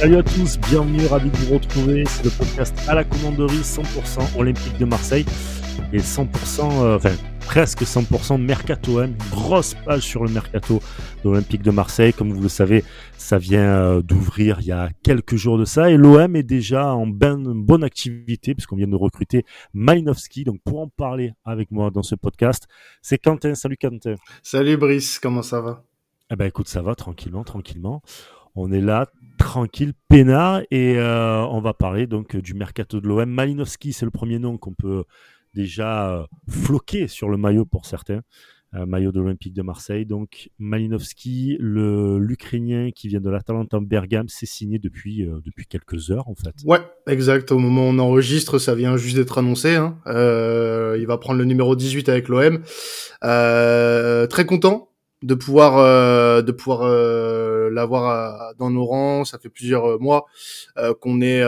Salut 0.00 0.16
à 0.16 0.22
tous, 0.22 0.58
bienvenue, 0.70 1.04
ravi 1.04 1.28
de 1.28 1.36
vous 1.36 1.52
retrouver. 1.52 2.04
C'est 2.06 2.24
le 2.24 2.30
podcast 2.30 2.74
à 2.88 2.94
la 2.94 3.04
commanderie 3.04 3.58
100% 3.58 4.38
Olympique 4.38 4.78
de 4.78 4.86
Marseille 4.86 5.26
et 5.92 5.98
100%, 5.98 6.82
euh, 6.82 6.96
enfin 6.96 7.12
presque 7.40 7.82
100% 7.82 8.40
Mercato 8.40 9.02
M. 9.02 9.14
Grosse 9.30 9.74
page 9.84 10.00
sur 10.00 10.24
le 10.24 10.30
Mercato 10.30 10.80
de 11.22 11.28
l'Olympique 11.28 11.60
de 11.60 11.70
Marseille. 11.70 12.14
Comme 12.14 12.32
vous 12.32 12.40
le 12.40 12.48
savez, 12.48 12.82
ça 13.18 13.36
vient 13.36 13.76
euh, 13.76 14.00
d'ouvrir 14.00 14.60
il 14.60 14.68
y 14.68 14.72
a 14.72 14.88
quelques 15.02 15.36
jours 15.36 15.58
de 15.58 15.66
ça 15.66 15.90
et 15.90 15.98
l'OM 15.98 16.34
est 16.34 16.44
déjà 16.44 16.94
en 16.94 17.06
ben, 17.06 17.36
bonne 17.54 17.84
activité 17.84 18.54
puisqu'on 18.54 18.76
vient 18.76 18.88
de 18.88 18.96
recruter 18.96 19.44
Malinowski. 19.74 20.44
Donc 20.44 20.62
pour 20.64 20.80
en 20.80 20.88
parler 20.88 21.34
avec 21.44 21.70
moi 21.70 21.90
dans 21.90 22.02
ce 22.02 22.14
podcast, 22.14 22.68
c'est 23.02 23.18
Quentin. 23.18 23.54
Salut 23.54 23.76
Quentin. 23.76 24.14
Salut 24.42 24.78
Brice, 24.78 25.18
comment 25.18 25.42
ça 25.42 25.60
va? 25.60 25.84
Eh 26.32 26.36
ben 26.36 26.46
écoute, 26.46 26.68
ça 26.68 26.80
va 26.80 26.94
tranquillement, 26.94 27.44
tranquillement. 27.44 28.02
On 28.54 28.72
est 28.72 28.80
là, 28.80 29.06
tranquille, 29.38 29.92
peinard, 30.08 30.62
et 30.70 30.98
euh, 30.98 31.44
on 31.46 31.60
va 31.60 31.72
parler 31.72 32.06
donc 32.06 32.36
du 32.36 32.54
mercato 32.54 33.00
de 33.00 33.08
l'OM. 33.08 33.28
Malinowski, 33.28 33.92
c'est 33.92 34.04
le 34.04 34.10
premier 34.10 34.38
nom 34.38 34.58
qu'on 34.58 34.74
peut 34.74 35.04
déjà 35.54 36.10
euh, 36.10 36.24
floquer 36.48 37.08
sur 37.08 37.28
le 37.28 37.36
maillot 37.36 37.64
pour 37.64 37.86
certains. 37.86 38.20
Euh, 38.74 38.86
maillot 38.86 39.10
de 39.10 39.18
l'Olympique 39.18 39.52
de 39.52 39.62
Marseille. 39.62 40.06
Donc 40.06 40.50
Malinowski, 40.60 41.56
le 41.58 42.18
l'Ukrainien 42.18 42.90
qui 42.94 43.08
vient 43.08 43.20
de 43.20 43.28
l'Atalanta 43.28 43.80
Bergame, 43.80 44.28
c'est 44.28 44.46
signé 44.46 44.78
depuis 44.78 45.26
depuis 45.44 45.66
quelques 45.66 46.12
heures 46.12 46.28
en 46.28 46.36
fait. 46.36 46.54
Ouais, 46.64 46.78
exact. 47.08 47.50
Au 47.50 47.58
moment 47.58 47.88
où 47.88 47.90
on 47.90 47.98
enregistre, 47.98 48.58
ça 48.58 48.76
vient 48.76 48.96
juste 48.96 49.16
d'être 49.16 49.38
annoncé. 49.38 49.74
Hein. 49.74 49.98
il 50.06 51.04
va 51.06 51.18
prendre 51.18 51.40
le 51.40 51.46
numéro 51.46 51.74
18 51.74 52.08
avec 52.08 52.28
l'OM. 52.28 52.62
très 53.20 54.46
content 54.46 54.89
de 55.22 55.34
pouvoir 55.34 55.78
euh, 55.78 56.40
de 56.42 56.52
pouvoir 56.52 56.82
euh, 56.82 57.68
l'avoir 57.70 58.54
dans 58.56 58.70
nos 58.70 58.84
rangs. 58.84 59.24
Ça 59.24 59.38
fait 59.38 59.48
plusieurs 59.48 59.84
euh, 59.84 59.98
mois 59.98 60.26
qu'on 61.00 61.20
est 61.20 61.44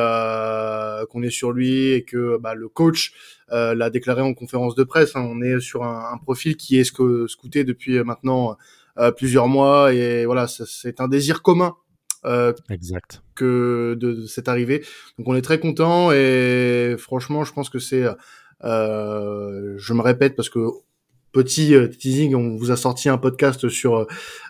qu'on 1.08 1.22
est 1.22 1.30
sur 1.30 1.52
lui 1.52 1.92
et 1.92 2.04
que 2.04 2.38
bah, 2.38 2.54
le 2.54 2.68
coach 2.68 3.12
l'a 3.50 3.90
déclaré 3.90 4.22
en 4.22 4.34
conférence 4.34 4.74
de 4.74 4.84
presse. 4.84 5.16
Hein. 5.16 5.26
On 5.28 5.40
est 5.42 5.60
sur 5.60 5.84
un, 5.84 6.12
un, 6.12 6.18
profil 6.18 6.56
qui 6.56 6.78
est 6.78 6.84
sc 6.84 6.96
scouté 7.28 7.64
depuis 7.64 8.02
maintenant 8.02 8.56
plusieurs 9.16 9.48
mois 9.48 9.92
et 9.92 10.26
voilà, 10.26 10.46
c'est 10.46 11.00
un 11.00 11.08
désir 11.08 11.42
commun. 11.42 11.74
exact. 12.70 13.22
Que 13.34 13.96
de, 13.98 14.26
cette 14.26 14.48
arrivée. 14.48 14.84
Donc 15.18 15.28
on 15.28 15.34
est 15.34 15.42
très 15.42 15.58
content 15.58 16.12
et 16.12 16.96
franchement, 16.98 17.44
je 17.44 17.52
pense 17.52 17.70
que 17.70 17.78
c'est 17.78 18.04
je 18.62 19.92
me 19.92 20.02
répète 20.02 20.36
parce 20.36 20.50
que 20.50 20.60
petit 21.32 21.74
euh, 21.74 21.88
teasing, 21.88 22.34
on 22.34 22.56
vous 22.56 22.70
a 22.70 22.76
sorti 22.76 23.08
un 23.08 23.18
podcast 23.18 23.68
sur 23.68 23.96
euh, 23.96 24.04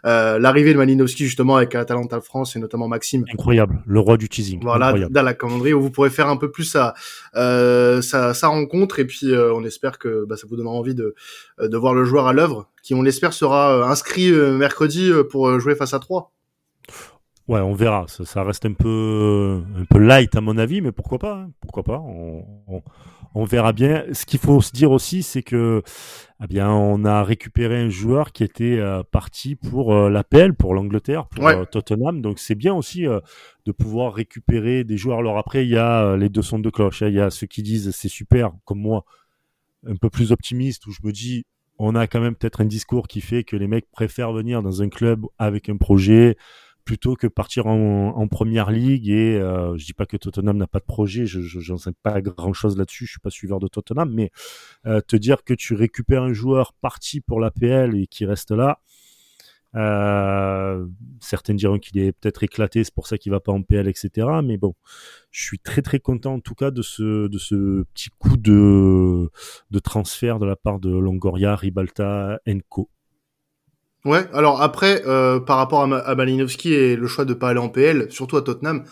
euh, 0.04 0.38
l'arrivée 0.38 0.72
de 0.72 0.78
Malinowski 0.78 1.24
justement 1.24 1.56
avec 1.56 1.74
Atalanta 1.74 2.20
France 2.20 2.56
et 2.56 2.58
notamment 2.58 2.88
Maxime. 2.88 3.24
Incroyable, 3.32 3.82
le 3.86 4.00
roi 4.00 4.16
du 4.16 4.28
teasing. 4.28 4.60
Voilà, 4.62 4.92
dans 5.08 5.22
la 5.22 5.34
commanderie 5.34 5.72
où 5.72 5.80
vous 5.80 5.90
pourrez 5.90 6.10
faire 6.10 6.28
un 6.28 6.36
peu 6.36 6.50
plus 6.50 6.64
sa, 6.64 6.94
sa, 7.32 8.48
rencontre 8.48 8.98
et 8.98 9.04
puis 9.04 9.32
on 9.34 9.64
espère 9.64 9.98
que 9.98 10.24
bah, 10.26 10.36
ça 10.36 10.46
vous 10.48 10.56
donnera 10.56 10.74
envie 10.74 10.94
de, 10.94 11.14
de 11.60 11.76
voir 11.76 11.94
le 11.94 12.04
joueur 12.04 12.26
à 12.26 12.32
l'œuvre 12.32 12.68
qui 12.82 12.94
on 12.94 13.02
l'espère 13.02 13.32
sera 13.32 13.88
inscrit 13.88 14.32
mercredi 14.32 15.10
pour 15.30 15.58
jouer 15.60 15.76
face 15.76 15.94
à 15.94 16.00
3. 16.00 16.32
Ouais, 17.48 17.60
on 17.60 17.74
verra. 17.74 18.06
Ça, 18.08 18.44
reste 18.44 18.66
un 18.66 18.72
peu, 18.72 19.62
un 19.76 19.84
peu 19.84 19.98
light 19.98 20.34
à 20.36 20.40
mon 20.40 20.56
avis, 20.58 20.80
mais 20.80 20.92
pourquoi 20.92 21.18
pas 21.18 21.38
hein. 21.38 21.50
Pourquoi 21.60 21.82
pas 21.82 21.98
on, 21.98 22.82
on, 23.34 23.44
verra 23.44 23.72
bien. 23.72 24.04
Ce 24.12 24.24
qu'il 24.24 24.38
faut 24.38 24.60
se 24.60 24.70
dire 24.70 24.92
aussi, 24.92 25.24
c'est 25.24 25.42
que, 25.42 25.82
eh 26.42 26.46
bien, 26.46 26.70
on 26.70 27.04
a 27.04 27.24
récupéré 27.24 27.80
un 27.80 27.88
joueur 27.88 28.32
qui 28.32 28.44
était 28.44 28.78
euh, 28.78 29.02
parti 29.02 29.56
pour 29.56 29.92
euh, 29.92 30.08
l'APL, 30.08 30.54
pour 30.54 30.74
l'Angleterre, 30.74 31.26
pour 31.26 31.48
euh, 31.48 31.64
Tottenham. 31.64 32.22
Donc 32.22 32.38
c'est 32.38 32.54
bien 32.54 32.74
aussi 32.74 33.02
de 33.02 33.72
pouvoir 33.72 34.14
récupérer 34.14 34.84
des 34.84 34.96
joueurs. 34.96 35.18
Alors 35.18 35.36
après, 35.36 35.64
il 35.64 35.70
y 35.70 35.78
a 35.78 36.16
les 36.16 36.28
deux 36.28 36.42
sons 36.42 36.60
de 36.60 36.70
cloche. 36.70 37.02
Hein. 37.02 37.08
Il 37.08 37.14
y 37.14 37.20
a 37.20 37.30
ceux 37.30 37.48
qui 37.48 37.62
disent 37.62 37.90
c'est 37.90 38.08
super, 38.08 38.52
comme 38.64 38.80
moi, 38.80 39.04
un 39.84 39.96
peu 39.96 40.10
plus 40.10 40.30
optimiste, 40.30 40.86
où 40.86 40.92
je 40.92 41.00
me 41.02 41.10
dis 41.10 41.44
on 41.78 41.96
a 41.96 42.06
quand 42.06 42.20
même 42.20 42.36
peut-être 42.36 42.60
un 42.60 42.66
discours 42.66 43.08
qui 43.08 43.20
fait 43.20 43.42
que 43.42 43.56
les 43.56 43.66
mecs 43.66 43.90
préfèrent 43.90 44.32
venir 44.32 44.62
dans 44.62 44.82
un 44.82 44.88
club 44.88 45.26
avec 45.38 45.68
un 45.68 45.76
projet 45.76 46.36
plutôt 46.84 47.14
que 47.14 47.26
partir 47.26 47.66
en, 47.66 48.28
première 48.28 48.70
ligue 48.70 49.08
et 49.08 49.36
euh, 49.36 49.76
je 49.76 49.84
dis 49.84 49.92
pas 49.92 50.06
que 50.06 50.16
Tottenham 50.16 50.56
n'a 50.56 50.66
pas 50.66 50.78
de 50.78 50.84
projet, 50.84 51.26
je 51.26 51.40
j'en 51.40 51.76
sais 51.76 51.92
pas 52.02 52.20
grand 52.20 52.52
chose 52.52 52.76
là-dessus, 52.76 53.06
je 53.06 53.12
suis 53.12 53.20
pas 53.20 53.30
suiveur 53.30 53.60
de 53.60 53.68
Tottenham, 53.68 54.10
mais 54.12 54.30
euh, 54.86 55.00
te 55.00 55.16
dire 55.16 55.44
que 55.44 55.54
tu 55.54 55.74
récupères 55.74 56.22
un 56.22 56.32
joueur 56.32 56.72
parti 56.74 57.20
pour 57.20 57.40
l'APL 57.40 57.96
et 57.96 58.06
qui 58.06 58.24
reste 58.24 58.52
là, 58.52 58.80
euh, 59.74 60.86
certains 61.20 61.54
diront 61.54 61.78
qu'il 61.78 61.98
est 61.98 62.12
peut-être 62.12 62.42
éclaté, 62.42 62.84
c'est 62.84 62.94
pour 62.94 63.06
ça 63.06 63.16
qu'il 63.16 63.32
va 63.32 63.40
pas 63.40 63.52
en 63.52 63.62
PL, 63.62 63.88
etc. 63.88 64.28
Mais 64.44 64.58
bon, 64.58 64.74
je 65.30 65.42
suis 65.42 65.58
très 65.58 65.82
très 65.82 65.98
content 65.98 66.34
en 66.34 66.40
tout 66.40 66.54
cas 66.54 66.70
de 66.70 66.82
ce 66.82 67.28
de 67.28 67.38
ce 67.38 67.84
petit 67.94 68.10
coup 68.18 68.36
de 68.36 69.30
de 69.70 69.78
transfert 69.78 70.38
de 70.38 70.46
la 70.46 70.56
part 70.56 70.78
de 70.78 70.90
Longoria, 70.90 71.56
Ribalta, 71.56 72.38
Enco. 72.46 72.90
Ouais, 74.04 74.26
alors 74.32 74.60
après, 74.60 75.02
euh, 75.06 75.38
par 75.38 75.58
rapport 75.58 75.82
à, 75.82 75.96
à, 75.96 76.14
Malinowski 76.16 76.74
et 76.74 76.96
le 76.96 77.06
choix 77.06 77.24
de 77.24 77.34
pas 77.34 77.50
aller 77.50 77.60
en 77.60 77.68
PL, 77.68 78.10
surtout 78.10 78.36
à 78.36 78.42
Tottenham, 78.42 78.84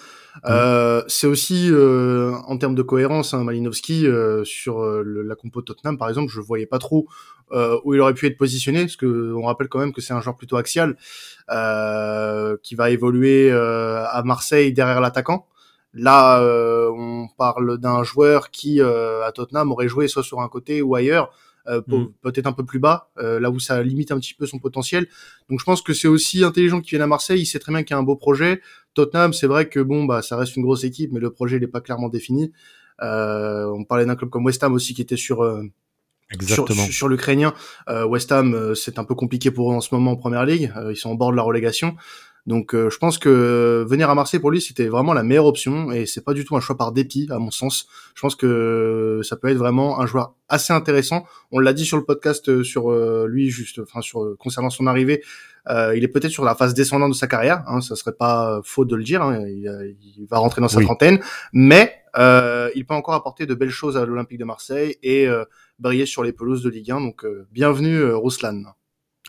euh, 0.46 1.02
c'est 1.08 1.26
aussi 1.26 1.68
euh, 1.70 2.32
en 2.46 2.56
termes 2.58 2.76
de 2.76 2.82
cohérence, 2.82 3.34
hein, 3.34 3.42
Malinowski 3.42 4.06
euh, 4.06 4.44
sur 4.44 4.82
euh, 4.82 5.02
la 5.26 5.34
compo 5.34 5.60
de 5.60 5.66
Tottenham, 5.66 5.98
par 5.98 6.08
exemple, 6.08 6.30
je 6.32 6.40
voyais 6.40 6.66
pas 6.66 6.78
trop 6.78 7.06
où 7.84 7.94
il 7.94 8.00
aurait 8.00 8.14
pu 8.14 8.26
être 8.26 8.38
positionné, 8.38 8.82
parce 8.82 8.94
que 8.94 9.34
on 9.34 9.42
rappelle 9.42 9.66
quand 9.66 9.80
même 9.80 9.92
que 9.92 10.00
c'est 10.00 10.12
un 10.12 10.20
joueur 10.20 10.36
plutôt 10.36 10.56
axial 10.56 10.96
qui 12.62 12.74
va 12.76 12.90
évoluer 12.90 13.50
à 13.50 14.22
Marseille 14.24 14.72
derrière 14.72 15.00
l'attaquant. 15.00 15.48
Là, 15.92 16.40
on 16.92 17.26
parle 17.36 17.78
d'un 17.78 18.04
joueur 18.04 18.52
qui 18.52 18.80
à 18.80 19.32
Tottenham 19.34 19.72
aurait 19.72 19.88
joué 19.88 20.06
soit 20.06 20.22
sur 20.22 20.40
un 20.40 20.48
côté 20.48 20.80
ou 20.80 20.94
ailleurs. 20.94 21.32
Euh, 21.70 21.80
mm. 21.86 22.08
peut-être 22.22 22.46
un 22.46 22.52
peu 22.52 22.64
plus 22.64 22.80
bas, 22.80 23.10
euh, 23.18 23.38
là 23.38 23.50
où 23.50 23.60
ça 23.60 23.80
limite 23.82 24.10
un 24.10 24.18
petit 24.18 24.34
peu 24.34 24.46
son 24.46 24.58
potentiel. 24.58 25.06
Donc 25.48 25.60
je 25.60 25.64
pense 25.64 25.82
que 25.82 25.92
c'est 25.92 26.08
aussi 26.08 26.42
intelligent 26.42 26.80
qu'il 26.80 26.90
vienne 26.90 27.02
à 27.02 27.06
Marseille. 27.06 27.40
Il 27.40 27.46
sait 27.46 27.60
très 27.60 27.72
bien 27.72 27.84
qu'il 27.84 27.94
y 27.94 27.96
a 27.96 27.98
un 27.98 28.02
beau 28.02 28.16
projet. 28.16 28.60
Tottenham, 28.94 29.32
c'est 29.32 29.46
vrai 29.46 29.68
que 29.68 29.78
bon, 29.78 30.04
bah 30.04 30.20
ça 30.20 30.36
reste 30.36 30.56
une 30.56 30.64
grosse 30.64 30.82
équipe, 30.82 31.12
mais 31.12 31.20
le 31.20 31.30
projet 31.30 31.60
n'est 31.60 31.68
pas 31.68 31.80
clairement 31.80 32.08
défini. 32.08 32.52
Euh, 33.02 33.66
on 33.66 33.84
parlait 33.84 34.04
d'un 34.04 34.16
club 34.16 34.30
comme 34.30 34.44
West 34.44 34.62
Ham 34.64 34.72
aussi 34.72 34.94
qui 34.94 35.02
était 35.02 35.16
sur 35.16 35.46
Exactement. 36.32 36.84
Sur, 36.84 36.92
sur 36.92 37.08
l'Ukrainien, 37.08 37.54
West 38.08 38.30
Ham, 38.32 38.74
c'est 38.74 38.98
un 38.98 39.04
peu 39.04 39.14
compliqué 39.14 39.50
pour 39.50 39.72
eux 39.72 39.74
en 39.74 39.80
ce 39.80 39.94
moment 39.94 40.12
en 40.12 40.16
Première 40.16 40.44
Ligue. 40.44 40.72
ils 40.88 40.96
sont 40.96 41.10
en 41.10 41.14
bord 41.14 41.30
de 41.30 41.36
la 41.36 41.42
relégation. 41.42 41.96
Donc 42.46 42.74
euh, 42.74 42.90
je 42.90 42.98
pense 42.98 43.18
que 43.18 43.84
venir 43.88 44.08
à 44.08 44.14
Marseille 44.14 44.40
pour 44.40 44.50
lui 44.50 44.60
c'était 44.60 44.88
vraiment 44.88 45.12
la 45.12 45.22
meilleure 45.22 45.46
option 45.46 45.92
et 45.92 46.06
c'est 46.06 46.24
pas 46.24 46.34
du 46.34 46.44
tout 46.44 46.56
un 46.56 46.60
choix 46.60 46.76
par 46.76 46.92
dépit 46.92 47.28
à 47.30 47.38
mon 47.38 47.50
sens. 47.50 47.86
Je 48.14 48.20
pense 48.20 48.34
que 48.34 49.20
ça 49.22 49.36
peut 49.36 49.48
être 49.48 49.58
vraiment 49.58 50.00
un 50.00 50.06
joueur 50.06 50.34
assez 50.48 50.72
intéressant. 50.72 51.24
On 51.52 51.58
l'a 51.58 51.72
dit 51.72 51.84
sur 51.84 51.96
le 51.96 52.04
podcast 52.04 52.48
euh, 52.48 52.64
sur 52.64 52.90
euh, 52.90 53.26
lui 53.28 53.50
juste 53.50 53.80
enfin 53.80 54.00
sur 54.00 54.36
concernant 54.38 54.70
son 54.70 54.86
arrivée, 54.86 55.22
il 55.68 56.02
est 56.02 56.08
peut-être 56.08 56.32
sur 56.32 56.44
la 56.44 56.54
phase 56.54 56.74
descendante 56.74 57.10
de 57.10 57.16
sa 57.16 57.28
carrière, 57.28 57.62
hein, 57.68 57.80
ça 57.80 57.94
serait 57.94 58.14
pas 58.14 58.60
faux 58.64 58.84
de 58.84 58.96
le 58.96 59.04
dire, 59.04 59.22
hein, 59.22 59.44
il, 59.46 60.26
va 60.28 60.38
rentrer 60.38 60.60
dans 60.60 60.68
sa 60.68 60.80
trentaine, 60.80 61.20
mais 61.52 61.94
il 62.16 62.84
peut 62.88 62.94
encore 62.94 63.14
apporter 63.14 63.46
de 63.46 63.54
belles 63.54 63.70
choses 63.70 63.96
à 63.96 64.04
l'Olympique 64.04 64.38
de 64.38 64.44
Marseille 64.44 64.96
et 65.04 65.28
briller 65.78 66.06
sur 66.06 66.24
les 66.24 66.32
pelouses 66.32 66.62
de 66.62 66.70
Ligue 66.70 66.90
1 66.90 67.00
donc 67.02 67.24
bienvenue 67.52 68.02
Ruslan. 68.02 68.74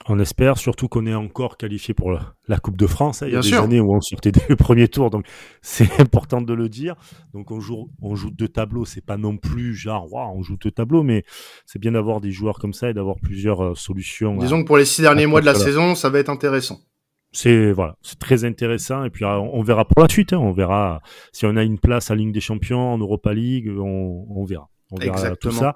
On 0.08 0.20
espère 0.20 0.58
surtout 0.58 0.88
qu'on 0.88 1.06
est 1.06 1.14
encore 1.14 1.58
qualifié 1.58 1.94
pour 1.94 2.12
la 2.48 2.58
Coupe 2.58 2.78
de 2.78 2.88
France. 2.88 3.22
Hein. 3.22 3.28
Il 3.28 3.34
y 3.34 3.38
a 3.38 3.42
des 3.42 3.54
années 3.54 3.80
où 3.80 3.94
on 3.94 4.02
sortait 4.02 4.32
des 4.32 4.56
premiers 4.58 4.88
tours, 4.88 5.10
donc 5.10 5.26
c'est 5.62 5.88
important 6.00 6.42
de 6.42 6.54
le 6.54 6.70
dire. 6.70 6.96
Donc 7.34 7.52
on 7.52 7.60
joue, 7.60 7.90
on 8.02 8.16
joue 8.16 8.32
deux 8.32 8.48
tableaux. 8.48 8.86
C'est 8.86 9.06
pas 9.06 9.18
non 9.18 9.38
plus 9.38 9.76
genre, 9.76 10.12
wow, 10.12 10.34
on 10.36 10.42
joue 10.42 10.58
deux 10.58 10.72
tableaux, 10.72 11.04
mais 11.04 11.24
c'est 11.66 11.80
bien 11.80 11.92
d'avoir 11.92 12.22
des 12.22 12.32
joueurs 12.32 12.60
comme 12.60 12.74
ça 12.74 12.90
et 12.90 12.94
d'avoir 12.94 13.18
plusieurs 13.22 13.64
euh, 13.64 13.76
solutions. 13.76 14.38
Disons 14.38 14.62
que 14.62 14.68
pour 14.68 14.78
les 14.78 14.86
six 14.86 15.02
derniers 15.02 15.28
mois 15.28 15.42
de 15.42 15.46
la 15.46 15.56
saison, 15.56 15.96
ça 15.96 16.10
va 16.10 16.20
être 16.20 16.30
intéressant. 16.30 16.80
C'est 17.34 17.72
voilà, 17.72 17.96
c'est 18.02 18.20
très 18.20 18.44
intéressant 18.44 19.06
et 19.06 19.10
puis 19.10 19.24
euh, 19.24 19.38
on 19.38 19.62
verra 19.62 19.86
pour 19.86 20.02
la 20.02 20.10
suite. 20.10 20.34
Hein. 20.34 20.40
On 20.40 20.52
verra 20.52 21.02
si 21.32 21.46
on 21.46 21.56
a 21.56 21.64
une 21.64 21.80
place 21.80 22.12
à 22.12 22.16
Ligue 22.16 22.34
des 22.34 22.42
Champions, 22.42 22.94
en 22.94 22.98
Europa 22.98 23.34
League, 23.34 23.70
on, 23.70 24.26
on 24.30 24.46
verra. 24.46 24.70
On 24.92 24.98
verra 24.98 25.14
Exactement. 25.14 25.54
tout 25.54 25.60
ça. 25.60 25.76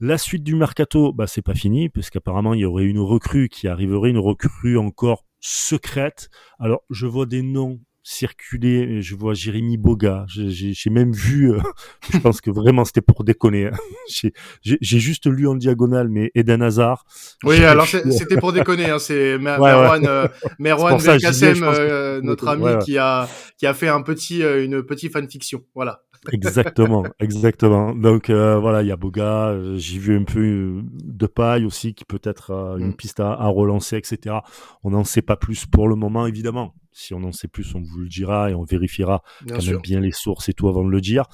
La 0.00 0.16
suite 0.16 0.44
du 0.44 0.54
mercato, 0.54 1.12
bah, 1.12 1.26
c'est 1.26 1.42
pas 1.42 1.54
fini, 1.54 1.88
puisqu'apparemment 1.88 2.54
il 2.54 2.60
y 2.60 2.64
aurait 2.64 2.84
une 2.84 3.00
recrue 3.00 3.48
qui 3.48 3.66
arriverait, 3.66 4.10
une 4.10 4.18
recrue 4.18 4.78
encore 4.78 5.24
secrète. 5.40 6.30
Alors, 6.60 6.84
je 6.88 7.06
vois 7.06 7.26
des 7.26 7.42
noms 7.42 7.80
circuler, 8.04 9.02
je 9.02 9.14
vois 9.14 9.34
Jérémy 9.34 9.76
Boga, 9.76 10.24
j'ai 10.28 10.90
même 10.90 11.12
vu, 11.12 11.52
euh, 11.52 11.58
je 12.12 12.18
pense 12.18 12.40
que 12.40 12.50
vraiment 12.50 12.84
c'était 12.86 13.02
pour 13.02 13.22
déconner. 13.22 13.66
Hein. 13.66 13.76
J'ai 14.62 14.78
juste 14.80 15.26
lu 15.26 15.46
en 15.46 15.54
diagonale, 15.54 16.08
mais 16.08 16.30
Eden 16.34 16.62
Hazard. 16.62 17.04
Oui, 17.44 17.62
alors 17.64 17.86
c'était 18.10 18.38
pour 18.38 18.54
déconner, 18.54 18.88
hein, 18.88 18.98
c'est 18.98 19.36
Merwan, 19.36 20.02
ouais. 20.02 20.08
euh, 20.08 20.28
Merwan 20.58 21.02
Belkacem, 21.02 21.62
euh, 21.62 22.22
notre 22.22 22.48
ami 22.48 22.78
qui 22.82 22.96
a 22.96 23.28
qui 23.58 23.66
a 23.66 23.74
fait 23.74 23.88
un 23.88 24.00
petit 24.00 24.40
une 24.40 24.82
petite 24.82 25.12
fanfiction, 25.12 25.64
voilà 25.74 26.02
exactement, 26.32 27.04
exactement. 27.18 27.94
Donc 27.94 28.30
euh, 28.30 28.58
voilà, 28.58 28.82
il 28.82 28.88
y 28.88 28.92
a 28.92 28.96
Boga, 28.96 29.48
euh, 29.48 29.76
j'ai 29.76 29.98
vu 29.98 30.16
un 30.16 30.24
peu 30.24 30.40
euh, 30.40 30.82
de 30.84 31.26
paille 31.26 31.64
aussi 31.64 31.94
qui 31.94 32.04
peut 32.04 32.20
être 32.22 32.76
une 32.78 32.88
mm. 32.88 32.96
piste 32.96 33.20
à, 33.20 33.46
relancer, 33.46 33.96
etc. 33.96 34.36
On 34.82 34.90
n'en 34.90 35.04
sait 35.04 35.22
pas 35.22 35.36
plus 35.36 35.66
pour 35.66 35.88
le 35.88 35.96
moment, 35.96 36.26
évidemment. 36.26 36.74
Si 36.92 37.14
on 37.14 37.22
en 37.22 37.32
sait 37.32 37.48
plus, 37.48 37.74
on 37.74 37.80
vous 37.80 37.98
le 37.98 38.08
dira 38.08 38.50
et 38.50 38.54
on 38.54 38.64
vérifiera 38.64 39.22
Bien 39.42 39.56
quand 39.56 39.60
sûr. 39.60 39.72
même 39.74 39.82
bien 39.82 40.00
les 40.00 40.12
sources 40.12 40.48
et 40.48 40.52
tout 40.52 40.68
avant 40.68 40.84
de 40.84 40.90
le 40.90 41.00
dire. 41.00 41.24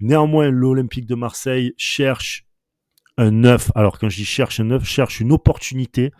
Néanmoins, 0.00 0.50
l'Olympique 0.50 1.06
de 1.06 1.14
Marseille 1.14 1.72
cherche 1.76 2.46
un 3.16 3.30
neuf. 3.30 3.70
Alors 3.74 3.98
quand 3.98 4.08
je 4.08 4.16
dis 4.16 4.24
cherche 4.24 4.60
un 4.60 4.64
neuf, 4.64 4.84
cherche 4.84 5.20
une 5.20 5.32
opportunité 5.32 6.12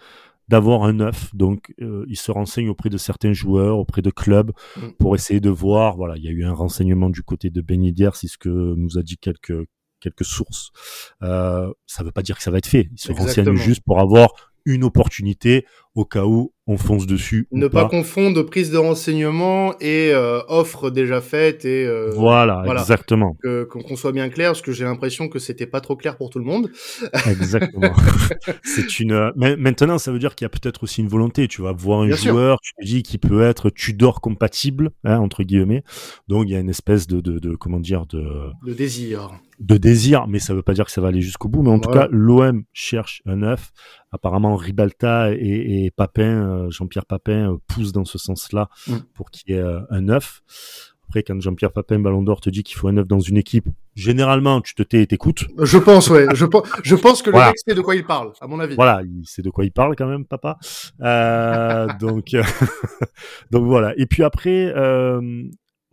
d'avoir 0.49 0.83
un 0.85 0.93
neuf. 0.95 1.35
Donc 1.35 1.73
euh, 1.81 2.05
il 2.09 2.17
se 2.17 2.31
renseigne 2.31 2.69
auprès 2.69 2.91
de 2.91 2.99
certains 2.99 3.33
joueurs, 3.33 3.79
auprès 3.79 4.03
de 4.03 4.11
clubs, 4.11 4.53
Mm. 4.77 4.81
pour 4.99 5.15
essayer 5.15 5.41
de 5.41 5.51
voir. 5.51 5.97
Voilà, 5.97 6.17
il 6.17 6.25
y 6.25 6.29
a 6.29 6.31
eu 6.33 6.45
un 6.45 6.53
renseignement 6.53 7.11
du 7.11 7.23
côté 7.23 7.51
de 7.51 7.61
Ben 7.61 7.83
Yedder, 7.83 8.11
c'est 8.15 8.29
ce 8.29 8.39
que 8.39 8.49
nous 8.49 8.99
a 8.99 9.03
dit 9.03 9.17
quelques 9.19 9.67
quelques 10.01 10.25
sources. 10.25 10.71
Euh, 11.23 11.73
ça 11.87 12.03
veut 12.05 12.13
pas 12.13 12.23
dire 12.23 12.37
que 12.37 12.43
ça 12.43 12.51
va 12.51 12.59
être 12.59 12.67
fait. 12.67 12.89
Il 12.93 12.99
se 13.01 13.11
Exactement. 13.11 13.53
renseigne 13.53 13.65
juste 13.67 13.83
pour 13.87 14.01
avoir 14.01 14.29
une 14.67 14.85
opportunité 14.85 15.65
au 15.95 16.05
cas 16.05 16.25
où 16.25 16.53
on 16.67 16.79
fonce 16.79 17.07
dessus. 17.07 17.47
Ne 17.53 17.69
pas 17.69 17.83
pas. 17.83 17.89
confondre 17.91 18.43
prise 18.43 18.71
de 18.71 18.79
renseignement 18.79 19.75
et 19.81 20.11
euh, 20.15 20.41
offre 20.49 20.91
déjà 20.91 21.21
faite 21.21 21.65
et 21.67 21.85
euh, 21.87 22.11
Voilà, 22.15 22.63
voilà. 22.65 22.81
exactement. 22.81 23.37
que- 23.43 23.65
qu'on 23.65 23.97
soit 23.97 24.13
bien 24.13 24.29
clair, 24.31 24.51
parce 24.53 24.63
que 24.63 24.73
j'ai 24.73 24.85
l'impression 24.85 25.29
que 25.29 25.39
c'était 25.39 25.67
pas 25.67 25.81
trop 25.83 25.95
clair 25.95 26.17
pour 26.17 26.31
tout 26.31 26.39
le 26.39 26.47
monde. 26.47 26.71
Exactement. 27.31 27.93
c'est 28.65 28.99
une. 29.01 29.13
euh, 29.13 29.31
Maintenant, 29.37 29.99
ça 29.99 30.11
veut 30.11 30.19
dire 30.19 30.35
qu'il 30.35 30.45
y 30.45 30.47
a 30.47 30.49
peut-être 30.49 30.85
aussi 30.85 31.01
une 31.03 31.09
volonté. 31.09 31.49
Tu 31.49 31.61
vas 31.63 31.73
voir 31.73 32.01
un 32.01 32.07
Bien 32.07 32.17
sûr. 32.17 32.33
joueur, 32.33 32.59
tu 32.63 32.73
te 32.81 32.85
dis 32.85 33.03
qu'il 33.03 33.21
peut 33.21 33.43
être 33.43 33.69
Tudor 33.71 34.21
compatible, 34.23 34.91
hein, 35.05 35.19
entre 35.19 35.43
guillemets. 35.43 35.85
Donc 36.29 36.45
il 36.47 36.53
y 36.53 36.57
a 36.57 36.61
une 36.61 36.71
espèce 36.71 37.07
de, 37.07 37.21
de, 37.21 37.39
de 37.39 37.55
comment 37.57 37.79
dire 37.81 38.07
de, 38.07 38.25
Le 38.63 38.75
désir. 38.75 39.31
de 39.61 39.77
désir, 39.77 40.27
mais 40.29 40.39
ça 40.39 40.55
veut 40.55 40.63
pas 40.63 40.73
dire 40.73 40.87
que 40.87 40.91
ça 40.93 41.01
va 41.03 41.09
aller 41.09 41.21
jusqu'au 41.21 41.49
bout. 41.49 41.63
Mais 41.63 41.71
en 41.71 41.79
tout 41.79 41.91
cas, 41.91 42.09
l'OM 42.11 42.65
cherche 42.73 43.21
un 43.27 43.37
neuf. 43.37 43.71
Apparemment, 44.13 44.55
Ribalta 44.55 45.33
et, 45.33 45.84
et 45.84 45.84
Papin, 45.91 46.47
euh, 46.49 46.71
Jean-Pierre 46.71 47.07
Papin, 47.07 47.53
euh, 47.53 47.57
poussent 47.69 47.93
dans 47.93 48.05
ce 48.05 48.19
sens-là 48.19 48.69
Mm. 48.87 48.97
pour 49.15 49.31
qu'il 49.31 49.55
y 49.55 49.59
ait 49.59 49.63
euh, 49.63 49.81
un 49.91 50.03
neuf. 50.03 50.43
Après, 51.09 51.23
quand 51.23 51.41
Jean-Pierre 51.41 51.73
Papin, 51.73 51.99
Ballon 51.99 52.23
d'Or, 52.23 52.41
te 52.41 52.51
dit 52.51 52.63
qu'il 52.63 52.77
faut 52.77 52.89
un 52.89 52.93
neuf 52.93 53.07
dans 53.07 53.21
une 53.21 53.37
équipe, 53.37 53.69
généralement, 53.95 54.61
tu 54.61 54.75
te 54.75 54.83
tais 54.83 55.03
et 55.03 55.07
t'écoutes. 55.07 55.45
Je 55.59 55.79
pense, 55.79 56.09
ouais. 56.11 56.27
je, 56.35 56.45
pense, 56.45 56.67
je 56.83 56.97
pense 56.97 57.23
que 57.23 57.31
le 57.31 57.39
mec 57.39 57.59
sait 57.59 57.75
de 57.75 57.81
quoi 57.83 57.95
il 57.95 58.05
parle, 58.05 58.33
à 58.41 58.47
mon 58.47 58.59
avis. 58.59 58.75
Voilà, 58.75 59.03
il 59.03 59.25
sait 59.27 59.43
de 59.43 59.51
quoi 59.51 59.65
il 59.65 59.71
parle 59.71 59.95
quand 59.97 60.09
même, 60.09 60.25
papa. 60.25 60.59
Euh, 61.03 61.87
donc, 62.01 62.35
euh, 62.35 62.43
donc 63.51 63.65
voilà. 63.65 63.93
Et 63.97 64.07
puis 64.07 64.25
après, 64.25 64.73
euh, 64.75 65.45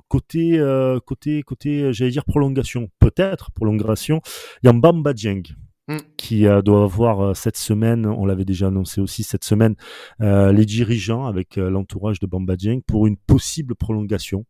côté, 0.07 0.59
côté, 1.05 1.43
côté, 1.43 1.93
j'allais 1.93 2.11
dire 2.11 2.25
prolongation, 2.25 2.89
peut-être 2.99 3.51
prolongation. 3.51 4.21
Il 4.63 4.67
y 4.67 4.69
a 4.69 4.73
Mbamba 4.73 5.13
Dieng 5.13 5.43
Mm. 5.87 5.97
qui 6.15 6.45
euh, 6.45 6.61
doit 6.61 6.83
avoir 6.83 7.21
euh, 7.21 7.33
cette 7.33 7.57
semaine, 7.57 8.05
on 8.05 8.25
l'avait 8.25 8.45
déjà 8.45 8.67
annoncé 8.67 9.01
aussi 9.01 9.23
cette 9.23 9.43
semaine, 9.43 9.75
euh, 10.21 10.51
les 10.51 10.65
dirigeants 10.65 11.25
avec 11.25 11.55
l'entourage 11.55 12.19
de 12.19 12.27
Bamba 12.27 12.55
Dieng 12.55 12.81
pour 12.85 13.07
une 13.07 13.17
possible 13.17 13.73
prolongation. 13.75 14.45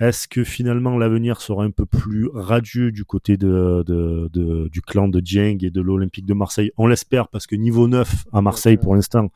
Est-ce 0.00 0.28
que 0.28 0.44
finalement 0.44 0.98
l'avenir 0.98 1.40
sera 1.40 1.64
un 1.64 1.70
peu 1.70 1.86
plus 1.86 2.28
radieux 2.34 2.90
du 2.92 3.04
côté 3.04 3.36
de, 3.36 3.84
de, 3.86 4.28
de- 4.32 4.68
du 4.68 4.82
clan 4.82 5.08
de 5.08 5.20
Dieng 5.20 5.58
et 5.62 5.70
de 5.70 5.80
l'Olympique 5.80 6.26
de 6.26 6.34
Marseille? 6.34 6.72
On 6.76 6.88
l'espère 6.88 7.28
parce 7.28 7.46
que 7.46 7.54
niveau 7.56 7.86
9 7.88 8.24
à 8.32 8.42
Marseille 8.42 8.76
pour 8.76 8.94
l'instant, 8.96 9.30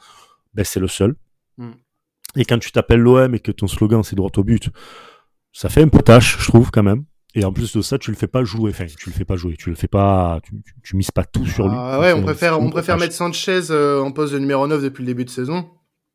ben, 0.55 0.65
c'est 0.65 0.81
le 0.81 0.89
seul. 0.89 1.15
Mm. 1.57 1.71
Et 2.37 2.45
quand 2.45 2.59
tu 2.59 2.71
t'appelles 2.71 3.01
l'OM 3.01 3.35
et 3.35 3.41
que 3.41 3.53
ton 3.53 3.67
slogan 3.67 4.03
c'est 4.03 4.17
droit 4.17 4.31
au 4.37 4.45
but, 4.45 4.69
ça 5.53 5.69
fait 5.69 5.83
un 5.83 5.89
peu 5.89 6.03
tâche, 6.03 6.37
je 6.39 6.49
trouve 6.49 6.71
quand 6.71 6.83
même. 6.83 7.05
Et 7.35 7.45
en 7.45 7.53
plus 7.53 7.77
de 7.77 7.83
ça, 7.83 7.99
tu 7.99 8.11
le 8.11 8.17
fais 8.17 8.27
pas 8.27 8.43
jouer. 8.45 8.71
Enfin, 8.71 8.87
tu 8.87 9.11
le 9.11 9.15
fais 9.15 9.25
pas 9.25 9.37
jouer. 9.37 9.57
Tu 9.59 9.69
le 9.69 9.77
fais 9.77 9.87
pas. 9.89 10.41
Tu, 10.43 10.53
tu, 10.63 10.75
tu 10.83 10.97
mises 10.97 11.11
pas 11.11 11.25
tout 11.25 11.47
sur 11.47 11.69
lui. 11.69 11.77
Ah 11.77 12.01
ouais, 12.01 12.13
on 12.13 12.23
préfère, 12.23 12.61
on 12.61 12.71
préfère 12.71 12.97
mettre 12.97 13.15
Sanchez 13.15 13.71
euh, 13.71 14.01
en 14.01 14.13
poste 14.13 14.33
de 14.33 14.39
numéro 14.39 14.67
9 14.67 14.83
depuis 14.83 15.03
le 15.03 15.07
début 15.07 15.25
de 15.25 15.31
saison. 15.31 15.67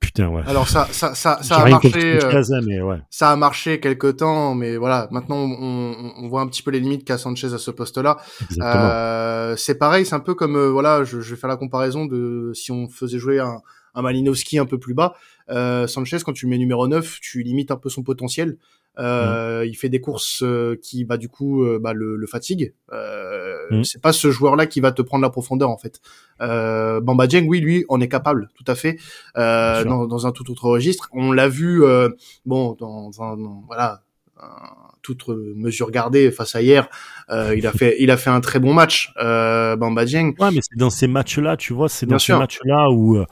Putain, 0.04 0.27
ouais. 0.27 0.44
Alors 0.48 0.68
ça, 0.68 0.86
ça, 0.92 1.15
ça, 1.15 1.31
a 1.33 1.69
marché. 1.69 1.92
euh, 1.95 2.44
Sanchez, 2.44 2.60
mais 2.68 2.81
ouais. 2.81 2.98
ça 3.10 3.31
a 3.31 3.36
marché 3.38 3.80
quelque 3.80 4.07
temps, 4.07 4.54
mais 4.54 4.75
voilà, 4.75 5.07
maintenant 5.12 5.38
on, 5.38 6.27
voit 6.27 6.42
un 6.42 6.48
petit 6.48 6.62
peu 6.62 6.71
les 6.71 6.81
limites 6.81 7.06
qu'a 7.06 7.18
Sanchez 7.18 7.54
à 7.54 7.57
ce 7.57 7.71
poste-là. 7.71 8.18
Euh, 8.59 9.56
c'est 9.56 9.75
pareil, 9.75 10.06
c'est 10.06 10.16
un 10.16 10.19
peu 10.19 10.36
comme 10.36 10.57
euh, 10.57 10.69
voilà, 10.69 11.06
je, 11.06 11.21
je 11.21 11.30
vais 11.33 11.39
faire 11.39 11.48
la 11.48 11.56
comparaison 11.56 12.06
de 12.06 12.51
si 12.54 12.69
on 12.71 12.89
faisait 12.89 13.18
jouer 13.18 13.39
un, 13.39 13.62
un 13.95 14.01
Malinowski 14.01 14.59
un 14.59 14.66
peu 14.66 14.77
plus 14.77 14.94
bas. 14.94 15.16
Sanchez, 15.88 16.18
quand 16.25 16.33
tu 16.33 16.48
le 16.48 16.50
mets 16.50 16.57
numéro 16.57 16.86
9, 16.86 17.19
tu 17.21 17.42
limites 17.42 17.71
un 17.71 17.77
peu 17.77 17.89
son 17.89 18.04
potentiel. 18.04 18.57
Euh, 19.00 19.66
Il 19.68 19.75
fait 19.75 19.90
des 19.90 20.00
courses 20.01 20.42
euh, 20.44 20.75
qui, 20.81 21.04
bah, 21.06 21.18
du 21.18 21.28
coup, 21.30 21.63
euh, 21.63 21.80
bah, 21.81 21.94
le, 21.94 22.16
le 22.16 22.28
fatigue. 22.28 22.74
Euh, 22.92 23.40
Mm. 23.72 23.84
C'est 23.86 24.01
pas 24.01 24.12
ce 24.12 24.30
joueur-là 24.30 24.66
qui 24.66 24.81
va 24.81 24.92
te 24.92 25.01
prendre 25.01 25.22
la 25.22 25.30
profondeur, 25.30 25.69
en 25.69 25.78
fait. 25.78 26.01
Euh, 26.42 27.00
Bamba 27.00 27.28
Dieng, 27.28 27.45
oui, 27.48 27.62
lui, 27.62 27.86
on 27.88 28.01
est 28.01 28.10
capable, 28.10 28.50
tout 28.56 28.66
à 28.68 28.75
fait, 28.75 28.98
euh, 29.38 29.84
dans, 29.86 30.06
dans 30.06 30.28
un 30.28 30.31
tout 30.34 30.51
autre 30.51 30.66
registre. 30.66 31.07
On 31.13 31.31
l'a 31.31 31.48
vu, 31.48 31.84
euh, 31.84 32.10
bon, 32.45 32.75
dans 32.78 33.10
un, 33.22 33.38
dans- 33.38 33.63
voilà, 33.68 34.01
un- 34.42 34.48
toute 35.01 35.28
mesure 35.30 35.92
gardée 35.92 36.30
face 36.31 36.56
à 36.56 36.62
hier, 36.62 36.88
euh, 37.30 37.56
il 37.57 37.66
a 37.68 37.72
fait, 37.72 37.95
il 38.00 38.12
a 38.12 38.18
fait 38.18 38.30
un 38.30 38.42
très 38.42 38.60
bon 38.60 38.74
match, 38.74 39.13
euh, 39.22 39.75
Bamba 39.78 40.04
Dieng. 40.06 40.34
Ouais, 40.40 40.51
mais 40.51 40.60
c'est 40.62 40.78
dans 40.78 40.90
ces 40.90 41.07
matchs-là, 41.07 41.56
tu 41.57 41.74
vois, 41.74 41.88
c'est 41.90 42.06
Bien 42.06 42.16
dans 42.16 42.19
ces 42.19 42.34
matchs-là 42.34 42.90
où 42.90 43.16
euh, 43.18 43.25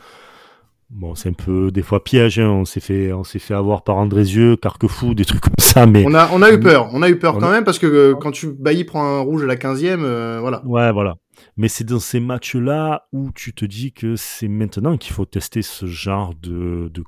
bon, 0.92 1.16
c'est 1.16 1.30
un 1.30 1.34
peu 1.34 1.72
des 1.72 1.82
fois 1.82 2.04
piège. 2.04 2.40
Hein, 2.40 2.50
on 2.50 2.66
s'est 2.66 2.80
fait, 2.80 3.14
on 3.14 3.24
s'est 3.24 3.40
fait 3.40 3.54
avoir 3.54 3.84
par 3.84 3.98
Andrézieux, 3.98 4.56
Carquefou, 4.56 5.14
des 5.14 5.26
trucs 5.26 5.42
comme 5.42 5.54
ça, 5.58 5.86
mais 5.86 6.04
On 6.06 6.14
a, 6.14 6.30
on 6.34 6.42
a 6.42 6.52
eu 6.52 6.60
peur, 6.60 6.90
on 6.94 7.02
a 7.02 7.10
eu 7.10 7.18
peur 7.18 7.38
On 7.38 7.40
quand 7.40 7.52
même 7.52 7.64
parce 7.64 7.80
que 7.80 7.88
euh, 7.88 8.16
quand 8.16 8.32
tu 8.32 8.52
Bailly 8.52 8.84
prend 8.84 9.04
un 9.04 9.20
rouge 9.22 9.44
à 9.44 9.48
la 9.48 9.56
15e, 9.56 10.02
euh, 10.02 10.40
voilà. 10.42 10.62
ouais, 10.66 10.92
voilà. 10.92 11.16
Mais 11.58 11.68
c'est 11.68 11.86
dans 11.86 12.00
ces 12.00 12.20
matchs-là 12.20 13.08
où 13.14 13.32
tu 13.34 13.54
te 13.54 13.66
dis 13.66 13.94
que 13.94 14.16
c'est 14.16 14.48
maintenant 14.48 14.98
qu'il 14.98 15.14
faut 15.14 15.26
tester 15.26 15.62
ce 15.62 15.86
genre 15.86 16.34
de, 16.36 16.90
de 16.94 17.04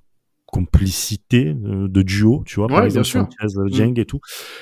complicité, 0.53 1.47
euh, 1.65 1.87
de 1.87 2.01
duo, 2.03 2.43
tu 2.45 2.55
vois, 2.59 2.67
par 2.67 2.77
Ouais, 2.79 2.85
exemple 2.85 3.03
bien 3.03 3.03
sûr. 3.03 3.27
Sanchez, 3.41 3.57
euh, 3.59 3.69
Dieng 3.69 3.93
et 3.99 4.05
tout. 4.05 4.19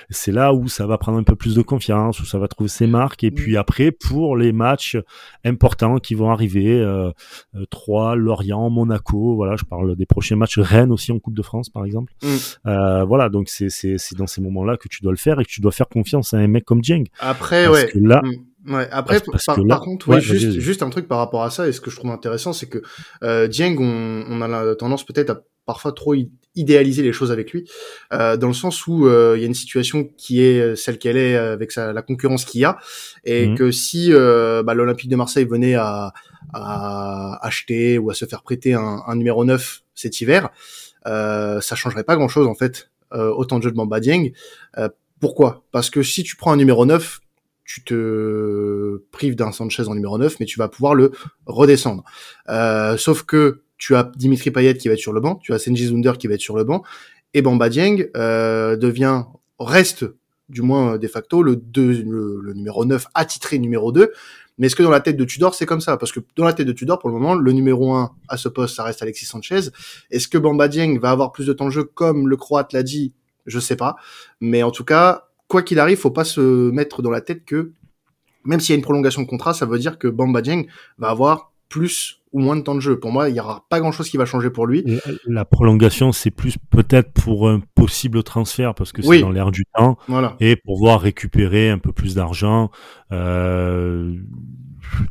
C'est 0.09 0.31
là 0.31 0.53
où 0.53 0.67
ça 0.67 0.87
va 0.87 0.97
prendre 0.97 1.17
un 1.17 1.23
peu 1.23 1.35
plus 1.35 1.55
de 1.55 1.61
confiance, 1.61 2.19
où 2.21 2.25
ça 2.25 2.39
va 2.39 2.47
trouver 2.47 2.69
ses 2.69 2.87
marques. 2.87 3.23
Et 3.23 3.31
Mm. 3.31 3.35
puis 3.35 3.57
après, 3.57 3.91
pour 3.91 4.37
les 4.37 4.51
matchs 4.51 4.97
importants 5.45 5.97
qui 5.97 6.15
vont 6.15 6.29
arriver, 6.31 6.79
euh, 6.79 7.11
euh, 7.55 7.65
Troyes, 7.69 8.15
Lorient, 8.15 8.69
Monaco, 8.69 9.35
voilà, 9.35 9.55
je 9.57 9.63
parle 9.65 9.95
des 9.95 10.05
prochains 10.05 10.35
matchs, 10.35 10.57
Rennes 10.59 10.91
aussi 10.91 11.11
en 11.11 11.19
Coupe 11.19 11.35
de 11.35 11.41
France, 11.43 11.69
par 11.69 11.85
exemple. 11.85 12.13
Mm. 12.23 12.27
Euh, 12.67 13.03
voilà, 13.03 13.29
donc 13.29 13.49
c'est 13.49 13.67
dans 14.17 14.27
ces 14.27 14.41
moments-là 14.41 14.77
que 14.77 14.87
tu 14.87 15.01
dois 15.01 15.11
le 15.11 15.17
faire 15.17 15.39
et 15.39 15.45
que 15.45 15.49
tu 15.51 15.61
dois 15.61 15.71
faire 15.71 15.87
confiance 15.89 16.33
à 16.33 16.37
un 16.37 16.47
mec 16.47 16.65
comme 16.65 16.81
Dieng. 16.81 17.03
Après, 17.19 17.65
Parce 17.65 17.83
ouais. 17.83 17.89
que 17.91 17.99
là, 17.99 18.21
Mm. 18.23 18.31
Ouais. 18.67 18.87
Après, 18.91 19.19
Parce- 19.19 19.31
parce 19.31 19.45
par, 19.45 19.55
que 19.55 19.61
là- 19.61 19.67
par 19.75 19.81
contre, 19.81 20.07
oui, 20.09 20.21
juste, 20.21 20.59
juste 20.59 20.83
un 20.83 20.89
truc 20.89 21.07
par 21.07 21.17
rapport 21.17 21.43
à 21.43 21.49
ça, 21.49 21.67
et 21.67 21.71
ce 21.71 21.81
que 21.81 21.89
je 21.89 21.95
trouve 21.95 22.11
intéressant, 22.11 22.53
c'est 22.53 22.67
que 22.67 22.81
euh, 23.23 23.47
Dieng, 23.47 23.75
on, 23.79 24.23
on 24.29 24.41
a 24.41 24.47
la 24.47 24.75
tendance 24.75 25.05
peut-être 25.05 25.29
à 25.31 25.41
parfois 25.65 25.91
trop 25.93 26.13
idéaliser 26.55 27.01
les 27.01 27.13
choses 27.13 27.31
avec 27.31 27.51
lui, 27.53 27.69
euh, 28.13 28.35
dans 28.35 28.47
le 28.47 28.53
sens 28.53 28.85
où 28.87 29.07
euh, 29.07 29.35
il 29.37 29.41
y 29.41 29.43
a 29.43 29.47
une 29.47 29.53
situation 29.53 30.03
qui 30.17 30.43
est 30.43 30.59
euh, 30.59 30.75
celle 30.75 30.97
qu'elle 30.97 31.15
est 31.17 31.35
euh, 31.35 31.53
avec 31.53 31.71
sa, 31.71 31.93
la 31.93 32.01
concurrence 32.01 32.45
qu'il 32.45 32.61
y 32.61 32.65
a, 32.65 32.77
et 33.23 33.47
Mhm. 33.47 33.57
que 33.57 33.71
si 33.71 34.11
euh, 34.11 34.61
bah, 34.63 34.73
l'Olympique 34.73 35.09
de 35.09 35.15
Marseille 35.15 35.45
venait 35.45 35.75
à, 35.75 36.13
à 36.53 37.39
acheter 37.45 37.97
ou 37.97 38.09
à 38.09 38.13
se 38.13 38.25
faire 38.25 38.43
prêter 38.43 38.73
un, 38.73 39.01
un 39.07 39.15
numéro 39.15 39.45
9 39.45 39.81
cet 39.95 40.19
hiver, 40.21 40.49
euh, 41.07 41.61
ça 41.61 41.75
changerait 41.75 42.03
pas 42.03 42.15
grand-chose 42.15 42.47
en 42.47 42.55
fait, 42.55 42.89
euh, 43.13 43.31
autant 43.31 43.57
de 43.57 43.63
jeu 43.63 43.71
de 43.71 43.75
Bamba 43.75 43.99
Dieng. 43.99 44.31
Euh, 44.77 44.89
pourquoi? 45.19 45.63
Parce 45.71 45.89
que 45.89 46.03
si 46.03 46.23
tu 46.23 46.35
prends 46.35 46.51
un 46.51 46.57
numéro 46.57 46.85
9, 46.85 47.21
tu 47.73 47.83
te 47.85 49.01
prives 49.11 49.35
d'un 49.35 49.53
Sanchez 49.53 49.87
en 49.87 49.95
numéro 49.95 50.17
9, 50.17 50.41
mais 50.41 50.45
tu 50.45 50.59
vas 50.59 50.67
pouvoir 50.67 50.93
le 50.93 51.11
redescendre. 51.45 52.03
Euh, 52.49 52.97
sauf 52.97 53.23
que 53.23 53.61
tu 53.77 53.95
as 53.95 54.11
Dimitri 54.17 54.51
Payet 54.51 54.75
qui 54.75 54.89
va 54.89 54.95
être 54.95 54.99
sur 54.99 55.13
le 55.13 55.21
banc, 55.21 55.35
tu 55.35 55.53
as 55.53 55.59
Senji 55.59 55.87
Zunder 55.87 56.13
qui 56.19 56.27
va 56.27 56.33
être 56.33 56.41
sur 56.41 56.57
le 56.57 56.65
banc, 56.65 56.83
et 57.33 57.41
Bamba 57.41 57.69
Dieng 57.69 58.09
euh, 58.17 58.75
devient, 58.75 59.23
reste 59.57 60.05
du 60.49 60.61
moins 60.61 60.95
euh, 60.95 60.97
de 60.97 61.07
facto 61.07 61.43
le, 61.43 61.61
numéro 62.53 62.83
9 62.83 63.05
attitré 63.13 63.57
numéro 63.57 63.93
2. 63.93 64.11
Mais 64.57 64.67
est-ce 64.67 64.75
que 64.75 64.83
dans 64.83 64.91
la 64.91 64.99
tête 64.99 65.15
de 65.15 65.23
Tudor, 65.23 65.55
c'est 65.55 65.65
comme 65.65 65.79
ça? 65.79 65.95
Parce 65.95 66.11
que 66.11 66.19
dans 66.35 66.43
la 66.43 66.51
tête 66.51 66.67
de 66.67 66.73
Tudor, 66.73 66.99
pour 66.99 67.09
le 67.09 67.15
moment, 67.15 67.35
le 67.35 67.51
numéro 67.53 67.93
1 67.93 68.11
à 68.27 68.35
ce 68.35 68.49
poste, 68.49 68.75
ça 68.75 68.83
reste 68.83 69.01
Alexis 69.01 69.25
Sanchez. 69.25 69.69
Est-ce 70.11 70.27
que 70.27 70.37
Bamba 70.37 70.67
Dieng 70.67 70.99
va 70.99 71.11
avoir 71.11 71.31
plus 71.31 71.47
de 71.47 71.53
temps 71.53 71.65
de 71.65 71.71
jeu 71.71 71.85
comme 71.85 72.27
le 72.27 72.35
Croate 72.35 72.73
l'a 72.73 72.83
dit? 72.83 73.13
Je 73.45 73.59
sais 73.59 73.77
pas. 73.77 73.95
Mais 74.41 74.61
en 74.61 74.71
tout 74.71 74.83
cas, 74.83 75.30
quoi 75.51 75.63
qu'il 75.63 75.79
arrive, 75.79 75.97
faut 75.97 76.11
pas 76.11 76.23
se 76.23 76.71
mettre 76.71 77.01
dans 77.01 77.11
la 77.11 77.19
tête 77.19 77.43
que 77.43 77.73
même 78.45 78.61
s'il 78.61 78.71
y 78.71 78.75
a 78.75 78.77
une 78.77 78.83
prolongation 78.83 79.21
de 79.21 79.27
contrat, 79.27 79.53
ça 79.53 79.65
veut 79.65 79.79
dire 79.79 79.99
que 79.99 80.07
Bamba 80.07 80.41
Dieng 80.41 80.65
va 80.97 81.09
avoir 81.09 81.51
plus 81.67 82.20
ou 82.33 82.39
moins 82.39 82.55
de 82.55 82.61
temps 82.61 82.75
de 82.75 82.79
jeu. 82.79 82.99
Pour 82.99 83.11
moi, 83.11 83.29
il 83.29 83.35
y 83.35 83.39
aura 83.39 83.65
pas 83.69 83.79
grand 83.79 83.91
chose 83.91 84.09
qui 84.09 84.17
va 84.17 84.25
changer 84.25 84.49
pour 84.49 84.65
lui. 84.67 84.83
Et 84.85 84.99
La 85.27 85.45
prolongation, 85.45 86.11
c'est 86.11 86.31
plus 86.31 86.55
peut-être 86.69 87.11
pour 87.13 87.49
un 87.49 87.61
possible 87.75 88.23
transfert 88.23 88.73
parce 88.73 88.91
que 88.91 89.01
c'est 89.01 89.07
Oui. 89.09 89.21
dans 89.21 89.31
l'air 89.31 89.51
du 89.51 89.65
temps 89.77 89.97
Voilà. 90.07 90.35
et 90.39 90.55
pour 90.55 90.75
pouvoir 90.75 91.01
récupérer 91.01 91.69
un 91.69 91.77
peu 91.77 91.91
plus 91.91 92.15
d'argent. 92.15 92.71
Euh, 93.11 94.15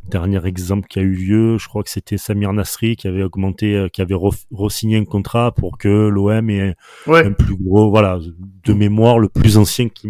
dernier 0.09 0.45
exemple 0.45 0.87
qui 0.87 0.99
a 0.99 1.01
eu 1.01 1.13
lieu, 1.13 1.57
je 1.57 1.67
crois 1.67 1.83
que 1.83 1.89
c'était 1.89 2.17
Samir 2.17 2.53
Nasri 2.53 2.95
qui 2.95 3.07
avait 3.07 3.23
augmenté, 3.23 3.75
euh, 3.75 3.87
qui 3.87 4.01
avait 4.01 4.13
re- 4.15 4.45
re-signé 4.51 4.97
un 4.97 5.05
contrat 5.05 5.51
pour 5.53 5.77
que 5.77 6.07
l'OM 6.07 6.49
ait 6.49 6.75
Ouais. 7.07 7.25
un 7.25 7.31
plus 7.31 7.55
gros, 7.55 7.89
voilà, 7.89 8.19
de 8.65 8.73
mémoire, 8.73 9.17
le 9.19 9.27
plus 9.29 9.57
ancien 9.57 9.89
qui 9.89 10.07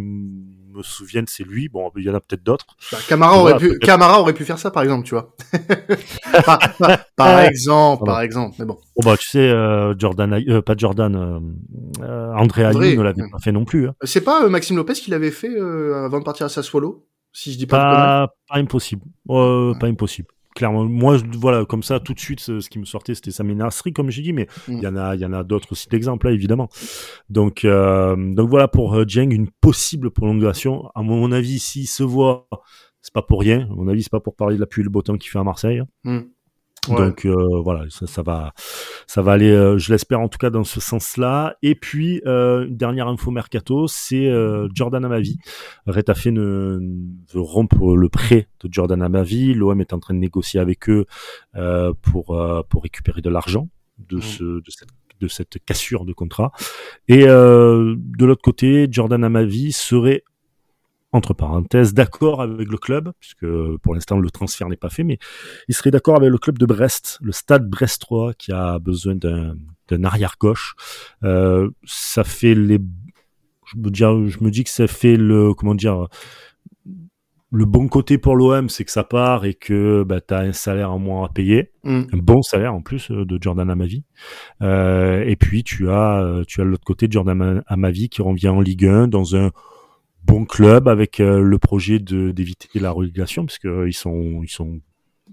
me 0.81 0.85
souvienne, 0.85 1.25
c'est 1.27 1.43
lui. 1.43 1.69
Bon, 1.69 1.91
il 1.95 2.03
y 2.03 2.09
en 2.09 2.15
a 2.15 2.19
peut-être 2.19 2.43
d'autres. 2.43 2.65
Bah, 2.91 2.97
Camara 3.07 3.37
aurait 3.37 3.57
pu, 3.57 3.79
Camara 3.79 4.19
aurait 4.19 4.33
pu 4.33 4.45
faire 4.45 4.59
ça, 4.59 4.71
par 4.71 4.83
exemple, 4.83 5.05
tu 5.05 5.15
vois. 5.15 5.35
par, 7.15 7.39
exemple, 7.41 8.05
par 8.05 8.21
exemple. 8.21 8.55
Mais 8.59 8.65
bon. 8.65 8.77
Bon 8.95 9.09
bah, 9.09 9.17
tu 9.17 9.29
sais, 9.29 9.49
euh, 9.49 9.93
Jordan, 9.97 10.33
euh, 10.33 10.61
pas 10.61 10.75
Jordan, 10.77 11.15
euh, 11.15 12.03
euh 12.03 12.33
André 12.33 12.63
Ayew 12.63 12.97
ne 12.97 13.01
l'avait 13.01 13.29
pas 13.31 13.39
fait 13.39 13.51
non 13.51 13.65
plus. 13.65 13.87
Hein. 13.87 13.95
C'est 14.03 14.21
pas 14.21 14.47
Maxime 14.49 14.77
Lopez 14.77 14.93
qui 14.93 15.11
l'avait 15.11 15.31
fait 15.31 15.55
avant 15.57 16.19
de 16.19 16.23
partir 16.23 16.45
à 16.45 16.49
Sassuolo, 16.49 17.07
si 17.31 17.53
je 17.53 17.57
dis 17.57 17.67
pas. 17.67 17.77
Pas, 17.77 18.27
pas 18.49 18.59
impossible. 18.59 19.03
Pas 19.27 19.87
impossible 19.87 20.27
clairement 20.55 20.85
moi 20.85 21.17
voilà 21.37 21.65
comme 21.65 21.83
ça 21.83 21.99
tout 21.99 22.13
de 22.13 22.19
suite 22.19 22.39
ce, 22.39 22.67
qui 22.69 22.79
me 22.79 22.85
sortait 22.85 23.15
c'était 23.15 23.31
sa 23.31 23.43
ménasserie 23.43 23.93
comme 23.93 24.09
j'ai 24.09 24.21
dit 24.21 24.33
mais 24.33 24.47
mm. 24.67 24.73
il 24.73 24.83
y 24.83 24.87
en 24.87 24.95
a 24.95 25.15
il 25.15 25.21
y 25.21 25.25
en 25.25 25.33
a 25.33 25.43
d'autres 25.43 25.71
aussi 25.71 25.87
d'exemples 25.89 26.27
là 26.27 26.33
évidemment 26.33 26.69
donc 27.29 27.65
euh, 27.65 28.15
donc 28.33 28.49
voilà 28.49 28.67
pour 28.67 28.93
euh, 28.95 29.05
Jeng 29.07 29.31
une 29.31 29.49
possible 29.49 30.11
prolongation 30.11 30.89
à 30.95 31.01
mon 31.01 31.31
avis 31.31 31.59
s'il 31.59 31.87
se 31.87 32.03
voit 32.03 32.47
c'est 33.01 33.13
pas 33.13 33.21
pour 33.21 33.41
rien 33.41 33.67
à 33.71 33.75
mon 33.75 33.87
avis 33.87 34.03
c'est 34.03 34.11
pas 34.11 34.19
pour 34.19 34.35
parler 34.35 34.55
de 34.55 34.61
la 34.61 34.67
pluie 34.67 34.81
et 34.81 34.83
le 34.83 34.89
beau 34.89 35.01
temps 35.01 35.17
qu'il 35.17 35.29
fait 35.29 35.39
à 35.39 35.43
Marseille 35.43 35.81
mm. 36.03 36.19
Donc 36.87 37.25
euh, 37.25 37.61
voilà, 37.63 37.85
ça, 37.89 38.07
ça, 38.07 38.23
va, 38.23 38.53
ça 39.05 39.21
va 39.21 39.33
aller, 39.33 39.51
euh, 39.51 39.77
je 39.77 39.91
l'espère 39.91 40.19
en 40.19 40.27
tout 40.27 40.39
cas 40.39 40.49
dans 40.49 40.63
ce 40.63 40.79
sens-là. 40.79 41.55
Et 41.61 41.75
puis 41.75 42.21
euh, 42.25 42.65
une 42.65 42.75
dernière 42.75 43.07
info 43.07 43.29
mercato, 43.29 43.87
c'est 43.87 44.27
euh, 44.27 44.67
Jordan 44.73 45.05
Amavi. 45.05 45.37
Retafe 45.85 46.27
ne, 46.27 46.79
veut 47.33 47.41
rompre 47.41 47.95
le 47.95 48.09
prêt 48.09 48.47
de 48.63 48.69
Jordan 48.71 49.01
Amavi. 49.03 49.53
L'OM 49.53 49.79
est 49.79 49.93
en 49.93 49.99
train 49.99 50.15
de 50.15 50.19
négocier 50.19 50.59
avec 50.59 50.89
eux 50.89 51.05
pour 52.01 52.65
pour 52.69 52.83
récupérer 52.83 53.21
de 53.21 53.29
l'argent 53.29 53.69
de 53.99 54.17
mmh. 54.17 54.21
ce 54.21 54.43
de 54.43 54.71
cette 54.71 54.89
de 55.19 55.27
cette 55.27 55.63
cassure 55.63 56.03
de 56.03 56.13
contrat. 56.13 56.51
Et 57.07 57.25
de 57.25 58.25
l'autre 58.25 58.41
côté, 58.41 58.87
Jordan 58.89 59.23
Amavi 59.23 59.71
serait 59.71 60.23
entre 61.13 61.33
parenthèses, 61.33 61.93
d'accord 61.93 62.41
avec 62.41 62.69
le 62.69 62.77
club, 62.77 63.11
puisque 63.19 63.45
pour 63.81 63.93
l'instant 63.93 64.17
le 64.17 64.29
transfert 64.29 64.69
n'est 64.69 64.77
pas 64.77 64.89
fait, 64.89 65.03
mais 65.03 65.19
il 65.67 65.75
serait 65.75 65.91
d'accord 65.91 66.15
avec 66.15 66.29
le 66.29 66.37
club 66.37 66.57
de 66.57 66.65
Brest, 66.65 67.19
le 67.21 67.31
stade 67.31 67.69
brestois, 67.69 68.33
qui 68.33 68.51
a 68.51 68.79
besoin 68.79 69.15
d'un 69.15 70.03
arrière 70.03 70.35
gauche. 70.39 70.75
Euh, 71.23 71.69
ça 71.85 72.23
fait 72.23 72.55
les, 72.55 72.79
je 73.65 73.77
me, 73.77 73.89
dis, 73.89 73.99
je 73.99 74.43
me 74.43 74.51
dis 74.51 74.63
que 74.63 74.69
ça 74.69 74.87
fait 74.87 75.17
le, 75.17 75.53
comment 75.53 75.75
dire, 75.75 76.07
le 77.51 77.65
bon 77.65 77.89
côté 77.89 78.17
pour 78.17 78.35
l'OM, 78.35 78.69
c'est 78.69 78.85
que 78.85 78.91
ça 78.91 79.03
part 79.03 79.43
et 79.43 79.53
que 79.53 80.03
bah, 80.03 80.21
tu 80.21 80.33
as 80.33 80.39
un 80.39 80.53
salaire 80.53 80.91
en 80.91 80.99
moins 80.99 81.25
à 81.25 81.29
payer, 81.29 81.71
mm. 81.83 82.01
un 82.13 82.17
bon 82.17 82.41
salaire 82.41 82.73
en 82.73 82.81
plus 82.81 83.11
euh, 83.11 83.25
de 83.25 83.37
Jordan 83.41 83.69
Amavi. 83.69 84.05
Euh, 84.61 85.23
et 85.25 85.35
puis 85.35 85.63
tu 85.63 85.89
as, 85.89 86.23
euh, 86.23 86.43
tu 86.47 86.61
as 86.61 86.63
l'autre 86.63 86.85
côté 86.85 87.07
Jordan 87.09 87.61
Amavi 87.67 88.07
qui 88.07 88.21
revient 88.21 88.49
en 88.49 88.61
Ligue 88.61 88.85
1 88.85 89.09
dans 89.09 89.35
un 89.35 89.51
bon 90.23 90.45
club 90.45 90.87
avec 90.87 91.19
euh, 91.19 91.41
le 91.41 91.59
projet 91.59 91.99
de 91.99 92.31
d'éviter 92.31 92.79
la 92.79 92.91
relégation 92.91 93.45
parce 93.45 93.59
que 93.59 93.67
euh, 93.67 93.89
ils 93.89 93.93
sont 93.93 94.41
ils 94.43 94.49
sont 94.49 94.79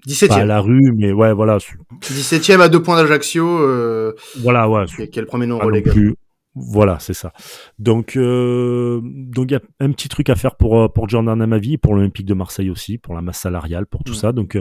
17 0.07 0.29
pas 0.29 0.37
à 0.37 0.45
la 0.45 0.61
rue 0.61 0.93
mais 0.97 1.13
ouais 1.13 1.33
voilà 1.33 1.59
17e 2.03 2.61
à 2.61 2.69
deux 2.69 2.83
points 2.83 2.97
d'Ajaccio 2.97 3.47
euh, 3.47 4.15
voilà 4.41 4.69
ouais 4.69 4.85
quel 5.13 5.27
premier 5.27 5.47
nom 5.47 5.59
relégation 5.59 6.15
voilà 6.55 6.99
c'est 6.99 7.15
ça. 7.15 7.33
Donc 7.79 8.17
euh, 8.17 9.01
donc 9.05 9.51
il 9.51 9.53
y 9.53 9.57
a 9.57 9.61
un 9.79 9.93
petit 9.93 10.09
truc 10.09 10.29
à 10.29 10.35
faire 10.35 10.57
pour 10.57 10.93
pour 10.93 11.09
Jordan 11.09 11.41
Amavi 11.41 11.79
pour 11.79 11.95
l'Olympique 11.95 12.27
de 12.27 12.35
Marseille 12.35 12.69
aussi 12.69 12.99
pour 12.99 13.15
la 13.15 13.23
masse 13.23 13.39
salariale 13.39 13.87
pour 13.87 14.03
tout 14.03 14.15
ça. 14.15 14.33
Donc 14.33 14.59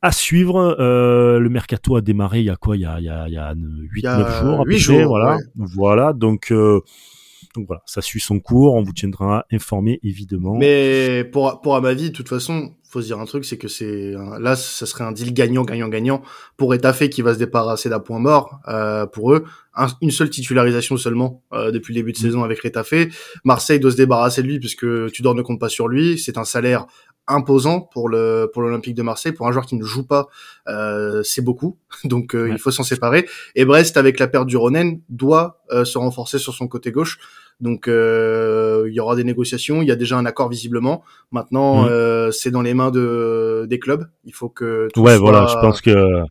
à 0.00 0.12
suivre, 0.12 0.76
le 0.78 1.48
mercato 1.48 1.96
a 1.96 2.02
démarré 2.02 2.38
il 2.38 2.44
y 2.44 2.50
a 2.50 2.56
quoi? 2.56 2.76
Il 2.76 2.82
y 2.82 2.86
a, 2.86 3.00
il 3.00 3.04
y 3.04 3.08
a, 3.08 3.26
il 3.26 3.34
y 3.34 3.36
a 3.36 3.52
8 3.56 4.04
9 4.04 4.42
jours, 4.42 4.64
8 4.64 4.78
jours, 4.78 5.06
voilà. 5.06 5.38
Voilà, 5.56 6.12
donc 6.12 6.52
donc 7.54 7.66
voilà, 7.66 7.82
ça 7.86 8.02
suit 8.02 8.20
son 8.20 8.40
cours, 8.40 8.74
on 8.74 8.82
vous 8.82 8.92
tiendra 8.92 9.46
informé 9.50 10.00
évidemment. 10.02 10.56
Mais 10.56 11.24
pour 11.24 11.60
pour 11.60 11.76
à 11.76 11.80
ma 11.80 11.94
vie, 11.94 12.10
de 12.10 12.14
toute 12.14 12.28
façon, 12.28 12.72
faut 12.88 13.02
se 13.02 13.06
dire 13.06 13.18
un 13.18 13.26
truc, 13.26 13.44
c'est 13.44 13.58
que 13.58 13.68
c'est 13.68 14.14
là, 14.40 14.56
ça 14.56 14.86
serait 14.86 15.04
un 15.04 15.12
deal 15.12 15.34
gagnant, 15.34 15.64
gagnant, 15.64 15.88
gagnant 15.88 16.22
pour 16.56 16.74
Etafé 16.74 17.10
qui 17.10 17.20
va 17.20 17.34
se 17.34 17.38
débarrasser 17.38 17.90
d'un 17.90 18.00
point 18.00 18.18
mort 18.18 18.60
euh, 18.68 19.06
pour 19.06 19.34
eux. 19.34 19.44
une 20.00 20.10
seule 20.10 20.30
titularisation 20.30 20.96
seulement 20.96 21.42
euh, 21.52 21.70
depuis 21.70 21.92
le 21.92 22.00
début 22.00 22.12
de 22.12 22.18
mm. 22.18 22.22
saison 22.22 22.44
avec 22.44 22.64
Etafé. 22.64 23.10
Marseille 23.44 23.78
doit 23.78 23.90
se 23.90 23.96
débarrasser 23.96 24.42
de 24.42 24.46
lui 24.46 24.58
puisque 24.58 25.12
Tudor 25.12 25.34
ne 25.34 25.42
compte 25.42 25.60
pas 25.60 25.68
sur 25.68 25.86
lui. 25.86 26.18
C'est 26.18 26.38
un 26.38 26.44
salaire 26.44 26.86
imposant 27.28 27.80
pour 27.80 28.08
le 28.08 28.50
pour 28.52 28.62
l'Olympique 28.62 28.94
de 28.94 29.02
Marseille 29.02 29.32
pour 29.32 29.46
un 29.46 29.52
joueur 29.52 29.66
qui 29.66 29.76
ne 29.76 29.84
joue 29.84 30.06
pas 30.06 30.28
euh, 30.68 31.22
c'est 31.22 31.42
beaucoup 31.42 31.76
donc 32.04 32.34
euh, 32.34 32.48
il 32.50 32.58
faut 32.58 32.70
s'en 32.70 32.82
séparer 32.82 33.28
et 33.54 33.64
Brest 33.64 33.96
avec 33.96 34.18
la 34.18 34.28
perte 34.28 34.46
du 34.46 34.56
Ronen 34.56 35.00
doit 35.08 35.60
euh, 35.70 35.84
se 35.84 35.98
renforcer 35.98 36.38
sur 36.38 36.54
son 36.54 36.68
côté 36.68 36.90
gauche 36.90 37.18
donc 37.60 37.88
euh, 37.88 38.84
il 38.88 38.94
y 38.94 39.00
aura 39.00 39.16
des 39.16 39.24
négociations, 39.24 39.82
il 39.82 39.88
y 39.88 39.90
a 39.90 39.96
déjà 39.96 40.16
un 40.16 40.26
accord 40.26 40.48
visiblement. 40.48 41.02
Maintenant, 41.32 41.82
mm. 41.82 41.88
euh, 41.88 42.30
c'est 42.30 42.52
dans 42.52 42.62
les 42.62 42.72
mains 42.72 42.92
de 42.92 43.66
des 43.68 43.80
clubs. 43.80 44.06
Il 44.24 44.32
faut 44.32 44.48
que 44.48 44.88
tout 44.94 45.02
ouais, 45.02 45.18
voilà. 45.18 45.46
Je 45.48 45.58
pense 45.58 45.80
que 45.80 46.22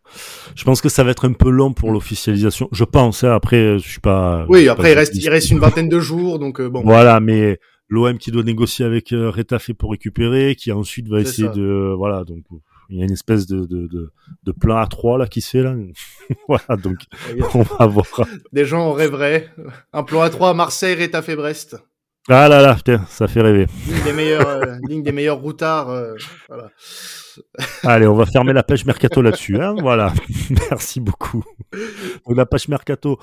je 0.55 0.63
pense 0.63 0.79
que 0.79 0.87
ça 0.87 1.03
va 1.03 1.11
être 1.11 1.27
un 1.27 1.33
peu 1.33 1.49
long 1.49 1.73
pour 1.73 1.91
l'officialisation. 1.91 2.69
Je 2.71 2.85
pense. 2.85 3.25
Hein, 3.25 3.33
après, 3.33 3.77
je 3.77 3.87
suis 3.87 3.99
pas. 3.99 4.45
Oui, 4.47 4.69
après 4.69 4.91
il 4.93 4.95
reste 4.95 5.15
il 5.15 5.29
reste 5.29 5.51
une 5.51 5.59
vingtaine 5.59 5.89
de 5.89 5.99
jours, 5.99 6.39
donc 6.39 6.61
euh, 6.61 6.69
bon. 6.69 6.81
Voilà, 6.83 7.19
mais 7.19 7.59
l'OM 7.89 8.17
qui 8.17 8.31
doit 8.31 8.43
négocier 8.43 8.85
avec 8.85 9.13
euh, 9.13 9.29
Retafe 9.29 9.73
pour 9.73 9.91
récupérer, 9.91 10.55
qui 10.55 10.71
ensuite 10.71 11.07
va 11.07 11.19
essayer 11.21 11.49
de 11.49 11.93
voilà 11.97 12.23
donc 12.23 12.43
il 12.89 12.97
y 12.97 13.01
a 13.01 13.05
une 13.05 13.11
espèce 13.11 13.47
de, 13.47 13.65
de, 13.65 13.87
de, 13.87 14.11
de 14.43 14.51
plan 14.51 14.77
à 14.77 14.87
trois 14.87 15.17
là 15.17 15.27
qui 15.27 15.41
se 15.41 15.49
fait 15.49 15.63
là. 15.63 15.75
voilà, 16.47 16.81
donc 16.81 16.97
on 17.53 17.61
va 17.61 17.85
voir. 17.85 18.05
Des 18.53 18.65
gens 18.65 18.87
en 18.87 18.93
rêveraient. 18.93 19.49
Un 19.93 20.03
plan 20.03 20.21
à 20.21 20.29
trois 20.29 20.53
Marseille, 20.53 20.95
Rétafé, 20.95 21.35
Brest. 21.35 21.77
Ah 22.29 22.49
là 22.49 22.61
là, 22.61 22.75
putain, 22.75 23.05
ça 23.07 23.27
fait 23.29 23.41
rêver. 23.41 23.67
Ligne 23.87 24.03
des 24.03 24.11
meilleurs, 24.11 24.47
euh, 24.47 24.75
ligne 24.89 25.01
des 25.01 25.13
meilleurs 25.13 25.39
routards. 25.39 25.89
Euh, 25.89 26.13
voilà. 26.49 26.69
Allez, 27.83 28.05
on 28.05 28.15
va 28.15 28.25
fermer 28.25 28.51
la 28.51 28.63
pêche 28.63 28.85
mercato 28.85 29.21
là-dessus. 29.21 29.61
Hein 29.61 29.75
voilà. 29.79 30.13
Merci 30.49 30.99
beaucoup. 30.99 31.45
Donc 32.25 32.35
la 32.35 32.45
pêche 32.45 32.67
mercato, 32.67 33.17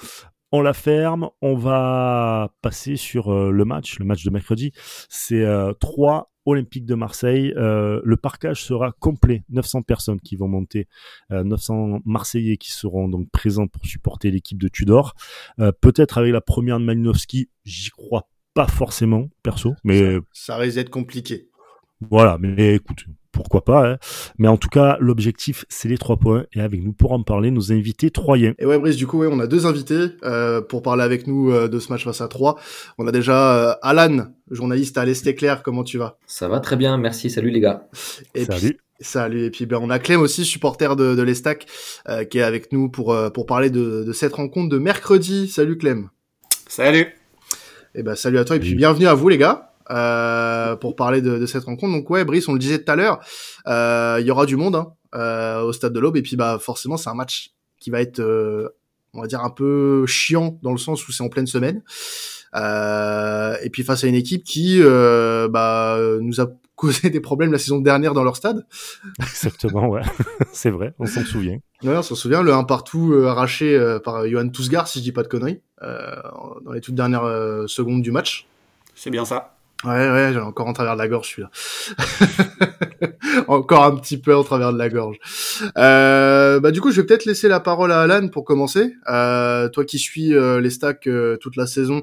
on 0.54 0.62
la 0.62 0.72
ferme. 0.72 1.28
On 1.42 1.56
va 1.56 2.54
passer 2.62 2.96
sur 2.96 3.32
euh, 3.32 3.50
le 3.50 3.64
match, 3.64 3.98
le 3.98 4.04
match 4.04 4.24
de 4.24 4.30
mercredi. 4.30 4.72
C'est 5.08 5.44
3 5.80 6.30
Olympique 6.46 6.84
de 6.84 6.94
Marseille. 6.94 7.52
Euh, 7.56 8.00
le 8.04 8.16
parcage 8.16 8.62
sera 8.62 8.92
complet, 8.92 9.44
900 9.50 9.82
personnes 9.82 10.20
qui 10.20 10.36
vont 10.36 10.48
monter, 10.48 10.88
900 11.30 11.74
euh, 11.74 11.98
Marseillais 12.04 12.56
qui 12.56 12.70
seront 12.70 13.08
donc 13.08 13.30
présents 13.30 13.66
pour 13.66 13.84
supporter 13.86 14.30
l'équipe 14.30 14.60
de 14.60 14.68
Tudor. 14.68 15.14
Euh, 15.58 15.72
peut-être 15.72 16.18
avec 16.18 16.32
la 16.32 16.40
première 16.40 16.78
de 16.78 16.84
Malinowski, 16.84 17.48
j'y 17.64 17.90
crois 17.90 18.28
pas 18.52 18.68
forcément, 18.68 19.28
perso, 19.42 19.74
mais 19.82 20.14
ça, 20.32 20.54
ça 20.54 20.56
risque 20.56 20.76
d'être 20.76 20.90
compliqué. 20.90 21.48
Voilà, 22.00 22.38
mais 22.38 22.76
écoute, 22.76 23.06
pourquoi 23.34 23.64
pas. 23.64 23.90
Hein. 23.90 23.98
Mais 24.38 24.48
en 24.48 24.56
tout 24.56 24.68
cas, 24.68 24.96
l'objectif, 25.00 25.64
c'est 25.68 25.88
les 25.88 25.98
trois 25.98 26.16
points. 26.16 26.46
Et 26.54 26.60
avec 26.60 26.82
nous, 26.82 26.92
pour 26.92 27.12
en 27.12 27.22
parler, 27.22 27.50
nos 27.50 27.72
invités 27.72 28.10
troyens. 28.10 28.54
Et 28.58 28.66
ouais, 28.66 28.78
Brice, 28.78 28.96
du 28.96 29.06
coup, 29.06 29.18
ouais, 29.18 29.28
on 29.30 29.38
a 29.40 29.46
deux 29.46 29.66
invités 29.66 30.06
euh, 30.24 30.62
pour 30.62 30.82
parler 30.82 31.02
avec 31.02 31.26
nous 31.26 31.50
euh, 31.50 31.68
de 31.68 31.78
ce 31.78 31.92
match 31.92 32.04
face 32.04 32.20
à 32.20 32.28
3. 32.28 32.58
On 32.98 33.06
a 33.06 33.12
déjà 33.12 33.70
euh, 33.72 33.74
Alan, 33.82 34.28
journaliste 34.50 34.96
à 34.96 35.04
l'Est 35.04 35.26
Éclair. 35.26 35.62
Comment 35.62 35.84
tu 35.84 35.98
vas? 35.98 36.18
Ça 36.26 36.48
va 36.48 36.60
très 36.60 36.76
bien, 36.76 36.96
merci. 36.96 37.28
Salut 37.28 37.50
les 37.50 37.60
gars. 37.60 37.88
Et 38.34 38.44
salut. 38.44 38.60
Puis, 38.60 38.78
salut. 39.00 39.44
Et 39.44 39.50
puis, 39.50 39.66
ben, 39.66 39.78
on 39.82 39.90
a 39.90 39.98
Clem 39.98 40.20
aussi, 40.20 40.44
supporter 40.44 40.96
de, 40.96 41.14
de 41.14 41.22
l'Estac, 41.22 41.66
qui 42.30 42.38
est 42.38 42.42
avec 42.42 42.72
nous 42.72 42.88
pour, 42.88 43.16
pour 43.34 43.46
parler 43.46 43.70
de, 43.70 44.04
de 44.04 44.12
cette 44.12 44.34
rencontre 44.34 44.70
de 44.70 44.78
mercredi. 44.78 45.48
Salut 45.48 45.76
Clem. 45.76 46.08
Salut. 46.68 47.08
Et 47.94 48.02
ben, 48.02 48.14
salut 48.14 48.38
à 48.38 48.44
toi. 48.44 48.56
Et 48.56 48.60
puis, 48.60 48.74
bienvenue 48.74 49.06
à 49.06 49.14
vous, 49.14 49.28
les 49.28 49.38
gars. 49.38 49.73
Euh, 49.90 50.76
pour 50.76 50.96
parler 50.96 51.20
de, 51.20 51.38
de, 51.38 51.46
cette 51.46 51.64
rencontre. 51.64 51.92
Donc 51.92 52.08
ouais, 52.08 52.24
Brice, 52.24 52.48
on 52.48 52.54
le 52.54 52.58
disait 52.58 52.82
tout 52.82 52.90
à 52.90 52.96
l'heure, 52.96 53.20
euh, 53.66 54.16
il 54.18 54.26
y 54.26 54.30
aura 54.30 54.46
du 54.46 54.56
monde 54.56 54.76
hein, 54.76 54.94
euh, 55.14 55.60
au 55.60 55.74
stade 55.74 55.92
de 55.92 56.00
l'Aube 56.00 56.16
et 56.16 56.22
puis 56.22 56.36
bah 56.36 56.58
forcément 56.58 56.96
c'est 56.96 57.10
un 57.10 57.14
match 57.14 57.50
qui 57.78 57.90
va 57.90 58.00
être, 58.00 58.20
euh, 58.20 58.74
on 59.12 59.20
va 59.20 59.26
dire 59.26 59.42
un 59.44 59.50
peu 59.50 60.06
chiant 60.06 60.58
dans 60.62 60.72
le 60.72 60.78
sens 60.78 61.06
où 61.06 61.12
c'est 61.12 61.22
en 61.22 61.28
pleine 61.28 61.46
semaine. 61.46 61.82
Euh, 62.54 63.56
et 63.62 63.68
puis 63.68 63.82
face 63.82 64.04
à 64.04 64.06
une 64.06 64.14
équipe 64.14 64.42
qui 64.42 64.80
bah, 64.80 65.98
nous 66.20 66.40
a 66.40 66.46
causé 66.76 67.10
des 67.10 67.20
problèmes 67.20 67.52
la 67.52 67.58
saison 67.58 67.78
dernière 67.78 68.14
dans 68.14 68.24
leur 68.24 68.36
stade. 68.36 68.64
Exactement, 69.20 69.88
ouais, 69.88 70.02
c'est 70.52 70.70
vrai, 70.70 70.94
on 70.98 71.04
s'en 71.04 71.24
souvient. 71.24 71.58
Ouais, 71.82 71.96
on 71.96 72.02
s'en 72.02 72.14
souvient, 72.14 72.42
le 72.42 72.54
1 72.54 72.64
partout 72.64 73.14
arraché 73.26 73.98
par 74.02 74.26
Johan 74.26 74.48
Tousgar, 74.48 74.88
si 74.88 75.00
je 75.00 75.04
dis 75.04 75.12
pas 75.12 75.22
de 75.22 75.28
conneries, 75.28 75.60
dans 75.82 76.72
les 76.72 76.80
toutes 76.80 76.94
dernières 76.94 77.66
secondes 77.66 78.00
du 78.00 78.12
match. 78.12 78.46
C'est 78.94 79.10
bien 79.10 79.26
ça. 79.26 79.53
Ouais, 79.84 80.10
ouais, 80.10 80.30
j'ai 80.32 80.38
encore 80.38 80.66
en 80.66 80.72
travers 80.72 80.94
de 80.94 80.98
la 80.98 81.08
gorge, 81.08 81.28
celui-là. 81.28 81.50
encore 83.48 83.84
un 83.84 83.96
petit 83.96 84.16
peu 84.16 84.34
en 84.34 84.42
travers 84.42 84.72
de 84.72 84.78
la 84.78 84.88
gorge. 84.88 85.18
Euh, 85.76 86.58
bah 86.60 86.70
du 86.70 86.80
coup, 86.80 86.90
je 86.90 87.00
vais 87.00 87.06
peut-être 87.06 87.26
laisser 87.26 87.48
la 87.48 87.60
parole 87.60 87.92
à 87.92 88.00
Alan 88.00 88.28
pour 88.28 88.44
commencer. 88.44 88.94
Euh, 89.10 89.68
toi 89.68 89.84
qui 89.84 89.98
suis 89.98 90.34
euh, 90.34 90.60
les 90.60 90.70
stacks 90.70 91.06
euh, 91.06 91.36
toute 91.36 91.56
la 91.56 91.66
saison, 91.66 92.02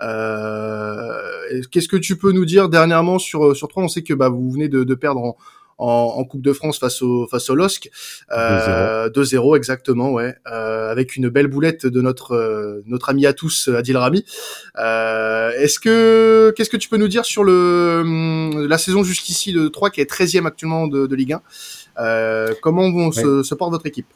qu'est-ce 0.00 1.88
que 1.88 1.96
tu 1.96 2.18
peux 2.18 2.32
nous 2.32 2.44
dire 2.44 2.68
dernièrement 2.68 3.18
sur 3.18 3.56
sur 3.56 3.68
toi? 3.68 3.82
On 3.82 3.88
sait 3.88 4.02
que 4.02 4.12
bah 4.14 4.28
vous 4.28 4.50
venez 4.50 4.68
de, 4.68 4.84
de 4.84 4.94
perdre 4.94 5.20
en, 5.22 5.36
en, 5.82 6.24
Coupe 6.24 6.42
de 6.42 6.52
France 6.52 6.78
face 6.78 7.02
au 7.02 7.26
face 7.26 7.50
au 7.50 7.54
LOSC. 7.54 7.90
2-0 8.30 9.56
exactement, 9.56 10.12
ouais, 10.12 10.34
avec 10.44 11.16
une 11.16 11.28
belle 11.28 11.48
boulette 11.48 11.86
de 11.86 12.00
notre 12.00 12.82
notre 12.86 13.10
ami 13.10 13.26
à 13.26 13.32
tous 13.32 13.68
Adil 13.68 13.96
Rami. 13.96 14.24
Est-ce 14.76 15.78
que 15.78 16.52
qu'est-ce 16.56 16.70
que 16.70 16.76
tu 16.76 16.88
peux 16.88 16.96
nous 16.96 17.08
dire 17.08 17.24
sur 17.24 17.44
le 17.44 18.00
hum, 18.02 18.66
la 18.66 18.78
saison 18.78 19.02
jusqu'ici 19.02 19.52
de 19.52 19.68
3 19.68 19.90
qui 19.90 20.00
est 20.00 20.10
13e 20.10 20.46
actuellement 20.46 20.86
de, 20.86 21.06
de 21.06 21.16
Ligue 21.16 21.36
1 21.96 22.54
Comment 22.62 22.90
vont 22.90 23.12
se, 23.12 23.42
se 23.42 23.54
porte 23.54 23.72
votre 23.72 23.86
équipe? 23.86 24.06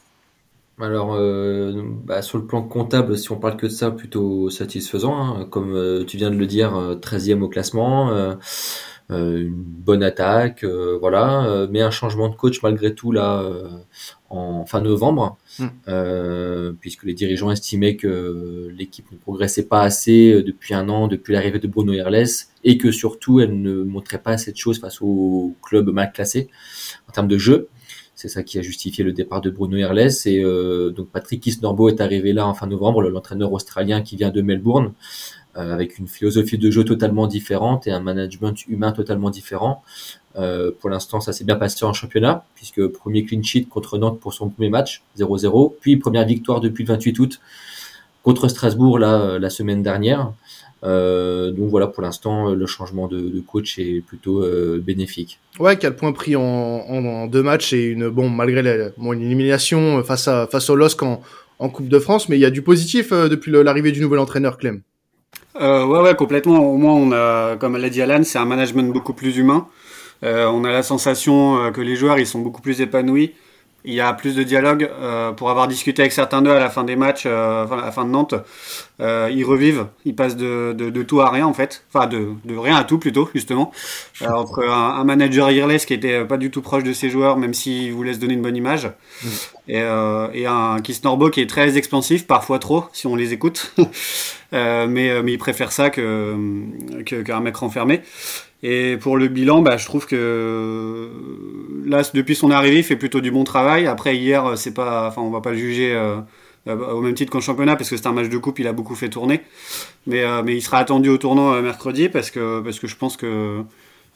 Alors, 0.78 1.14
euh, 1.14 1.72
bah, 2.04 2.20
sur 2.20 2.36
le 2.36 2.44
plan 2.46 2.62
comptable, 2.62 3.16
si 3.16 3.32
on 3.32 3.36
parle 3.36 3.56
que 3.56 3.66
de 3.66 3.70
ça, 3.70 3.90
plutôt 3.90 4.50
satisfaisant. 4.50 5.16
Hein. 5.16 5.46
Comme 5.50 5.74
euh, 5.74 6.04
tu 6.04 6.18
viens 6.18 6.30
de 6.30 6.36
le 6.36 6.46
dire, 6.46 6.72
13e 7.00 7.38
euh, 7.38 7.44
au 7.44 7.48
classement, 7.48 8.36
une 9.08 9.54
bonne 9.54 10.02
attaque, 10.02 10.64
voilà. 10.64 11.66
mais 11.70 11.80
un 11.80 11.90
changement 11.90 12.28
de 12.28 12.34
coach 12.34 12.62
malgré 12.62 12.94
tout 12.94 13.12
là 13.12 13.44
en 14.30 14.66
fin 14.66 14.80
novembre, 14.80 15.38
hmm. 15.60 16.72
puisque 16.80 17.04
les 17.04 17.14
dirigeants 17.14 17.50
estimaient 17.52 17.96
que 17.96 18.68
l'équipe 18.76 19.10
ne 19.12 19.16
progressait 19.16 19.66
pas 19.66 19.82
assez 19.82 20.42
depuis 20.42 20.74
un 20.74 20.88
an, 20.88 21.06
depuis 21.06 21.34
l'arrivée 21.34 21.60
de 21.60 21.68
Bruno 21.68 21.92
Herles, 21.92 22.48
et 22.64 22.78
que 22.78 22.90
surtout 22.90 23.40
elle 23.40 23.62
ne 23.62 23.84
montrait 23.84 24.18
pas 24.18 24.32
assez 24.32 24.50
de 24.50 24.56
choses 24.56 24.80
face 24.80 25.00
au 25.00 25.54
club 25.62 25.88
mal 25.90 26.12
classé 26.12 26.48
en 27.08 27.12
termes 27.12 27.28
de 27.28 27.38
jeu. 27.38 27.68
C'est 28.16 28.28
ça 28.28 28.42
qui 28.42 28.58
a 28.58 28.62
justifié 28.62 29.04
le 29.04 29.12
départ 29.12 29.42
de 29.42 29.50
Bruno 29.50 29.76
Herles. 29.76 30.10
Et 30.24 30.42
euh, 30.42 30.90
donc 30.90 31.10
Patrick 31.10 31.42
Kisnorbo 31.42 31.90
est 31.90 32.00
arrivé 32.00 32.32
là 32.32 32.46
en 32.46 32.54
fin 32.54 32.66
novembre, 32.66 33.02
l'entraîneur 33.02 33.52
australien 33.52 34.00
qui 34.00 34.16
vient 34.16 34.30
de 34.30 34.40
Melbourne, 34.40 34.94
euh, 35.45 35.45
avec 35.56 35.98
une 35.98 36.06
philosophie 36.06 36.58
de 36.58 36.70
jeu 36.70 36.84
totalement 36.84 37.26
différente 37.26 37.86
et 37.86 37.90
un 37.90 38.00
management 38.00 38.54
humain 38.68 38.92
totalement 38.92 39.30
différent. 39.30 39.82
Euh, 40.36 40.70
pour 40.78 40.90
l'instant, 40.90 41.20
ça 41.20 41.32
s'est 41.32 41.44
bien 41.44 41.56
passé 41.56 41.84
en 41.84 41.92
championnat, 41.92 42.44
puisque 42.54 42.86
premier 42.88 43.24
clean 43.24 43.42
sheet 43.42 43.66
contre 43.66 43.98
Nantes 43.98 44.20
pour 44.20 44.34
son 44.34 44.50
premier 44.50 44.68
match, 44.68 45.02
0-0, 45.18 45.74
puis 45.80 45.96
première 45.96 46.26
victoire 46.26 46.60
depuis 46.60 46.84
le 46.84 46.88
28 46.88 47.18
août 47.18 47.40
contre 48.22 48.48
Strasbourg 48.48 48.98
là, 48.98 49.38
la 49.38 49.50
semaine 49.50 49.82
dernière. 49.82 50.32
Euh, 50.84 51.52
donc 51.52 51.70
voilà, 51.70 51.86
pour 51.86 52.02
l'instant, 52.02 52.54
le 52.54 52.66
changement 52.66 53.08
de, 53.08 53.40
coach 53.40 53.78
est 53.78 54.02
plutôt 54.02 54.42
euh, 54.42 54.80
bénéfique. 54.84 55.40
Ouais, 55.58 55.76
quel 55.76 55.96
point 55.96 56.12
pris 56.12 56.36
en, 56.36 57.26
deux 57.28 57.42
matchs 57.42 57.72
et 57.72 57.86
une 57.86 58.08
bon 58.08 58.28
malgré 58.28 58.62
la, 58.62 58.90
une 58.98 59.22
élimination 59.22 60.02
face 60.04 60.28
à 60.28 60.46
face 60.46 60.68
au 60.68 60.76
LOSC 60.76 61.02
en, 61.02 61.22
en 61.58 61.68
Coupe 61.68 61.88
de 61.88 61.98
France, 61.98 62.28
mais 62.28 62.36
il 62.36 62.40
y 62.40 62.44
a 62.44 62.50
du 62.50 62.62
positif 62.62 63.12
euh, 63.12 63.28
depuis 63.28 63.50
l'arrivée 63.50 63.92
du 63.92 64.00
nouvel 64.00 64.18
entraîneur 64.18 64.58
Clem. 64.58 64.82
Ouais, 65.60 66.00
ouais, 66.00 66.14
complètement. 66.14 66.58
Au 66.58 66.76
moins, 66.76 66.94
on 66.94 67.12
a, 67.12 67.56
comme 67.56 67.76
l'a 67.76 67.88
dit 67.88 68.02
Alan, 68.02 68.22
c'est 68.24 68.38
un 68.38 68.44
management 68.44 68.92
beaucoup 68.92 69.12
plus 69.12 69.36
humain. 69.36 69.66
on 70.22 70.64
a 70.64 70.70
la 70.72 70.82
sensation 70.82 71.72
que 71.72 71.80
les 71.80 71.96
joueurs 71.96 72.18
ils 72.18 72.26
sont 72.26 72.40
beaucoup 72.40 72.62
plus 72.62 72.80
épanouis 72.80 73.34
il 73.86 73.94
y 73.94 74.00
a 74.00 74.12
plus 74.12 74.34
de 74.34 74.42
dialogue. 74.42 74.90
Euh, 75.00 75.32
pour 75.32 75.48
avoir 75.48 75.68
discuté 75.68 76.02
avec 76.02 76.12
certains 76.12 76.42
d'eux 76.42 76.50
à 76.50 76.58
la 76.58 76.68
fin 76.68 76.84
des 76.84 76.96
matchs, 76.96 77.24
euh, 77.24 77.66
à 77.66 77.76
la 77.76 77.92
fin 77.92 78.04
de 78.04 78.10
Nantes, 78.10 78.34
euh, 79.00 79.30
ils 79.32 79.44
revivent, 79.44 79.86
ils 80.04 80.14
passent 80.14 80.36
de, 80.36 80.72
de, 80.72 81.02
tout 81.02 81.20
à 81.20 81.30
rien 81.30 81.46
en 81.46 81.54
fait, 81.54 81.84
enfin 81.92 82.06
de, 82.06 82.30
de 82.44 82.56
rien 82.56 82.76
à 82.76 82.84
tout 82.84 82.98
plutôt 82.98 83.30
justement. 83.34 83.72
entre 84.26 84.64
un, 84.64 85.04
manager 85.04 85.50
irless 85.50 85.86
qui 85.86 85.94
était 85.94 86.24
pas 86.24 86.36
du 86.36 86.50
tout 86.50 86.62
proche 86.62 86.82
de 86.82 86.92
ses 86.92 87.10
joueurs, 87.10 87.36
même 87.36 87.54
s'il 87.54 87.92
voulait 87.92 88.14
se 88.14 88.18
donner 88.18 88.34
une 88.34 88.42
bonne 88.42 88.56
image, 88.56 88.90
mm. 89.22 89.28
et, 89.68 89.82
et, 90.34 90.46
un 90.46 90.80
Keith 90.82 91.04
Norbo 91.04 91.30
qui 91.30 91.40
est 91.40 91.48
très 91.48 91.76
expansif, 91.76 92.26
parfois 92.26 92.58
trop 92.58 92.86
si 92.92 93.06
on 93.06 93.14
les 93.14 93.32
écoute, 93.32 93.72
mais, 94.52 95.22
mais 95.22 95.32
il 95.32 95.38
préfère 95.38 95.72
ça 95.72 95.90
que 95.90 96.34
qu'un 97.04 97.40
mec 97.40 97.56
renfermé. 97.56 98.02
Et 98.68 98.96
pour 98.96 99.16
le 99.16 99.28
bilan, 99.28 99.62
bah, 99.62 99.76
je 99.76 99.84
trouve 99.84 100.06
que 100.06 101.08
là, 101.84 102.02
depuis 102.12 102.34
son 102.34 102.50
arrivée, 102.50 102.78
il 102.78 102.82
fait 102.82 102.96
plutôt 102.96 103.20
du 103.20 103.30
bon 103.30 103.44
travail. 103.44 103.86
Après, 103.86 104.16
hier, 104.16 104.58
c'est 104.58 104.74
pas, 104.74 105.06
enfin, 105.06 105.22
on 105.22 105.30
va 105.30 105.40
pas 105.40 105.52
le 105.52 105.56
juger 105.56 105.94
euh, 105.94 106.16
euh, 106.66 106.90
au 106.90 107.00
même 107.00 107.14
titre 107.14 107.30
qu'en 107.30 107.40
championnat 107.40 107.76
parce 107.76 107.88
que 107.88 107.96
c'est 107.96 108.08
un 108.08 108.12
match 108.12 108.28
de 108.28 108.38
coupe, 108.38 108.58
il 108.58 108.66
a 108.66 108.72
beaucoup 108.72 108.96
fait 108.96 109.08
tourner. 109.08 109.42
Mais, 110.08 110.24
euh, 110.24 110.42
mais 110.44 110.56
il 110.56 110.62
sera 110.62 110.78
attendu 110.78 111.10
au 111.10 111.16
tournant 111.16 111.62
mercredi 111.62 112.08
parce 112.08 112.32
que, 112.32 112.58
parce 112.60 112.80
que 112.80 112.88
je 112.88 112.96
pense 112.96 113.16
que 113.16 113.62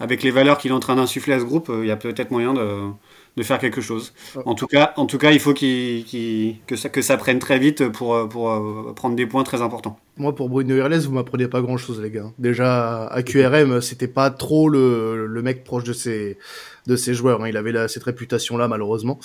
avec 0.00 0.22
les 0.22 0.30
valeurs 0.30 0.58
qu'il 0.58 0.70
est 0.70 0.74
en 0.74 0.80
train 0.80 0.96
d'insuffler 0.96 1.34
à 1.34 1.38
ce 1.38 1.44
groupe, 1.44 1.70
il 1.72 1.86
y 1.86 1.90
a 1.90 1.96
peut-être 1.96 2.30
moyen 2.30 2.54
de, 2.54 2.90
de 3.36 3.42
faire 3.42 3.58
quelque 3.58 3.80
chose. 3.80 4.12
En 4.44 4.54
tout 4.54 4.66
cas, 4.66 4.92
en 4.96 5.06
tout 5.06 5.18
cas, 5.18 5.30
il 5.30 5.40
faut 5.40 5.54
que, 5.54 6.76
ça, 6.76 6.88
que 6.88 7.02
ça 7.02 7.16
prenne 7.16 7.38
très 7.38 7.58
vite 7.58 7.88
pour, 7.88 8.28
pour 8.28 8.50
euh, 8.50 8.92
prendre 8.94 9.14
des 9.14 9.26
points 9.26 9.44
très 9.44 9.62
importants. 9.62 9.98
Moi, 10.16 10.34
pour 10.34 10.48
Bruno 10.48 10.74
Irles, 10.76 11.00
vous 11.00 11.12
m'apprenez 11.12 11.48
pas 11.48 11.60
grand-chose, 11.60 12.00
les 12.00 12.10
gars. 12.10 12.30
Déjà, 12.38 13.06
à 13.06 13.22
QRM, 13.22 13.80
c'était 13.80 14.08
pas 14.08 14.30
trop 14.30 14.68
le, 14.68 15.26
le 15.26 15.42
mec 15.42 15.64
proche 15.64 15.84
de 15.84 15.92
ses, 15.92 16.38
de 16.86 16.96
ses 16.96 17.14
joueurs. 17.14 17.42
Hein. 17.42 17.48
Il 17.48 17.56
avait 17.56 17.88
cette 17.88 18.04
réputation-là, 18.04 18.68
malheureusement. 18.68 19.18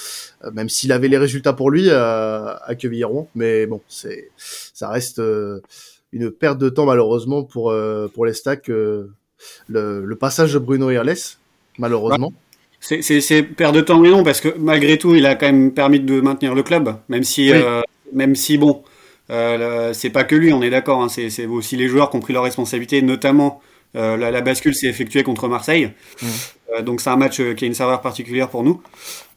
Euh, 0.43 0.51
même 0.51 0.69
s'il 0.69 0.91
avait 0.91 1.07
les 1.07 1.17
résultats 1.17 1.53
pour 1.53 1.71
lui 1.71 1.89
à, 1.89 2.61
à 2.65 2.75
Quevilleron. 2.75 3.27
Mais 3.35 3.65
bon, 3.65 3.81
c'est, 3.87 4.29
ça 4.37 4.89
reste 4.89 5.19
euh, 5.19 5.61
une 6.13 6.31
perte 6.31 6.59
de 6.59 6.69
temps, 6.69 6.85
malheureusement, 6.85 7.43
pour, 7.43 7.73
pour 8.13 8.25
les 8.25 8.33
stacks. 8.33 8.69
Le, 9.67 10.05
le, 10.05 10.15
passage 10.15 10.53
de 10.53 10.59
Bruno 10.59 10.89
Irles, 10.91 11.37
malheureusement. 11.77 12.33
C'est 12.79 13.43
perte 13.43 13.73
de 13.73 13.81
temps, 13.81 13.99
mais 13.99 14.09
non, 14.09 14.23
parce 14.23 14.41
que 14.41 14.49
malgré 14.59 14.97
tout, 14.97 15.15
il 15.15 15.25
a 15.25 15.35
quand 15.35 15.47
même 15.47 15.71
permis 15.71 15.99
de 15.99 16.21
maintenir 16.21 16.53
le 16.53 16.61
club, 16.61 16.95
même 17.09 17.23
si, 17.23 17.51
euh, 17.51 17.81
même 18.13 18.35
si 18.35 18.57
bon, 18.57 18.83
euh, 19.31 19.93
c'est 19.93 20.09
pas 20.09 20.23
que 20.23 20.35
lui, 20.35 20.53
on 20.53 20.61
est 20.61 20.69
d'accord, 20.69 21.01
hein, 21.01 21.09
c'est 21.09 21.45
aussi 21.45 21.77
les 21.77 21.87
joueurs 21.87 22.09
qui 22.09 22.17
ont 22.17 22.19
pris 22.19 22.33
leurs 22.33 22.43
responsabilités, 22.43 23.01
notamment 23.01 23.61
euh, 23.95 24.17
la, 24.17 24.41
bascule 24.41 24.75
s'est 24.75 24.87
effectuée 24.87 25.23
contre 25.23 25.47
Marseille, 25.47 25.91
mmh. 26.21 26.27
euh, 26.73 26.81
donc 26.81 27.01
c'est 27.01 27.09
un 27.09 27.15
match 27.15 27.41
qui 27.55 27.63
a 27.63 27.67
une 27.67 27.73
saveur 27.73 28.01
particulière 28.01 28.49
pour 28.49 28.63
nous, 28.63 28.81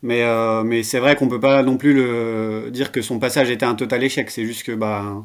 mais, 0.03 0.23
mais 0.65 0.83
c'est 0.83 0.99
vrai 0.99 1.17
qu'on 1.17 1.29
peut 1.29 1.41
pas 1.41 1.63
non 1.63 1.77
plus 1.77 1.95
le, 1.95 2.69
dire 2.71 2.93
que 2.93 3.03
son 3.03 3.19
passage 3.19 3.51
était 3.51 3.67
un 3.67 3.75
total 3.75 4.03
échec, 4.05 4.31
c'est 4.31 4.45
juste 4.45 4.65
que 4.65 4.73
bah 4.73 5.25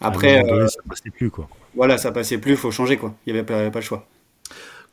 après, 0.00 0.42
ça 0.68 0.80
passait 0.88 1.10
plus 1.10 1.30
quoi. 1.30 1.48
Voilà, 1.74 1.98
ça 1.98 2.12
passait 2.12 2.38
plus, 2.38 2.56
faut 2.56 2.70
changer 2.70 2.96
quoi, 2.96 3.14
il 3.26 3.34
y 3.34 3.36
avait 3.36 3.46
pas, 3.46 3.70
pas 3.70 3.80
le 3.80 3.84
choix. 3.84 4.06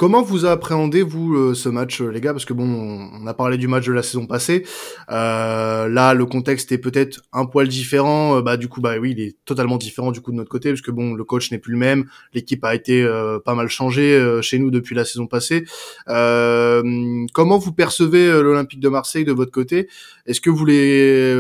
Comment 0.02 0.24
vous 0.24 0.48
appréhendez 0.48 1.04
vous 1.04 1.36
euh, 1.36 1.54
ce 1.54 1.70
match, 1.70 2.02
euh, 2.02 2.10
les 2.10 2.22
gars? 2.22 2.32
Parce 2.32 2.46
que 2.46 2.54
bon, 2.54 2.66
on 3.14 3.28
a 3.28 3.36
parlé 3.36 3.60
du 3.60 3.68
match 3.68 3.86
de 3.86 3.94
la 3.94 4.02
saison 4.02 4.26
passée. 4.26 4.66
Euh, 5.12 5.88
là, 5.88 6.16
le 6.16 6.26
contexte 6.26 6.72
est 6.72 6.80
peut-être 6.80 7.22
un 7.32 7.46
poil 7.46 7.68
différent. 7.68 8.42
bah 8.42 8.58
du 8.58 8.68
coup, 8.68 8.82
bah 8.82 8.96
oui, 9.00 9.14
il 9.16 9.22
est 9.22 9.36
totalement 9.46 9.78
différent 9.78 10.12
du 10.12 10.20
coup 10.20 10.32
de 10.32 10.38
notre 10.38 10.50
côté, 10.50 10.70
parce 10.70 10.82
que 10.82 10.90
bon, 10.90 11.14
le 11.14 11.24
coach 11.24 11.52
n'est 11.52 11.60
plus 11.60 11.74
le 11.74 11.78
même. 11.78 12.06
L'équipe 12.34 12.66
a 12.66 12.74
été 12.74 13.08
pas 13.46 13.54
mal 13.54 13.68
changée 13.68 14.40
chez 14.42 14.58
nous 14.58 14.72
depuis 14.72 14.96
la 14.96 15.06
saison 15.06 15.28
passée. 15.28 15.66
comment 16.08 17.60
vous 17.60 17.72
percevez 17.72 18.42
l'Olympique 18.42 18.80
de 18.80 18.90
Marseille 18.90 19.24
de 19.24 19.34
votre 19.34 19.52
côté? 19.52 19.88
Est-ce 20.26 20.42
que 20.42 20.50
vous 20.50 20.66
les, 20.66 21.36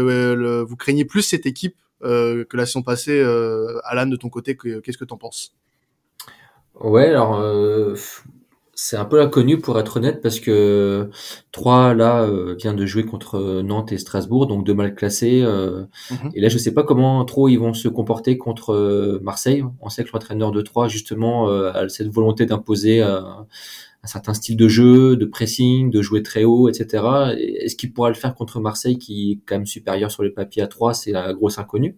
vous 0.61 0.75
craignez 0.75 1.05
plus 1.05 1.23
cette 1.23 1.47
équipe 1.47 1.75
que 2.01 2.57
la 2.57 2.65
saison 2.65 2.83
passée 2.83 3.21
Alan, 3.83 4.07
de 4.07 4.15
ton 4.15 4.29
côté, 4.29 4.55
qu'est-ce 4.55 4.97
que 4.97 5.05
t'en 5.05 5.17
penses? 5.17 5.55
Ouais, 6.79 7.07
alors 7.07 7.39
c'est 8.81 8.97
un 8.97 9.05
peu 9.05 9.17
l'inconnu 9.19 9.59
pour 9.59 9.79
être 9.79 9.97
honnête 9.97 10.21
parce 10.21 10.39
que 10.39 11.11
3 11.51 11.93
là 11.93 12.23
euh, 12.23 12.55
vient 12.57 12.73
de 12.73 12.85
jouer 12.87 13.05
contre 13.05 13.61
Nantes 13.61 13.91
et 13.91 13.99
Strasbourg 13.99 14.47
donc 14.47 14.65
deux 14.65 14.73
mal 14.73 14.95
classés 14.95 15.43
euh, 15.43 15.83
mhm. 16.09 16.31
et 16.33 16.41
là 16.41 16.49
je 16.49 16.57
sais 16.57 16.73
pas 16.73 16.83
comment 16.83 17.23
trop 17.23 17.47
ils 17.47 17.57
vont 17.57 17.75
se 17.75 17.87
comporter 17.87 18.39
contre 18.39 18.73
euh, 18.73 19.19
Marseille 19.21 19.63
on 19.81 19.89
sait 19.89 20.03
que 20.03 20.09
l'entraîneur 20.11 20.51
de 20.51 20.61
3 20.61 20.87
justement 20.87 21.47
a 21.47 21.87
cette 21.89 22.09
volonté 22.09 22.47
d'imposer 22.47 23.05
un, 24.03 24.07
certain 24.07 24.33
style 24.33 24.57
de 24.57 24.67
jeu 24.67 25.15
de 25.15 25.25
pressing 25.25 25.91
de 25.91 26.01
jouer 26.01 26.23
très 26.23 26.43
haut 26.43 26.69
etc 26.69 27.03
est-ce 27.37 27.75
qu'il 27.75 27.93
pourra 27.93 28.09
le 28.09 28.15
faire 28.15 28.35
contre 28.35 28.59
Marseille 28.59 28.97
qui 28.97 29.31
est 29.31 29.39
quand 29.45 29.55
même 29.55 29.65
supérieur 29.65 30.11
sur 30.11 30.23
les 30.23 30.29
papiers 30.29 30.61
à 30.61 30.67
3 30.67 30.93
c'est 30.93 31.11
la 31.11 31.33
grosse 31.33 31.57
inconnue. 31.57 31.97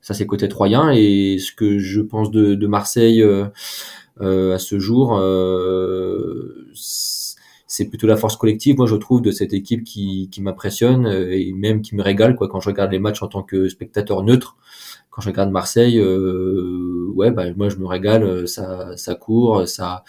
Ça 0.00 0.14
c'est 0.14 0.26
côté 0.26 0.48
troyen. 0.48 0.90
Et 0.90 1.38
ce 1.38 1.52
que 1.52 1.78
je 1.78 2.00
pense 2.00 2.30
de, 2.30 2.54
de 2.54 2.66
Marseille 2.66 3.22
euh, 3.22 4.54
à 4.54 4.58
ce 4.58 4.78
jour, 4.78 5.16
euh, 5.18 6.66
c'est 7.66 7.84
plutôt 7.88 8.06
la 8.06 8.16
force 8.16 8.36
collective, 8.36 8.76
moi 8.76 8.86
je 8.86 8.96
trouve, 8.96 9.22
de 9.22 9.30
cette 9.30 9.52
équipe 9.52 9.84
qui, 9.84 10.28
qui 10.30 10.40
m'impressionne 10.42 11.06
euh, 11.06 11.36
et 11.36 11.52
même 11.52 11.82
qui 11.82 11.94
me 11.94 12.02
régale 12.02 12.34
quoi. 12.36 12.48
Quand 12.48 12.60
je 12.60 12.68
regarde 12.70 12.90
les 12.92 12.98
matchs 12.98 13.22
en 13.22 13.28
tant 13.28 13.42
que 13.42 13.68
spectateur 13.68 14.22
neutre. 14.22 14.56
Quand 15.10 15.22
je 15.22 15.30
regarde 15.30 15.50
Marseille, 15.50 15.98
euh, 15.98 17.08
ouais, 17.14 17.32
bah, 17.32 17.44
moi 17.56 17.68
je 17.68 17.76
me 17.76 17.86
régale, 17.86 18.46
ça, 18.46 18.96
ça 18.96 19.14
court, 19.16 19.66
ça, 19.66 20.04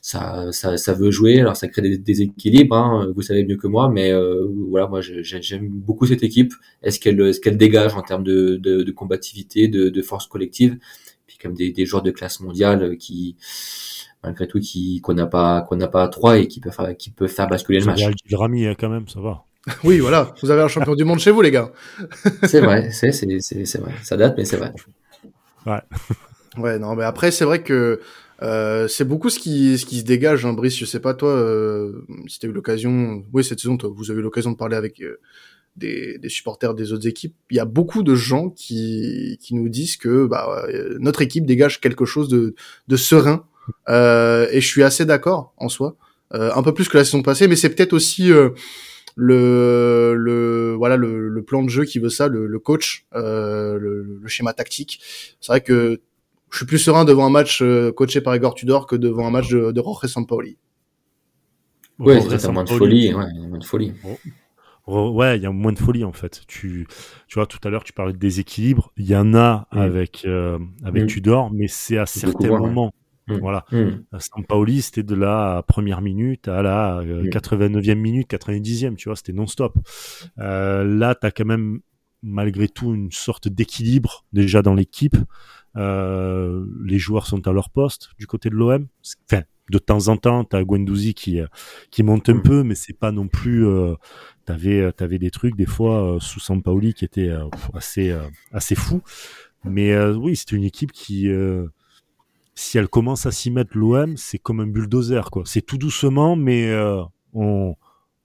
ça, 0.00 0.52
ça, 0.52 0.76
ça 0.76 0.94
veut 0.94 1.10
jouer. 1.10 1.40
Alors 1.40 1.56
ça 1.56 1.68
crée 1.68 1.82
des, 1.82 1.98
des 1.98 2.22
équilibres, 2.22 2.76
hein, 2.76 3.12
vous 3.14 3.22
savez 3.22 3.44
mieux 3.44 3.56
que 3.56 3.66
moi, 3.66 3.88
mais 3.88 4.12
euh, 4.12 4.46
voilà, 4.68 4.86
moi 4.88 5.00
j'aime 5.02 5.68
beaucoup 5.68 6.06
cette 6.06 6.22
équipe. 6.22 6.52
Est-ce 6.82 7.00
qu'elle, 7.00 7.20
est-ce 7.20 7.40
qu'elle 7.40 7.56
dégage 7.56 7.94
en 7.94 8.02
termes 8.02 8.24
de, 8.24 8.56
de, 8.56 8.82
de 8.82 8.92
combativité, 8.92 9.68
de, 9.68 9.88
de 9.88 10.02
force 10.02 10.26
collective? 10.26 10.78
Comme 11.42 11.54
des, 11.54 11.72
des 11.72 11.86
joueurs 11.86 12.02
de 12.02 12.10
classe 12.10 12.40
mondiale 12.40 12.98
qui 12.98 13.36
malgré 14.22 14.46
tout 14.46 14.60
qui 14.60 15.00
qu'on 15.00 15.14
n'a 15.14 15.26
pas 15.26 15.62
qu'on 15.62 15.76
n'a 15.76 15.88
pas 15.88 16.02
à 16.02 16.08
trois 16.08 16.38
et 16.38 16.48
qui 16.48 16.60
peuvent 16.60 16.74
faire, 16.74 16.94
qui 16.96 17.10
peuvent 17.10 17.30
faire 17.30 17.48
basculer 17.48 17.80
le 17.80 17.86
match. 17.86 18.02
Rami 18.32 18.66
hein, 18.66 18.74
quand 18.78 18.90
même, 18.90 19.08
ça 19.08 19.20
va. 19.20 19.44
oui, 19.84 19.98
voilà, 19.98 20.34
vous 20.42 20.50
avez 20.50 20.62
un 20.62 20.68
champion 20.68 20.94
du 20.94 21.04
monde 21.04 21.18
chez 21.18 21.30
vous 21.30 21.40
les 21.40 21.50
gars. 21.50 21.72
c'est 22.42 22.60
vrai, 22.60 22.90
c'est 22.90 23.12
c'est 23.12 23.40
c'est 23.40 23.78
vrai. 23.78 23.92
Ça 24.02 24.16
date 24.16 24.34
mais 24.36 24.44
c'est 24.44 24.56
vrai. 24.58 24.72
Ouais. 25.66 25.80
ouais, 26.58 26.78
non 26.78 26.94
mais 26.94 27.04
après 27.04 27.30
c'est 27.30 27.44
vrai 27.44 27.62
que 27.62 28.00
Euh, 28.42 28.88
c'est 28.88 29.04
beaucoup 29.04 29.28
ce 29.28 29.38
qui, 29.38 29.76
ce 29.78 29.84
qui 29.84 30.00
se 30.00 30.04
dégage, 30.04 30.46
hein, 30.46 30.52
Brice. 30.52 30.76
Je 30.76 30.84
sais 30.84 31.00
pas 31.00 31.14
toi 31.14 31.30
euh, 31.30 32.04
si 32.26 32.38
tu 32.38 32.46
as 32.46 32.48
eu 32.48 32.52
l'occasion. 32.52 33.24
Oui, 33.32 33.44
cette 33.44 33.60
saison, 33.60 33.76
toi, 33.76 33.90
vous 33.94 34.10
avez 34.10 34.20
eu 34.20 34.22
l'occasion 34.22 34.50
de 34.50 34.56
parler 34.56 34.76
avec 34.76 35.00
euh, 35.02 35.20
des, 35.76 36.18
des, 36.18 36.28
supporters 36.28 36.74
des 36.74 36.92
autres 36.92 37.06
équipes. 37.06 37.34
Il 37.50 37.56
y 37.56 37.60
a 37.60 37.64
beaucoup 37.64 38.02
de 38.02 38.14
gens 38.14 38.48
qui, 38.50 39.38
qui 39.40 39.54
nous 39.54 39.68
disent 39.68 39.96
que 39.96 40.26
bah, 40.26 40.64
euh, 40.68 40.96
notre 41.00 41.22
équipe 41.22 41.44
dégage 41.44 41.80
quelque 41.80 42.04
chose 42.04 42.28
de, 42.28 42.54
de 42.88 42.96
serein. 42.96 43.44
Et 43.88 44.60
je 44.60 44.66
suis 44.66 44.82
assez 44.82 45.04
d'accord 45.04 45.54
en 45.56 45.68
soi. 45.68 45.96
un 46.32 46.62
peu 46.62 46.74
plus 46.74 46.88
que 46.88 46.96
la 46.96 47.04
saison 47.04 47.22
passée, 47.22 47.46
mais 47.46 47.56
c'est 47.56 47.70
peut-être 47.70 47.92
aussi 47.92 48.30
le, 49.16 50.14
le 50.14 50.74
voilà 50.76 50.96
le, 50.96 51.28
le, 51.28 51.42
plan 51.42 51.62
de 51.62 51.68
jeu 51.68 51.84
qui 51.84 52.00
veut 52.00 52.08
ça, 52.08 52.26
le, 52.26 52.46
le 52.48 52.58
coach, 52.58 53.06
le, 53.14 53.78
le, 53.78 54.28
schéma 54.28 54.52
tactique. 54.54 55.00
C'est 55.40 55.52
vrai 55.52 55.60
que 55.60 56.00
je 56.50 56.56
suis 56.56 56.66
plus 56.66 56.78
serein 56.78 57.04
devant 57.04 57.26
un 57.26 57.30
match 57.30 57.62
euh, 57.62 57.92
coaché 57.92 58.20
par 58.20 58.34
Igor 58.34 58.54
Tudor 58.54 58.86
que 58.86 58.96
devant 58.96 59.26
un 59.26 59.30
match 59.30 59.48
de, 59.48 59.72
de 59.72 59.82
Jorge 59.82 60.06
Sampaoli. 60.06 60.58
Ouais, 61.98 62.20
c'est 62.38 62.50
moins 62.50 62.64
de 62.64 62.70
folie. 62.70 63.14
Ouais, 63.14 63.26
moins 63.48 63.58
de 63.58 63.64
folie. 63.64 63.92
Ouais, 64.86 65.36
il 65.36 65.42
y 65.42 65.46
a 65.46 65.52
moins 65.52 65.72
de 65.72 65.78
folie 65.78 66.04
en 66.04 66.12
fait. 66.12 66.42
Tu, 66.48 66.86
tu 67.28 67.34
vois, 67.34 67.46
tout 67.46 67.58
à 67.62 67.70
l'heure, 67.70 67.84
tu 67.84 67.92
parlais 67.92 68.12
de 68.12 68.18
déséquilibre. 68.18 68.92
Il 68.96 69.06
y 69.06 69.14
en 69.14 69.34
a 69.34 69.68
mm. 69.72 69.78
avec, 69.78 70.24
euh, 70.24 70.58
avec 70.84 71.04
mm. 71.04 71.06
Tudor, 71.06 71.50
mais 71.52 71.68
c'est 71.68 71.98
à 71.98 72.06
certains 72.06 72.48
moments. 72.48 72.92
Mm. 73.28 73.38
Voilà. 73.38 73.64
Sampaoli, 74.18 74.82
c'était 74.82 75.02
de 75.02 75.14
la 75.14 75.62
première 75.68 76.00
minute 76.00 76.48
à 76.48 76.62
la 76.62 77.02
89e 77.04 77.90
euh, 77.90 77.94
minute, 77.94 78.30
90e, 78.30 78.96
tu 78.96 79.08
vois, 79.08 79.16
c'était 79.16 79.32
non-stop. 79.32 79.78
Euh, 80.38 80.82
là, 80.84 81.14
tu 81.14 81.26
as 81.26 81.30
quand 81.30 81.44
même, 81.44 81.80
malgré 82.22 82.68
tout, 82.68 82.92
une 82.94 83.12
sorte 83.12 83.48
d'équilibre 83.48 84.24
déjà 84.32 84.62
dans 84.62 84.74
l'équipe. 84.74 85.16
Euh, 85.76 86.66
les 86.84 86.98
joueurs 86.98 87.26
sont 87.26 87.46
à 87.46 87.52
leur 87.52 87.70
poste 87.70 88.10
du 88.18 88.26
côté 88.26 88.50
de 88.50 88.54
l'OM. 88.54 88.86
Enfin, 89.30 89.42
de 89.70 89.78
temps 89.78 90.08
en 90.08 90.16
temps, 90.16 90.44
tu 90.44 90.56
as 90.56 90.64
Guendouzi 90.64 91.14
qui, 91.14 91.40
euh, 91.40 91.46
qui 91.90 92.02
monte 92.02 92.28
un 92.28 92.34
mm. 92.34 92.42
peu, 92.42 92.62
mais 92.62 92.74
c'est 92.74 92.92
pas 92.92 93.12
non 93.12 93.28
plus. 93.28 93.66
Euh, 93.66 93.94
t'avais 94.44 94.80
euh, 94.80 94.92
avais 94.98 95.18
des 95.18 95.30
trucs 95.30 95.56
des 95.56 95.66
fois 95.66 96.16
euh, 96.16 96.20
sous 96.20 96.40
Sampaoli 96.40 96.92
qui 96.92 97.04
étaient 97.04 97.32
assez 97.72 98.14
assez 98.52 98.74
fou. 98.74 99.02
Mais 99.64 99.96
oui, 100.12 100.36
c'est 100.36 100.52
une 100.52 100.64
équipe 100.64 100.92
qui 100.92 101.28
si 102.54 102.78
elle 102.78 102.88
commence 102.88 103.26
à 103.26 103.30
s'y 103.30 103.50
mettre 103.50 103.76
l'OM, 103.76 104.16
c'est 104.16 104.38
comme 104.38 104.60
un 104.60 104.66
bulldozer 104.66 105.30
quoi. 105.30 105.42
C'est 105.46 105.62
tout 105.62 105.78
doucement, 105.78 106.36
mais 106.36 106.74
on 107.32 107.76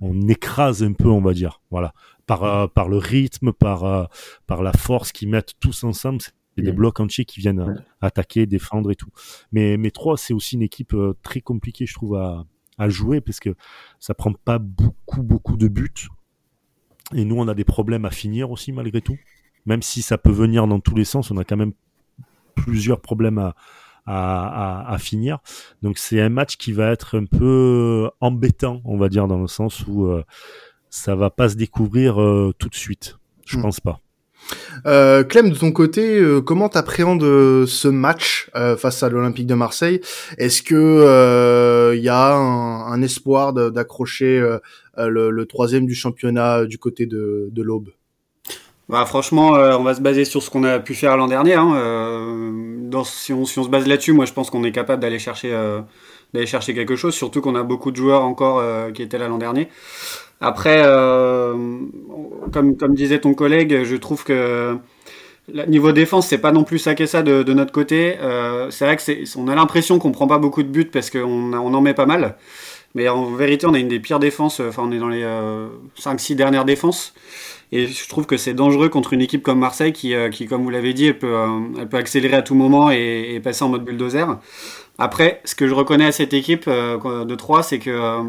on 0.02 0.28
écrase 0.28 0.84
un 0.84 0.94
peu, 0.94 1.10
on 1.10 1.22
va 1.22 1.34
dire. 1.34 1.62
Voilà, 1.72 1.94
par 2.26 2.72
par 2.72 2.88
le 2.88 2.98
rythme, 2.98 3.52
par 3.52 4.10
par 4.48 4.64
la 4.64 4.72
force 4.72 5.12
qu'ils 5.12 5.30
mettent 5.30 5.54
tous 5.60 5.84
ensemble. 5.84 6.20
Il 6.58 6.63
y 6.63 6.68
a 6.68 6.72
des 6.72 6.76
blocs 6.76 7.00
entiers 7.00 7.26
qui 7.26 7.39
viennent 7.39 7.84
attaquer, 8.02 8.46
défendre 8.46 8.91
et 8.91 8.96
tout. 8.96 9.10
Mais, 9.52 9.78
mais 9.78 9.91
3, 9.91 10.18
c'est 10.18 10.34
aussi 10.34 10.56
une 10.56 10.62
équipe 10.62 10.94
euh, 10.94 11.13
très 11.22 11.41
compliquée, 11.41 11.86
je 11.86 11.94
trouve, 11.94 12.15
à, 12.15 12.46
à 12.78 12.89
jouer 12.89 13.22
parce 13.22 13.39
que 13.39 13.56
ça 14.00 14.13
prend 14.13 14.32
pas 14.34 14.58
beaucoup, 14.58 15.24
beaucoup 15.24 15.58
de 15.58 15.68
buts. 15.68 16.08
Et 17.13 17.26
nous, 17.26 17.36
on 17.36 17.48
a 17.48 17.54
des 17.54 17.65
problèmes 17.65 18.06
à 18.06 18.10
finir 18.10 18.52
aussi, 18.52 18.72
malgré 18.72 19.02
tout. 19.02 19.18
Même 19.65 19.82
si 19.82 20.02
ça 20.02 20.18
peut 20.18 20.32
venir 20.32 20.68
dans 20.68 20.80
tous 20.80 20.96
les 20.96 21.06
sens, 21.06 21.32
on 21.32 21.38
a 21.38 21.44
quand 21.44 21.58
même 21.58 21.74
plusieurs 22.56 23.02
problèmes 23.02 23.38
à, 23.38 23.56
à, 24.06 24.94
à, 24.94 24.98
finir. 24.98 25.39
Donc 25.82 25.98
c'est 25.98 26.22
un 26.22 26.30
match 26.30 26.58
qui 26.58 26.72
va 26.72 26.91
être 26.91 27.18
un 27.18 27.26
peu 27.26 28.10
embêtant, 28.22 28.82
on 28.86 28.98
va 28.98 29.10
dire, 29.10 29.28
dans 29.28 29.39
le 29.39 29.48
sens 29.48 29.86
où 29.88 30.06
euh, 30.06 30.24
ça 30.89 31.15
va 31.15 31.30
pas 31.30 31.50
se 31.50 31.56
découvrir 31.56 32.22
euh, 32.22 32.54
tout 32.58 32.70
de 32.70 32.76
suite. 32.76 33.18
Je 33.46 33.58
hmm. 33.58 33.62
pense 33.62 33.80
pas. 33.80 34.02
Euh, 34.86 35.24
Clem, 35.24 35.50
de 35.50 35.58
ton 35.58 35.72
côté, 35.72 36.20
euh, 36.20 36.42
comment 36.42 36.70
t'appréhendes 36.70 37.24
euh, 37.24 37.66
ce 37.66 37.88
match 37.88 38.50
euh, 38.56 38.78
face 38.78 39.04
à 39.04 39.10
l'Olympique 39.10 39.48
de 39.48 39.56
Marseille? 39.56 40.02
Est-ce 40.38 40.62
que 40.62 41.94
il 41.96 42.04
y 42.04 42.10
a 42.10 42.36
un, 42.36 43.02
espoir 43.02 43.54
d'accrocher 43.54 44.44
le, 44.98 45.44
troisième 45.46 45.86
du 45.86 45.96
championnat 45.96 46.66
du 46.66 46.78
côté 46.78 47.06
de, 47.06 47.50
de 47.52 47.62
l'Aube? 47.62 47.90
Bah, 48.88 49.06
franchement, 49.06 49.52
on 49.54 49.84
va 49.84 49.96
se 49.96 50.02
baser 50.02 50.26
sur 50.26 50.44
ce 50.44 50.50
qu'on 50.50 50.64
a 50.64 50.80
pu 50.80 50.94
faire 50.94 51.18
l'an 51.18 51.28
dernier. 51.28 51.56
Hein. 51.56 52.54
Dans, 52.84 53.04
si, 53.04 53.34
on, 53.34 53.46
si 53.46 53.58
on 53.60 53.64
se 53.64 53.70
base 53.70 53.88
là-dessus, 53.88 54.14
moi 54.14 54.26
je 54.26 54.34
pense 54.34 54.50
qu'on 54.50 54.64
est 54.64 54.72
capable 54.72 55.02
d'aller 55.02 55.20
chercher, 55.20 55.56
d'aller 56.36 56.45
chercher 56.45 56.76
quelque 56.76 56.95
chose, 56.95 57.15
surtout 57.15 57.41
qu'on 57.41 57.56
a 57.56 57.63
beaucoup 57.63 57.89
de 57.91 57.95
joueurs 57.95 58.24
encore 58.24 58.63
qui 58.93 59.02
étaient 59.02 59.17
là 59.17 59.28
l'an 59.28 59.39
dernier. 59.39 59.69
Après, 60.41 60.84
euh, 60.86 61.54
comme, 62.52 62.76
comme 62.78 62.93
disait 62.93 63.19
ton 63.19 63.34
collègue, 63.34 63.84
je 63.84 63.95
trouve 63.95 64.24
que 64.24 64.78
niveau 65.67 65.91
défense, 65.91 66.28
c'est 66.28 66.39
pas 66.39 66.52
non 66.52 66.63
plus 66.63 66.80
ça 66.80 66.95
que 66.95 67.06
ça 67.06 67.24
de, 67.24 67.54
notre 67.54 67.71
côté. 67.71 68.17
Euh, 68.19 68.69
c'est 68.69 68.86
vrai 68.86 68.98
que 68.98 69.38
on 69.39 69.48
a 69.48 69.56
l'impression 69.56 70.00
qu'on 70.00 70.12
prend 70.12 70.28
pas 70.28 70.38
beaucoup 70.38 70.63
de 70.63 70.67
buts 70.67 70.89
parce 70.91 71.10
qu'on 71.10 71.54
on 71.54 71.74
en 71.74 71.82
met 71.82 71.93
pas 71.93 72.06
mal. 72.06 72.36
Mais 72.95 73.10
en 73.10 73.26
vérité, 73.26 73.67
on 73.67 73.74
a 73.74 73.80
une 73.80 73.89
des 73.89 74.00
pires 74.00 74.19
défenses. 74.19 74.62
Enfin, 74.62 74.84
on 74.86 74.91
est 74.91 75.00
dans 75.00 75.10
les 75.10 75.24
euh, 75.24 75.67
5-6 76.00 76.36
dernières 76.36 76.63
défenses. 76.63 77.13
Et 77.74 77.88
je 77.88 78.08
trouve 78.08 78.26
que 78.26 78.38
c'est 78.38 78.54
dangereux 78.54 78.88
contre 78.88 79.12
une 79.12 79.21
équipe 79.21 79.43
comme 79.43 79.60
Marseille 79.60 79.91
qui, 79.91 80.15
euh, 80.15 80.30
qui 80.30 80.45
comme 80.45 80.63
vous 80.63 80.69
l'avez 80.69 80.93
dit, 80.93 81.08
elle 81.08 81.19
peut, 81.19 81.36
euh, 81.36 81.60
elle 81.78 81.89
peut 81.89 81.98
accélérer 81.98 82.38
à 82.38 82.41
tout 82.41 82.56
moment 82.56 82.89
et, 82.91 83.41
passer 83.43 83.63
en 83.63 83.69
mode 83.69 83.84
bulldozer. 83.84 84.39
Après, 84.98 85.42
ce 85.46 85.56
que 85.56 85.68
je 85.68 85.74
reconnais 85.74 86.06
à 86.06 86.12
cette 86.12 86.34
équipe 86.34 86.70
de 86.70 87.36
3, 87.36 87.64
c'est 87.64 87.80
que 87.80 88.22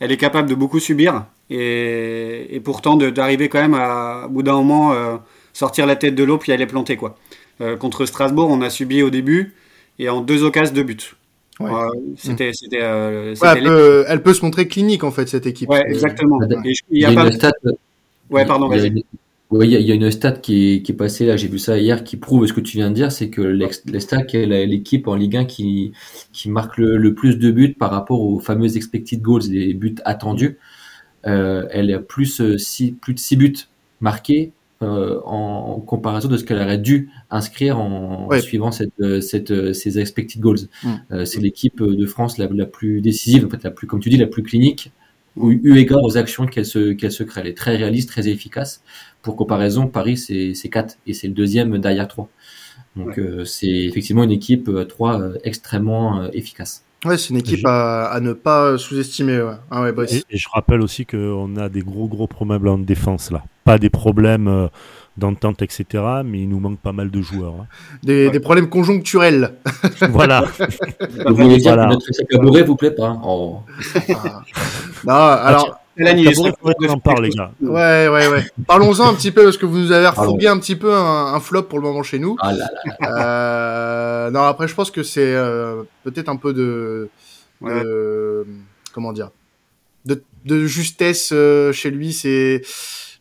elle 0.00 0.12
est 0.12 0.16
capable 0.16 0.48
de 0.48 0.54
beaucoup 0.54 0.80
subir 0.80 1.24
et, 1.50 2.60
pourtant 2.64 2.96
d'arriver 2.96 3.48
quand 3.48 3.60
même 3.60 3.74
à, 3.74 4.24
au 4.26 4.30
bout 4.30 4.42
d'un 4.42 4.54
moment 4.54 4.92
euh, 4.92 5.16
sortir 5.52 5.86
la 5.86 5.96
tête 5.96 6.14
de 6.14 6.24
l'eau 6.24 6.38
puis 6.38 6.52
aller 6.52 6.66
planter 6.66 6.96
quoi. 6.96 7.16
Euh, 7.60 7.76
contre 7.76 8.06
Strasbourg, 8.06 8.48
on 8.50 8.62
a 8.62 8.70
subi 8.70 9.02
au 9.02 9.10
début 9.10 9.54
et 9.98 10.08
en 10.08 10.20
deux 10.20 10.42
occasions 10.42 10.74
de 10.74 10.82
but. 10.82 11.14
Ouais. 11.60 11.70
Euh, 11.70 11.88
c'était, 12.16 12.50
c'était, 12.52 12.80
ouais, 12.80 13.34
elle, 13.42 13.62
peut, 13.62 14.04
elle, 14.08 14.22
peut, 14.22 14.34
se 14.34 14.44
montrer 14.44 14.66
clinique 14.66 15.04
en 15.04 15.12
fait 15.12 15.28
cette 15.28 15.46
équipe. 15.46 15.70
Ouais, 15.70 15.84
exactement. 15.86 16.40
il 16.90 17.00
y 17.00 17.04
a, 17.04 17.12
pas... 17.12 17.30
stat... 17.30 17.52
Ouais, 18.28 18.44
pardon. 18.44 18.72
Il 18.72 18.82
y, 18.82 18.86
a, 18.86 19.02
il 19.62 19.70
y 19.70 19.92
a 19.92 19.94
une 19.94 20.10
stat 20.10 20.32
qui 20.32 20.74
est, 20.74 20.82
qui 20.82 20.92
est 20.92 20.96
passée 20.96 21.26
là, 21.26 21.36
j'ai 21.36 21.48
vu 21.48 21.58
ça 21.58 21.78
hier, 21.78 22.02
qui 22.02 22.16
prouve 22.16 22.46
ce 22.46 22.52
que 22.52 22.60
tu 22.60 22.78
viens 22.78 22.90
de 22.90 22.94
dire, 22.94 23.12
c'est 23.12 23.28
que 23.28 23.42
l'Estac 23.42 24.34
est 24.34 24.46
l'équipe 24.66 25.06
en 25.06 25.14
Ligue 25.14 25.36
1 25.36 25.44
qui, 25.44 25.92
qui 26.32 26.48
marque 26.50 26.78
le, 26.78 26.96
le, 26.96 27.14
plus 27.14 27.38
de 27.38 27.50
buts 27.50 27.74
par 27.78 27.90
rapport 27.90 28.20
aux 28.20 28.40
fameux 28.40 28.76
expected 28.76 29.20
goals, 29.20 29.42
les 29.50 29.74
buts 29.74 29.96
attendus. 30.04 30.58
Euh, 31.26 31.66
elle 31.70 31.92
a 31.92 31.98
plus, 31.98 32.40
euh, 32.40 32.58
six, 32.58 32.92
plus 32.92 33.14
de 33.14 33.18
6 33.18 33.36
buts 33.36 33.54
marqués 34.00 34.52
euh, 34.82 35.20
en, 35.24 35.80
comparaison 35.80 36.28
de 36.28 36.36
ce 36.36 36.44
qu'elle 36.44 36.60
aurait 36.60 36.78
dû 36.78 37.10
inscrire 37.30 37.78
en, 37.78 38.28
suivant 38.40 38.72
cette, 38.72 39.20
cette, 39.20 39.72
ces 39.72 39.98
expected 39.98 40.40
goals. 40.40 40.68
Mm. 40.82 41.24
c'est 41.24 41.40
l'équipe 41.40 41.82
de 41.82 42.06
France 42.06 42.38
la, 42.38 42.48
la, 42.48 42.66
plus 42.66 43.00
décisive, 43.00 43.46
en 43.46 43.48
fait, 43.48 43.62
la 43.62 43.70
plus, 43.70 43.86
comme 43.86 44.00
tu 44.00 44.10
dis, 44.10 44.16
la 44.16 44.26
plus 44.26 44.42
clinique, 44.42 44.92
eu 45.36 45.76
égard 45.76 46.02
aux 46.02 46.16
actions 46.16 46.46
qu'elle 46.46 46.66
se, 46.66 46.92
qu'elle 46.92 47.12
se 47.12 47.24
crée. 47.24 47.40
Elle 47.40 47.48
est 47.48 47.56
très 47.56 47.76
réaliste, 47.76 48.08
très 48.08 48.28
efficace. 48.28 48.82
Pour 49.24 49.34
comparaison, 49.34 49.88
Paris, 49.88 50.16
c'est, 50.16 50.54
c'est 50.54 50.68
4 50.68 50.98
et 51.06 51.14
c'est 51.14 51.26
le 51.26 51.34
deuxième 51.34 51.78
derrière 51.78 52.06
3. 52.06 52.28
Donc, 52.94 53.20
c'est 53.44 53.66
effectivement 53.66 54.22
une 54.22 54.30
équipe 54.30 54.70
3 54.88 55.32
extrêmement 55.42 56.30
efficace. 56.32 56.84
Ouais, 57.04 57.18
c'est 57.18 57.30
une 57.30 57.36
équipe 57.36 57.66
à, 57.66 58.06
à, 58.06 58.20
ne 58.20 58.32
pas 58.32 58.78
sous-estimer. 58.78 59.42
Ouais. 59.42 59.54
Ah 59.70 59.82
ouais, 59.82 59.92
et, 60.30 60.38
je 60.38 60.48
rappelle 60.52 60.80
aussi 60.80 61.04
qu'on 61.04 61.56
a 61.56 61.68
des 61.68 61.82
gros 61.82 62.08
gros 62.08 62.26
problèmes 62.26 62.66
en 62.66 62.78
défense 62.78 63.30
là. 63.30 63.44
Pas 63.64 63.78
des 63.78 63.90
problèmes 63.90 64.48
euh, 64.48 64.68
d'entente, 65.18 65.60
etc. 65.60 66.02
Mais 66.24 66.40
il 66.40 66.48
nous 66.48 66.60
manque 66.60 66.78
pas 66.78 66.92
mal 66.92 67.10
de 67.10 67.20
joueurs. 67.20 67.54
Hein. 67.60 67.66
Des, 68.02 68.30
des, 68.30 68.40
problèmes 68.40 68.70
conjoncturels. 68.70 69.54
voilà. 70.10 70.44
vous 71.26 71.34
voulez 71.34 71.58
dire 71.58 71.74
que 71.76 72.36
notre 72.38 72.62
vous 72.64 72.76
plaît 72.76 72.90
pas 72.90 73.20
oh. 73.22 73.60
ah. 74.14 74.42
Non, 75.06 75.12
alors. 75.12 75.80
En 76.88 76.98
parle, 76.98 77.24
les 77.24 77.30
gars. 77.30 77.52
Ouais, 77.60 78.08
ouais, 78.08 78.28
ouais. 78.28 78.44
Parlons-en 78.66 79.08
un 79.08 79.14
petit 79.14 79.30
peu 79.30 79.44
parce 79.44 79.56
que 79.56 79.66
vous 79.66 79.78
nous 79.78 79.92
avez 79.92 80.08
refourgué 80.08 80.48
un 80.48 80.58
petit 80.58 80.76
peu 80.76 80.92
un, 80.92 81.34
un, 81.34 81.40
flop 81.40 81.64
pour 81.64 81.78
le 81.78 81.84
moment 81.84 82.02
chez 82.02 82.18
nous. 82.18 82.36
Ah 82.40 82.52
là 82.52 82.68
là. 83.00 84.26
Euh, 84.26 84.30
non, 84.30 84.42
après, 84.42 84.66
je 84.68 84.74
pense 84.74 84.90
que 84.90 85.02
c'est 85.02 85.34
euh, 85.34 85.82
peut-être 86.02 86.28
un 86.28 86.36
peu 86.36 86.52
de, 86.52 87.08
de 87.62 88.46
comment 88.92 89.12
dire, 89.12 89.30
de, 90.04 90.22
de 90.44 90.66
justesse 90.66 91.30
euh, 91.32 91.72
chez 91.72 91.90
lui. 91.90 92.12
C'est 92.12 92.62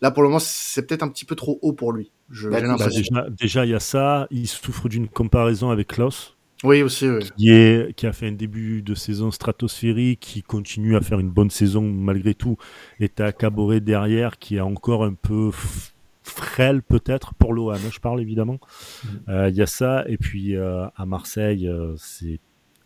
là 0.02 0.12
pour 0.12 0.24
le 0.24 0.30
moment, 0.30 0.40
c'est 0.40 0.88
peut-être 0.88 1.04
un 1.04 1.10
petit 1.10 1.26
peu 1.26 1.36
trop 1.36 1.60
haut 1.62 1.74
pour 1.74 1.94
lui. 1.94 2.12
Je, 2.32 2.50
bah, 2.50 2.62
déjà, 2.62 3.30
déjà, 3.30 3.66
il 3.66 3.72
y 3.72 3.76
a 3.76 3.80
ça. 3.80 4.28
Il 4.32 4.48
souffre 4.48 4.90
d'une 4.90 5.08
comparaison 5.08 5.70
avec 5.70 5.90
Klaus. 5.90 6.33
Oui, 6.64 6.82
aussi, 6.82 7.10
oui. 7.10 7.20
Qui, 7.38 7.50
est, 7.50 7.94
qui 7.94 8.08
a 8.08 8.14
fait 8.14 8.28
un 8.28 8.34
début 8.34 8.82
de 8.82 8.96
saison 8.96 9.32
stratosphérique, 9.32 10.22
qui 10.22 10.44
continue 10.44 10.96
à 10.96 11.02
faire 11.02 11.20
une 11.20 11.30
bonne 11.30 11.50
saison 11.50 11.82
malgré 11.82 12.34
tout, 12.34 12.58
et 13.00 13.10
t'as 13.10 13.32
Caboret 13.32 13.82
derrière 13.82 14.40
qui 14.40 14.56
est 14.56 14.62
encore 14.62 15.04
un 15.04 15.14
peu 15.14 15.52
frêle 16.24 16.82
peut-être 16.82 17.34
pour 17.36 17.54
l'OM, 17.54 17.78
je 17.92 18.00
parle 18.00 18.22
évidemment. 18.22 18.60
Mm-hmm. 18.60 19.10
Euh, 19.30 19.50
il 19.50 19.56
y 19.56 19.62
a 19.62 19.68
ça, 19.68 20.06
et 20.08 20.18
puis 20.18 20.56
euh, 20.56 20.86
à 20.96 21.06
Marseille, 21.06 21.68
euh, 21.68 21.96
c'est 21.98 22.40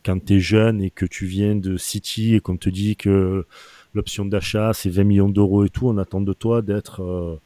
quand 0.04 0.26
tu 0.26 0.36
es 0.36 0.40
jeune 0.40 0.82
et 0.82 0.90
que 0.90 1.06
tu 1.06 1.26
viens 1.26 1.56
de 1.56 1.78
City 1.78 2.34
et 2.34 2.40
qu'on 2.40 2.58
te 2.58 2.70
dit 2.70 2.96
que 2.96 3.46
l'option 3.94 4.26
d'achat 4.26 4.72
c'est 4.74 4.90
20 4.90 5.04
millions 5.04 5.30
d'euros 5.30 5.66
et 5.66 5.70
tout, 5.70 5.88
on 5.88 5.98
attend 5.98 6.22
de 6.22 6.34
toi 6.34 6.62
d'être 6.62 7.40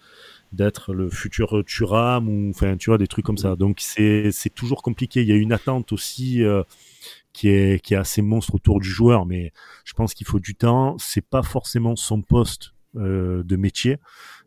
d'être 0.52 0.94
le 0.94 1.10
futur 1.10 1.64
Turam 1.66 2.28
ou 2.28 2.50
enfin 2.50 2.78
tu 2.78 2.90
vois 2.90 2.98
des 2.98 3.08
trucs 3.08 3.26
comme 3.26 3.38
ça. 3.38 3.56
Donc 3.56 3.78
c'est 3.80 4.32
c'est 4.32 4.50
toujours 4.50 4.82
compliqué. 4.84 5.22
Il 5.22 5.28
y 5.28 5.32
a 5.32 5.36
une 5.36 5.54
attente 5.54 5.92
aussi 5.92 6.44
euh, 6.44 6.64
qui 7.34 7.50
est 7.50 7.82
qui 7.84 7.94
est 7.94 7.98
assez 7.98 8.22
monstre 8.22 8.56
autour 8.56 8.80
du 8.80 8.90
joueur, 8.90 9.26
mais 9.26 9.54
je 9.86 9.94
pense 9.94 10.14
qu'il 10.14 10.28
faut 10.28 10.40
du 10.40 10.56
temps. 10.56 10.98
C'est 11.00 11.26
pas 11.26 11.44
forcément 11.44 11.96
son 11.96 12.22
poste 12.22 12.74
euh, 12.98 13.44
de 13.44 13.56
métier, 13.56 14.00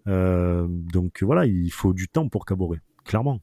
euh, 0.07 0.67
donc 0.69 1.23
voilà, 1.23 1.47
il 1.47 1.71
faut 1.71 1.95
du 1.95 2.09
temps 2.09 2.29
pour 2.29 2.45
Caboret, 2.45 2.81
clairement. 3.05 3.41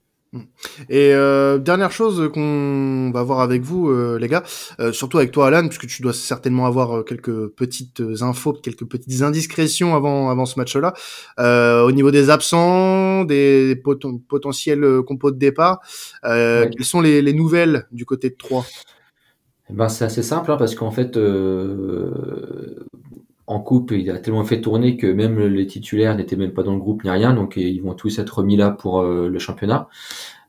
Et 0.90 1.14
euh, 1.14 1.58
dernière 1.58 1.92
chose 1.92 2.32
qu'on 2.34 3.12
va 3.14 3.22
voir 3.22 3.42
avec 3.42 3.64
vous, 3.64 3.90
euh, 3.90 4.18
les 4.18 4.30
gars, 4.30 4.44
euh, 4.80 4.94
surtout 4.94 5.18
avec 5.18 5.32
toi, 5.32 5.48
Alan, 5.48 5.68
puisque 5.68 5.88
tu 5.88 6.02
dois 6.02 6.14
certainement 6.14 6.66
avoir 6.66 7.00
euh, 7.00 7.04
quelques 7.04 7.50
petites 7.50 8.02
infos, 8.22 8.54
quelques 8.54 8.86
petites 8.86 9.24
indiscrétions 9.24 9.94
avant 9.94 10.30
avant 10.30 10.46
ce 10.46 10.58
match-là. 10.58 10.94
Euh, 11.40 11.84
au 11.84 11.92
niveau 11.92 12.12
des 12.12 12.30
absents, 12.30 13.26
des 13.26 13.76
potentiels 13.76 15.02
compos 15.06 15.32
de 15.32 15.38
départ, 15.38 15.82
ouais. 16.24 16.70
quelles 16.72 16.86
sont 16.86 17.02
les, 17.02 17.22
les, 17.22 17.34
nouvelles 17.34 17.88
du 17.92 18.06
côté 18.06 18.30
de 18.30 18.36
Troyes? 18.36 18.66
Eh 19.70 19.74
ben, 19.74 19.90
c'est 19.90 20.06
assez 20.06 20.24
simple 20.24 20.52
hein, 20.52 20.58
parce 20.58 20.76
qu'en 20.76 20.92
fait, 20.92 21.18
en 23.52 23.60
coupe, 23.60 23.92
il 23.92 24.10
a 24.10 24.18
tellement 24.18 24.46
fait 24.46 24.62
tourner 24.62 24.96
que 24.96 25.08
même 25.08 25.38
les 25.38 25.68
titulaires 25.68 26.16
n'étaient 26.16 26.38
même 26.38 26.54
pas 26.54 26.64
dans 26.64 26.74
le 26.74 26.80
groupe 26.80 27.04
ni 27.04 27.10
rien, 27.10 27.34
donc 27.34 27.58
ils 27.58 27.82
vont 27.82 27.94
tous 27.94 28.18
être 28.18 28.38
remis 28.38 28.56
là 28.56 28.72
pour 28.72 29.02
euh, 29.02 29.28
le 29.28 29.40
championnat. 29.40 29.90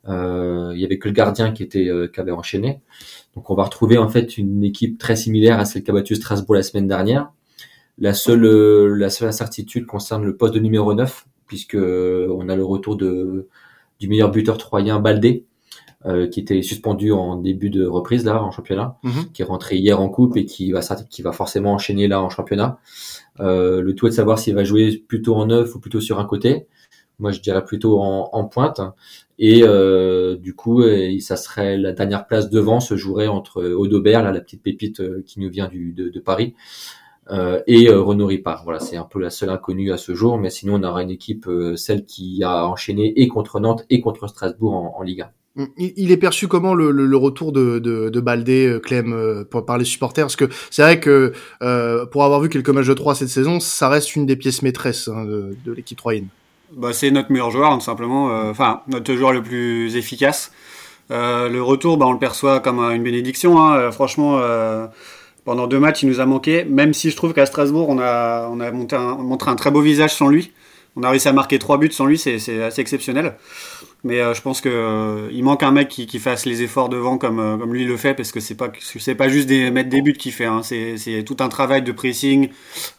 Euh, 0.09 0.71
il 0.75 0.81
y 0.81 0.85
avait 0.85 0.99
que 0.99 1.09
le 1.09 1.15
gardien 1.15 1.51
qui 1.51 1.65
était 1.65 1.89
euh, 1.89 2.07
qui 2.07 2.21
avait 2.21 2.31
enchaîné. 2.31 2.81
Donc 3.35 3.51
on 3.51 3.57
va 3.57 3.65
retrouver 3.65 3.99
en 3.99 4.09
fait 4.09 4.39
une 4.39 4.63
équipe 4.63 4.99
très 4.99 5.17
similaire 5.17 5.59
à 5.59 5.65
celle 5.65 5.83
qu'a 5.83 5.93
battu 5.93 6.15
Strasbourg 6.15 6.55
la 6.55 6.63
semaine 6.63 6.87
dernière. 6.87 7.33
La 7.99 8.15
seule 8.15 8.47
la 8.95 9.11
seule 9.11 9.29
incertitude 9.29 9.87
concerne 9.87 10.25
le 10.25 10.37
poste 10.37 10.55
de 10.55 10.61
numéro 10.61 10.95
9 10.95 11.27
puisque 11.49 11.77
on 11.77 12.49
a 12.49 12.55
le 12.57 12.65
retour 12.65 12.97
de 12.97 13.49
du 13.99 14.09
meilleur 14.09 14.31
buteur 14.31 14.59
troyen 14.59 15.01
Baldé 15.01 15.45
euh, 16.07 16.27
qui 16.29 16.41
était 16.41 16.63
suspendu 16.63 17.13
en 17.13 17.37
début 17.37 17.71
de 17.71 17.87
reprise 17.87 18.25
là 18.25 18.43
en 18.43 18.51
championnat, 18.51 18.97
mm 19.03 19.11
-hmm. 19.11 19.33
qui 19.33 19.43
est 19.43 19.45
rentré 19.45 19.77
hier 19.77 20.01
en 20.01 20.09
coupe 20.09 20.37
et 20.37 20.45
qui 20.45 20.73
va 20.73 20.81
qui 21.11 21.23
va 21.23 21.33
forcément 21.33 21.73
enchaîner 21.73 22.09
là 22.09 22.23
en 22.23 22.31
championnat. 22.31 22.79
Euh, 23.41 23.81
le 23.83 23.95
tout 23.95 24.07
est 24.07 24.11
de 24.11 24.15
savoir 24.15 24.39
s'il 24.39 24.55
va 24.55 24.65
jouer 24.65 25.05
plutôt 25.09 25.35
en 25.37 25.47
neuf 25.47 25.75
ou 25.75 25.81
plutôt 25.81 26.01
sur 26.01 26.19
un 26.19 26.25
côté. 26.25 26.67
Moi, 27.19 27.31
je 27.33 27.41
dirais 27.41 27.65
plutôt 27.65 28.01
en, 28.01 28.31
en 28.33 28.45
pointe. 28.45 28.81
Et 29.39 29.63
euh, 29.65 30.37
du 30.37 30.55
coup, 30.55 30.83
ça 31.21 31.37
serait 31.37 31.77
la 31.79 31.93
dernière 31.93 32.27
place 32.27 32.51
devant 32.51 32.81
se 32.81 32.97
jouerait 32.97 33.29
entre 33.29 33.57
Audobert, 33.83 34.23
là, 34.25 34.31
la 34.33 34.41
petite 34.41 34.63
pépite 34.63 35.01
qui 35.29 35.41
nous 35.41 35.51
vient 35.51 35.69
du, 35.69 35.93
de, 35.93 36.09
de 36.17 36.21
Paris, 36.21 36.55
euh, 37.31 37.63
et 37.67 37.89
euh, 37.89 38.01
Renaud 38.03 38.27
Ripard. 38.27 38.65
Voilà, 38.65 38.81
c'est 38.81 38.97
un 38.97 39.05
peu 39.05 39.21
la 39.21 39.31
seule 39.31 39.51
inconnue 39.51 39.93
à 39.93 39.97
ce 39.97 40.15
jour, 40.15 40.39
mais 40.39 40.51
sinon 40.51 40.75
on 40.75 40.83
aura 40.83 41.03
une 41.03 41.11
équipe, 41.11 41.47
euh, 41.47 41.77
celle 41.77 42.05
qui 42.05 42.43
a 42.43 42.67
enchaîné 42.67 43.21
et 43.21 43.29
contre 43.29 43.61
Nantes 43.61 43.85
et 43.91 44.01
contre 44.01 44.27
Strasbourg 44.27 44.75
en, 44.75 44.95
en 44.99 45.03
Ligue 45.03 45.23
1. 45.23 45.31
Il 45.77 46.11
est 46.11 46.17
perçu 46.17 46.49
comment 46.49 46.75
le, 46.75 46.91
le, 46.91 47.05
le 47.05 47.17
retour 47.17 47.53
de, 47.53 47.79
de, 47.79 48.09
de, 48.09 48.21
Baldé, 48.21 48.67
euh, 48.67 48.79
Clem, 48.79 49.13
euh, 49.13 49.45
par 49.45 49.77
les 49.77 49.85
supporters? 49.85 50.25
Parce 50.25 50.37
que 50.37 50.49
c'est 50.71 50.81
vrai 50.81 50.99
que 50.99 51.35
euh, 51.63 52.07
pour 52.07 52.25
avoir 52.25 52.41
vu 52.41 52.49
quelques 52.49 52.71
matchs 52.71 52.87
de 52.87 52.95
3 52.95 53.17
cette 53.17 53.29
saison, 53.29 53.61
ça 53.61 53.91
reste 53.91 54.17
une 54.17 54.25
des 54.25 54.37
pièces 54.37 54.63
maîtresses 54.63 55.09
hein, 55.09 55.25
de, 55.25 55.55
de 55.63 55.73
l'équipe 55.73 55.99
troyenne. 55.99 56.29
Bah, 56.75 56.95
c'est 56.95 57.11
notre 57.11 57.31
meilleur 57.31 57.51
joueur, 57.51 57.75
tout 57.75 57.85
simplement. 57.85 58.31
Euh, 58.31 58.51
enfin, 58.51 58.81
notre 58.89 59.15
joueur 59.15 59.33
le 59.33 59.43
plus 59.43 59.95
efficace. 59.97 60.53
Euh, 61.11 61.51
le 61.51 61.63
retour, 61.63 61.99
bah, 61.99 62.07
on 62.07 62.13
le 62.13 62.19
perçoit 62.19 62.61
comme 62.61 62.79
une 62.79 63.03
bénédiction. 63.03 63.63
Hein. 63.63 63.93
Franchement, 63.93 64.41
pendant 65.45 65.67
deux 65.67 65.79
matchs, 65.79 66.03
il 66.03 66.09
nous 66.09 66.21
a 66.21 66.25
manqué. 66.25 66.65
Même 66.65 66.95
si 66.95 67.11
je 67.11 67.17
trouve 67.17 67.35
qu'à 67.35 67.45
Strasbourg, 67.45 67.91
on 67.91 67.99
a, 67.99 68.49
on 68.51 68.59
a 68.59 68.69
un, 68.69 69.17
montré 69.17 69.51
un 69.51 69.57
très 69.57 69.71
beau 69.71 69.83
visage 69.83 70.15
sans 70.15 70.29
lui. 70.29 70.51
On 70.95 71.03
a 71.05 71.11
réussi 71.11 71.29
à 71.29 71.33
marquer 71.33 71.59
trois 71.59 71.79
buts 71.79 71.91
sans 71.91 72.05
lui, 72.05 72.19
c'est 72.19 72.37
assez 72.63 72.81
exceptionnel. 72.81 73.35
Mais 74.05 74.21
euh, 74.21 74.35
je 74.35 74.43
pense 74.43 74.61
que 74.61 74.69
euh, 74.69 75.43
manque 75.43 75.63
un 75.63 75.71
mec 75.71 75.89
qui, 75.89 76.19
fasse 76.19 76.45
les 76.45 76.63
efforts 76.63 76.89
devant 76.89 77.19
comme 77.19 77.39
euh, 77.39 77.57
comme 77.57 77.73
lui 77.73 77.85
le 77.85 77.97
fait 77.97 78.15
parce 78.15 78.33
que 78.33 78.41
c'est 78.41 78.57
pas 78.57 78.71
pas 79.17 79.29
juste 79.29 79.49
des 79.49 79.71
mettre 79.71 79.89
des 79.89 80.03
buts 80.03 80.13
qu'il 80.13 80.33
fait. 80.33 80.45
Hein. 80.45 80.63
C'est 80.63 81.23
tout 81.25 81.37
un 81.41 81.49
travail 81.49 81.83
de 81.83 81.93
pressing, 81.93 82.51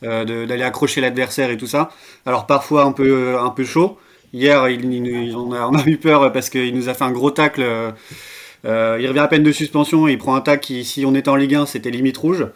d'aller 0.01 0.63
accrocher 0.63 1.01
l'adversaire 1.01 1.51
et 1.51 1.57
tout 1.57 1.67
ça. 1.67 1.91
Alors 2.25 2.47
parfois 2.47 2.85
un 2.85 2.93
peu 2.93 3.37
un 3.37 3.49
peu 3.49 3.63
chaud. 3.63 3.97
Hier, 4.33 4.63
on, 4.63 5.75
a, 5.75 5.85
eu 5.85 5.97
peur 5.97 6.31
parce 6.31 6.49
qu'il 6.49 6.73
nous 6.73 6.89
a 6.89 6.95
fait 6.95 7.03
un 7.03 7.11
gros 7.11 7.29
tacle. 7.29 7.63
Il 8.63 8.69
revient 9.07 9.19
à 9.19 9.27
peine 9.27 9.43
de 9.43 9.51
suspension, 9.51 10.07
et 10.07 10.13
il 10.13 10.17
prend 10.17 10.33
un 10.33 10.41
tacle 10.41 10.65
qui, 10.65 10.85
si 10.85 11.05
on 11.05 11.13
était 11.13 11.29
en 11.29 11.35
Ligue 11.35 11.53
1, 11.53 11.67
c'était 11.67 11.91
limite 11.91 12.17
rouge. 12.17 12.47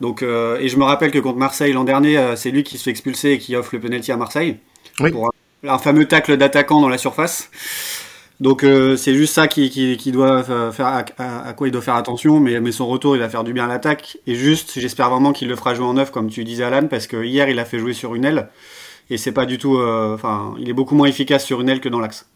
Donc, 0.00 0.22
et 0.22 0.68
je 0.68 0.76
me 0.78 0.84
rappelle 0.84 1.10
que 1.10 1.18
contre 1.18 1.38
Marseille 1.38 1.74
l'an 1.74 1.84
dernier, 1.84 2.18
c'est 2.36 2.50
lui 2.50 2.62
qui 2.62 2.78
se 2.78 2.84
fait 2.84 2.90
expulser 2.90 3.32
et 3.32 3.38
qui 3.38 3.54
offre 3.54 3.70
le 3.74 3.80
penalty 3.80 4.12
à 4.12 4.16
Marseille. 4.16 4.56
Oui. 5.00 5.10
Pour 5.10 5.30
un 5.64 5.78
fameux 5.78 6.06
tacle 6.06 6.36
d'attaquant 6.36 6.80
dans 6.80 6.88
la 6.88 6.98
surface. 6.98 7.50
Donc 8.40 8.64
euh, 8.64 8.96
c'est 8.96 9.14
juste 9.14 9.34
ça 9.34 9.48
qui, 9.48 9.68
qui, 9.68 9.98
qui 9.98 10.12
doit 10.12 10.42
faire 10.42 10.86
à, 10.86 11.04
à, 11.18 11.48
à, 11.48 11.52
quoi 11.52 11.68
il 11.68 11.70
doit 11.70 11.82
faire 11.82 11.96
attention, 11.96 12.40
mais, 12.40 12.58
mais 12.60 12.72
son 12.72 12.86
retour 12.86 13.14
il 13.14 13.18
va 13.18 13.28
faire 13.28 13.44
du 13.44 13.52
bien 13.52 13.64
à 13.64 13.68
l'attaque. 13.68 14.16
Et 14.26 14.34
juste, 14.34 14.80
j'espère 14.80 15.10
vraiment 15.10 15.32
qu'il 15.32 15.48
le 15.48 15.56
fera 15.56 15.74
jouer 15.74 15.84
en 15.84 15.94
neuf 15.94 16.10
comme 16.10 16.30
tu 16.30 16.42
disais 16.44 16.64
Alan, 16.64 16.86
parce 16.88 17.06
que 17.06 17.22
hier 17.22 17.50
il 17.50 17.58
a 17.58 17.66
fait 17.66 17.78
jouer 17.78 17.92
sur 17.92 18.14
une 18.14 18.24
aile 18.24 18.48
et 19.10 19.18
c'est 19.18 19.32
pas 19.32 19.44
du 19.44 19.58
tout, 19.58 19.76
enfin, 19.76 20.54
euh, 20.54 20.60
il 20.60 20.70
est 20.70 20.72
beaucoup 20.72 20.94
moins 20.94 21.08
efficace 21.08 21.44
sur 21.44 21.60
une 21.60 21.68
aile 21.68 21.80
que 21.80 21.88
dans 21.88 22.00
l'axe. 22.00 22.26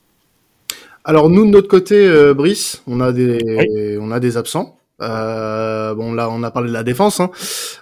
Alors 1.04 1.30
nous 1.30 1.46
de 1.46 1.50
notre 1.50 1.68
côté, 1.68 2.06
euh, 2.06 2.34
Brice, 2.34 2.82
on 2.86 3.00
a 3.00 3.12
des, 3.12 3.38
oui. 3.42 3.96
on 4.00 4.10
a 4.10 4.20
des 4.20 4.36
absents. 4.36 4.78
Euh, 5.02 5.94
bon 5.94 6.12
là 6.12 6.30
on 6.30 6.42
a 6.42 6.50
parlé 6.50 6.68
de 6.68 6.74
la 6.74 6.82
défense. 6.82 7.20
Hein. 7.20 7.30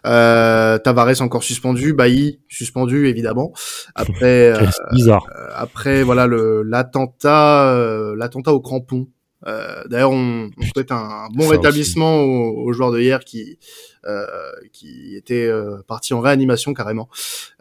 Euh, 0.06 0.78
Tavares 0.78 1.20
encore 1.20 1.42
suspendu, 1.42 1.92
Bailly 1.92 2.40
suspendu 2.48 3.08
évidemment. 3.08 3.52
Après, 3.94 4.50
euh, 4.56 4.66
bizarre. 4.92 5.26
après 5.54 6.02
voilà 6.02 6.26
le 6.26 6.62
l'attentat, 6.62 7.68
euh, 7.70 8.14
l'attentat 8.16 8.52
au 8.52 8.60
crampon. 8.60 9.08
Euh, 9.46 9.82
D'ailleurs 9.88 10.12
on, 10.12 10.50
on, 10.56 10.62
souhaite 10.62 10.92
un, 10.92 11.28
bon 11.34 11.44
Ça 11.44 11.50
rétablissement 11.50 12.22
aux, 12.22 12.64
aux, 12.64 12.72
joueurs 12.72 12.92
de 12.92 13.00
hier 13.00 13.24
qui 13.24 13.58
euh, 14.06 14.24
qui 14.72 15.16
étaient 15.16 15.50
partis 15.86 16.14
en 16.14 16.20
réanimation 16.20 16.74
carrément 16.74 17.08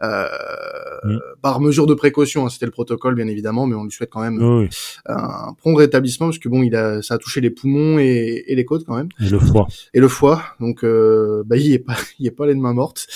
mm. 0.00 1.18
par 1.40 1.60
mesure 1.60 1.86
de 1.86 1.94
précaution. 1.94 2.46
Hein, 2.46 2.50
C'était 2.50 2.66
le 2.66 2.72
protocole 2.72 3.14
bien 3.14 3.28
évidemment, 3.28 3.66
mais 3.66 3.74
on 3.74 3.84
lui 3.84 3.92
souhaite 3.92 4.10
quand 4.10 4.20
même 4.20 4.38
oui. 4.40 4.68
un 5.06 5.54
prompt 5.54 5.74
rétablissement 5.76 6.26
parce 6.28 6.38
que 6.38 6.48
bon 6.48 6.62
il 6.62 6.74
a 6.76 7.02
ça 7.02 7.14
a 7.14 7.18
touché 7.18 7.40
les 7.40 7.50
poumons 7.50 7.98
et, 7.98 8.44
et 8.46 8.54
les 8.54 8.64
côtes 8.64 8.84
quand 8.84 8.96
même. 8.96 9.08
Et 9.20 9.28
le 9.28 9.38
foie. 9.38 9.66
Et 9.94 10.00
le 10.00 10.08
foie. 10.08 10.42
Donc 10.60 10.84
euh, 10.84 11.42
bah 11.46 11.56
il 11.56 11.72
est 11.72 11.78
pas 11.78 11.96
il 12.18 12.26
est 12.26 12.32
pas 12.32 12.46
les 12.46 12.54
mains 12.54 12.74
mortes, 12.74 13.06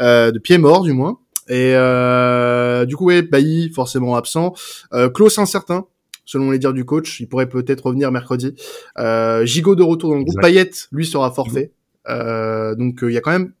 euh, 0.00 0.30
de 0.30 0.38
pieds 0.38 0.58
morts 0.58 0.82
du 0.82 0.92
moins. 0.92 1.18
Et 1.48 1.72
euh, 1.74 2.84
du 2.84 2.96
coup 2.96 3.06
ouais 3.06 3.22
Bailly 3.22 3.70
forcément 3.70 4.16
absent, 4.16 4.54
euh, 4.92 5.08
Klaus 5.08 5.38
incertain 5.38 5.86
selon 6.28 6.50
les 6.50 6.58
dires 6.58 6.74
du 6.74 6.84
coach, 6.84 7.20
il 7.20 7.26
pourrait 7.26 7.48
peut-être 7.48 7.86
revenir 7.86 8.12
mercredi. 8.12 8.54
Euh, 8.98 9.46
Gigot 9.46 9.74
de 9.74 9.82
retour 9.82 10.10
dans 10.10 10.18
le 10.18 10.24
groupe. 10.24 10.40
Payet 10.42 10.70
lui 10.92 11.06
sera 11.06 11.30
forfait. 11.30 11.72
Euh, 12.08 12.74
donc 12.74 12.98
il 13.02 13.12
y 13.12 13.16
a 13.16 13.20
quand 13.22 13.30
même 13.30 13.52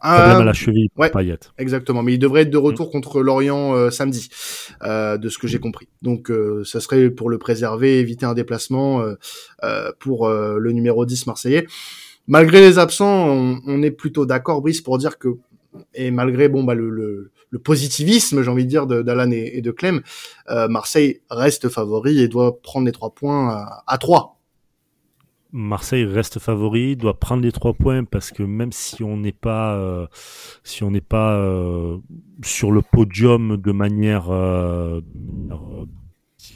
un 0.00 0.16
problème 0.16 0.40
à 0.40 0.44
la 0.44 0.52
cheville 0.54 0.88
ouais, 0.96 1.10
Payet. 1.10 1.38
Exactement, 1.58 2.02
mais 2.02 2.14
il 2.14 2.18
devrait 2.18 2.42
être 2.42 2.50
de 2.50 2.56
retour 2.58 2.88
mmh. 2.88 2.92
contre 2.92 3.22
Lorient 3.22 3.74
euh, 3.74 3.90
samedi, 3.90 4.28
euh, 4.82 5.18
de 5.18 5.28
ce 5.28 5.38
que 5.38 5.46
j'ai 5.46 5.58
compris. 5.58 5.88
Donc 6.00 6.30
euh, 6.30 6.64
ça 6.64 6.80
serait 6.80 7.10
pour 7.10 7.28
le 7.28 7.38
préserver, 7.38 8.00
éviter 8.00 8.24
un 8.24 8.34
déplacement 8.34 9.04
pour 9.98 10.28
le 10.28 10.72
numéro 10.72 11.04
10 11.04 11.26
marseillais. 11.26 11.66
Malgré 12.26 12.60
les 12.60 12.78
absents, 12.78 13.28
on, 13.28 13.60
on 13.66 13.82
est 13.82 13.90
plutôt 13.90 14.24
d'accord, 14.24 14.62
Brice, 14.62 14.80
pour 14.80 14.96
dire 14.96 15.18
que 15.18 15.28
et 15.94 16.10
malgré 16.10 16.48
bon 16.48 16.64
bah 16.64 16.74
le, 16.74 16.88
le, 16.88 17.30
le 17.54 17.60
positivisme, 17.60 18.42
j'ai 18.42 18.50
envie 18.50 18.64
de 18.64 18.68
dire, 18.68 18.86
d'Alan 18.88 19.30
et, 19.30 19.52
et, 19.54 19.62
de 19.62 19.70
Clem, 19.70 20.02
euh, 20.50 20.66
Marseille 20.66 21.20
reste 21.30 21.68
favori 21.68 22.18
et 22.18 22.26
doit 22.26 22.60
prendre 22.60 22.84
les 22.84 22.90
trois 22.90 23.14
points 23.14 23.48
à, 23.48 23.84
à 23.86 23.96
3. 23.96 24.40
Marseille 25.52 26.04
reste 26.04 26.40
favori, 26.40 26.96
doit 26.96 27.20
prendre 27.20 27.44
les 27.44 27.52
trois 27.52 27.72
points 27.72 28.02
parce 28.02 28.32
que 28.32 28.42
même 28.42 28.72
si 28.72 29.04
on 29.04 29.16
n'est 29.16 29.30
pas, 29.30 29.76
euh, 29.76 30.08
si 30.64 30.82
on 30.82 30.90
n'est 30.90 31.00
pas 31.00 31.36
euh, 31.36 31.98
sur 32.42 32.72
le 32.72 32.82
podium 32.82 33.56
de 33.56 33.70
manière 33.70 34.32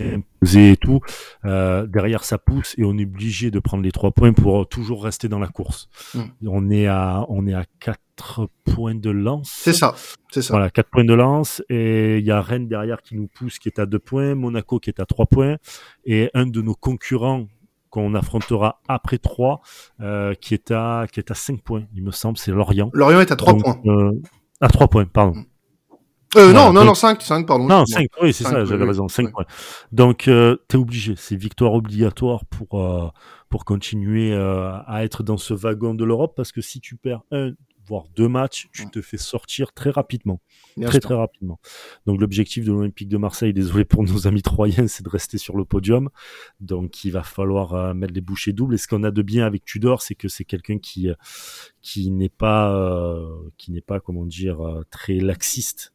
imposée 0.01 0.73
et 0.73 0.77
tout, 0.77 0.99
euh, 1.45 1.87
derrière 1.87 2.25
ça 2.25 2.39
pousse 2.39 2.75
et 2.77 2.83
on 2.83 2.99
est 2.99 3.05
obligé 3.05 3.53
de 3.53 3.61
prendre 3.61 3.85
les 3.85 3.93
trois 3.93 4.11
points 4.11 4.33
pour 4.33 4.69
toujours 4.69 5.05
rester 5.05 5.29
dans 5.29 5.39
la 5.39 5.47
course. 5.47 5.89
Mm. 6.15 6.49
On 6.49 6.71
est 6.71 6.87
à, 6.89 7.25
on 7.29 7.47
est 7.47 7.55
à 7.55 7.65
quatre 8.19 8.49
points 8.65 8.95
de 8.95 9.11
lance. 9.11 9.51
C'est 9.53 9.73
ça, 9.73 9.95
c'est 10.31 10.43
ça. 10.43 10.53
Voilà, 10.53 10.71
quatre 10.71 10.91
points 10.91 11.05
de 11.05 11.15
lance 11.15 11.63
et 11.69 12.19
il 12.19 12.25
y 12.25 12.31
a 12.31 12.41
Rennes 12.41 12.69
derrière 12.69 13.03
qui 13.03 13.17
nous 13.17 13.29
pousse 13.29 13.59
qui 13.59 13.69
est 13.69 13.79
à 13.79 13.87
deux 13.87 13.99
points, 13.99 14.35
Monaco 14.35 14.81
qui 14.81 14.91
est 14.91 15.01
à 15.01 15.07
trois 15.07 15.27
points 15.27 15.57
et 16.05 16.31
un 16.35 16.47
de 16.47 16.61
nos 16.61 16.75
concurrents 16.75 17.47
qu'on 17.91 18.15
affrontera 18.15 18.83
après 18.87 19.17
3, 19.17 19.63
euh, 20.01 20.35
qui 20.35 20.53
est 20.53 20.71
à 20.73 21.07
qui 21.11 21.21
est 21.21 21.31
à 21.31 21.35
5 21.35 21.63
points, 21.63 21.85
il 21.95 22.03
me 22.03 22.11
semble, 22.11 22.37
c'est 22.37 22.51
Lorient. 22.51 22.91
Lorient 22.93 23.21
est 23.21 23.33
à 23.33 23.37
3 23.37 23.55
Donc, 23.55 23.63
points. 23.63 23.81
Euh, 23.87 24.13
à 24.61 24.69
3 24.69 24.89
points, 24.89 25.07
pardon. 25.07 25.43
Euh, 26.37 26.53
non, 26.53 26.75
non, 26.75 26.85
non, 26.85 26.93
5, 26.93 27.23
5, 27.23 27.47
pardon. 27.47 27.67
Non, 27.67 27.87
5, 27.87 28.07
oui, 28.21 28.35
c'est 28.35 28.45
ça, 28.45 28.67
j'avais 28.67 28.83
oui, 28.83 28.89
raison, 28.89 29.09
5 29.09 29.27
oui. 29.27 29.33
points. 29.33 29.47
Donc, 29.93 30.29
euh, 30.29 30.57
t'es 30.69 30.77
obligé, 30.77 31.15
c'est 31.17 31.37
victoire 31.37 31.73
obligatoire 31.73 32.45
pour, 32.45 32.85
euh, 32.85 33.09
pour 33.49 33.65
continuer 33.65 34.35
à 34.35 35.05
être 35.05 35.23
dans 35.23 35.39
ce 35.39 35.55
wagon 35.55 35.95
de 35.95 36.05
l'Europe, 36.05 36.35
parce 36.37 36.53
que 36.53 36.61
si 36.61 36.81
tu 36.81 36.97
perds 36.97 37.23
un 37.31 37.53
voire 37.89 38.05
deux 38.15 38.29
matchs, 38.29 38.69
tu 38.73 38.89
te 38.89 39.01
fais 39.01 39.17
sortir 39.17 39.73
très 39.73 39.91
rapidement. 39.91 40.41
Bien 40.77 40.89
très 40.89 41.01
très 41.01 41.15
rapidement. 41.15 41.59
Donc 42.07 42.21
l'objectif 42.21 42.65
de 42.65 42.73
l'Olympique 42.73 43.09
de 43.09 43.17
Marseille, 43.17 43.53
désolé 43.53 43.85
pour 43.85 44.05
nos 44.05 44.27
amis 44.27 44.43
troyens, 44.43 44.87
c'est 44.87 45.03
de 45.03 45.09
rester 45.09 45.39
sur 45.39 45.57
le 45.57 45.65
podium. 45.65 46.11
Donc 46.61 47.05
il 47.05 47.11
va 47.11 47.23
falloir 47.23 47.75
euh, 47.75 47.95
mettre 47.95 48.15
les 48.15 48.21
bouchées 48.21 48.53
doubles. 48.53 48.75
Et 48.75 48.79
ce 48.79 48.87
qu'on 48.87 49.03
a 49.05 49.11
de 49.11 49.23
bien 49.23 49.47
avec 49.47 49.65
Tudor, 49.65 50.03
c'est 50.03 50.15
que 50.15 50.29
c'est 50.29 50.45
quelqu'un 50.45 50.79
qui 50.79 51.09
euh, 51.09 51.15
qui 51.83 52.11
n'est 52.11 52.29
pas 52.29 52.73
euh, 52.75 53.27
qui 53.57 53.73
n'est 53.73 53.81
pas 53.81 54.01
comment 54.01 54.27
dire 54.27 54.61
euh, 54.61 54.85
très 54.91 55.15
laxiste 55.15 55.93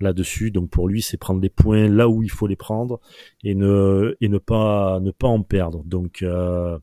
là-dessus. 0.00 0.50
Donc 0.50 0.70
pour 0.70 0.88
lui, 0.88 1.02
c'est 1.02 1.16
prendre 1.16 1.40
les 1.40 1.50
points 1.50 1.88
là 1.88 2.08
où 2.08 2.22
il 2.22 2.30
faut 2.30 2.46
les 2.46 2.56
prendre 2.56 3.00
et 3.44 3.54
ne 3.54 4.16
et 4.20 4.28
ne 4.28 4.38
pas 4.38 5.00
ne 5.00 5.10
pas 5.10 5.28
en 5.28 5.42
perdre. 5.42 5.82
Donc 5.84 6.22
euh, 6.22 6.78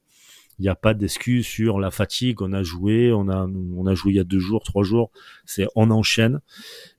il 0.60 0.64
n'y 0.64 0.70
a 0.70 0.76
pas 0.76 0.94
d'excuse 0.94 1.46
sur 1.46 1.80
la 1.80 1.92
fatigue. 1.92 2.42
On 2.42 2.52
a 2.54 2.64
joué, 2.64 3.12
on 3.14 3.30
a 3.30 3.48
on 3.48 3.86
a 3.86 3.94
joué 3.96 4.14
il 4.14 4.16
y 4.16 4.20
a 4.20 4.24
deux 4.24 4.40
jours, 4.40 4.64
trois 4.64 4.84
jours. 4.84 5.12
C'est 5.46 5.68
on 5.76 5.92
enchaîne 5.92 6.40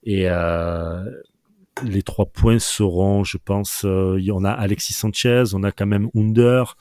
et 0.04 0.28
euh, 0.28 1.04
les 1.84 2.02
trois 2.02 2.26
points 2.26 2.58
seront, 2.58 3.24
je 3.24 3.38
pense, 3.38 3.82
euh, 3.84 4.20
en 4.32 4.44
a 4.44 4.50
Alexis 4.50 4.94
Sanchez, 4.94 5.44
on 5.54 5.62
a 5.62 5.70
quand 5.72 5.86
même 5.86 6.08
Under, 6.14 6.76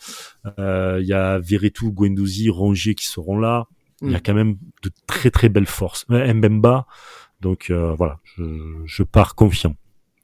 euh, 0.59 0.97
il 1.01 1.07
y 1.07 1.13
a 1.13 1.37
Veretout, 1.39 1.91
Guendouzi, 1.91 2.49
Rongier 2.49 2.95
qui 2.95 3.05
seront 3.05 3.37
là. 3.39 3.65
Il 4.01 4.11
y 4.11 4.15
a 4.15 4.19
Mm. 4.19 4.21
quand 4.25 4.33
même 4.35 4.57
de 4.83 4.91
très 5.07 5.31
très 5.31 5.49
belles 5.49 5.65
forces. 5.67 6.05
Euh, 6.11 6.31
Mbemba, 6.33 6.85
donc 7.41 7.71
euh, 7.71 7.93
voilà, 7.95 8.19
je, 8.23 8.43
je 8.85 9.03
pars 9.03 9.33
confiant. 9.35 9.75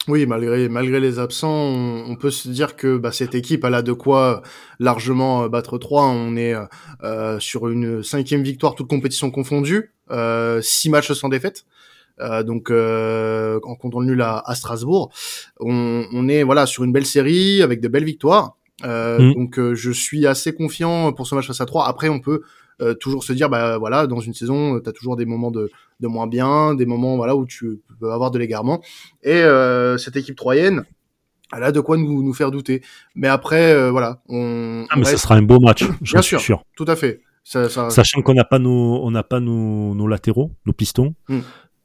Oui, 0.08 0.26
malgré 0.26 0.68
malgré 0.68 1.00
les 1.00 1.18
absents, 1.20 1.54
on, 1.54 2.06
on 2.10 2.16
peut 2.16 2.32
se 2.32 2.50
dire 2.50 2.76
que 2.76 2.98
bah, 2.98 3.12
cette 3.12 3.36
équipe 3.36 3.64
elle 3.64 3.74
a 3.74 3.82
de 3.82 3.94
quoi 3.94 4.42
largement 4.80 5.44
euh, 5.44 5.50
battre 5.50 5.78
3. 5.78 6.08
On 6.08 6.36
est 6.36 6.54
euh, 6.54 6.66
euh, 7.04 7.40
sur 7.40 7.70
une 7.70 8.04
cinquième 8.04 8.44
victoire, 8.44 8.76
toute 8.76 8.90
compétition 8.90 9.32
confondue, 9.32 9.94
euh, 10.12 10.62
six 10.62 10.90
matchs 10.90 11.14
sans 11.14 11.30
défaite. 11.30 11.66
Euh, 12.20 12.44
donc 12.44 12.70
euh, 12.70 13.60
en 13.64 13.76
comptant 13.76 14.00
le 14.02 14.08
nul 14.08 14.22
à, 14.22 14.44
à 14.46 14.56
Strasbourg, 14.56 15.12
on, 15.60 16.06
on 16.12 16.28
est 16.28 16.44
voilà 16.44 16.66
sur 16.66 16.84
une 16.84 16.92
belle 16.92 17.06
série 17.06 17.62
avec 17.62 17.80
de 17.80 17.88
belles 17.88 18.04
victoires. 18.06 18.58
Euh, 18.84 19.20
Mm. 19.20 19.34
Donc 19.36 19.60
euh, 19.60 19.76
je 19.76 19.92
suis 19.92 20.26
assez 20.28 20.54
confiant 20.54 21.14
pour 21.14 21.28
ce 21.28 21.36
match 21.36 21.48
face 21.48 21.62
à 21.62 21.66
3. 21.66 21.88
Après 21.88 22.10
on 22.10 22.20
peut 22.20 22.42
euh, 22.82 22.94
toujours 22.96 23.24
se 23.24 23.32
dire 23.32 23.50
bah 23.50 23.78
voilà 23.78 24.08
dans 24.08 24.20
une 24.20 24.34
saison 24.34 24.80
tu 24.80 24.90
as 24.90 24.92
toujours 24.92 25.16
des 25.16 25.26
moments 25.26 25.52
de, 25.52 25.70
de 26.00 26.08
moins 26.08 26.28
bien, 26.28 26.74
des 26.76 26.86
moments 26.86 27.16
voilà 27.18 27.36
où 27.36 27.46
tu 27.46 27.82
peux 28.00 28.12
avoir 28.12 28.32
de 28.32 28.40
l'égarement. 28.40 28.82
Et 29.24 29.32
euh, 29.44 29.98
cette 29.98 30.16
équipe 30.16 30.36
troyenne, 30.36 30.84
elle 31.56 31.64
a 31.64 31.72
de 31.72 31.80
quoi 31.80 31.98
nous, 31.98 32.24
nous 32.24 32.34
faire 32.34 32.52
douter. 32.52 32.82
Mais 33.16 33.28
après, 33.28 33.74
euh, 33.74 33.92
voilà, 33.92 34.22
on, 34.28 34.86
Ah, 34.90 34.96
mais 34.98 35.04
ça 35.06 35.12
reste- 35.12 35.24
sera 35.24 35.36
un 35.36 35.42
beau 35.44 35.60
match, 35.60 35.84
j'en 36.02 36.14
Bien 36.18 36.22
suis 36.22 36.30
sûr. 36.30 36.42
sûr. 36.42 36.64
tout 36.76 36.86
à 36.88 36.96
fait. 36.96 37.22
Ça, 37.44 37.68
ça, 37.70 37.90
Sachant 37.90 38.22
qu'on 38.22 38.34
n'a 38.34 38.46
pas 38.46 38.58
nos, 38.60 39.02
on 39.04 39.12
n'a 39.12 39.24
pas 39.24 39.40
nos, 39.42 39.94
nos 39.94 40.08
latéraux, 40.08 40.52
nos 40.66 40.74
pistons, 40.74 41.14
Mm. 41.30 41.40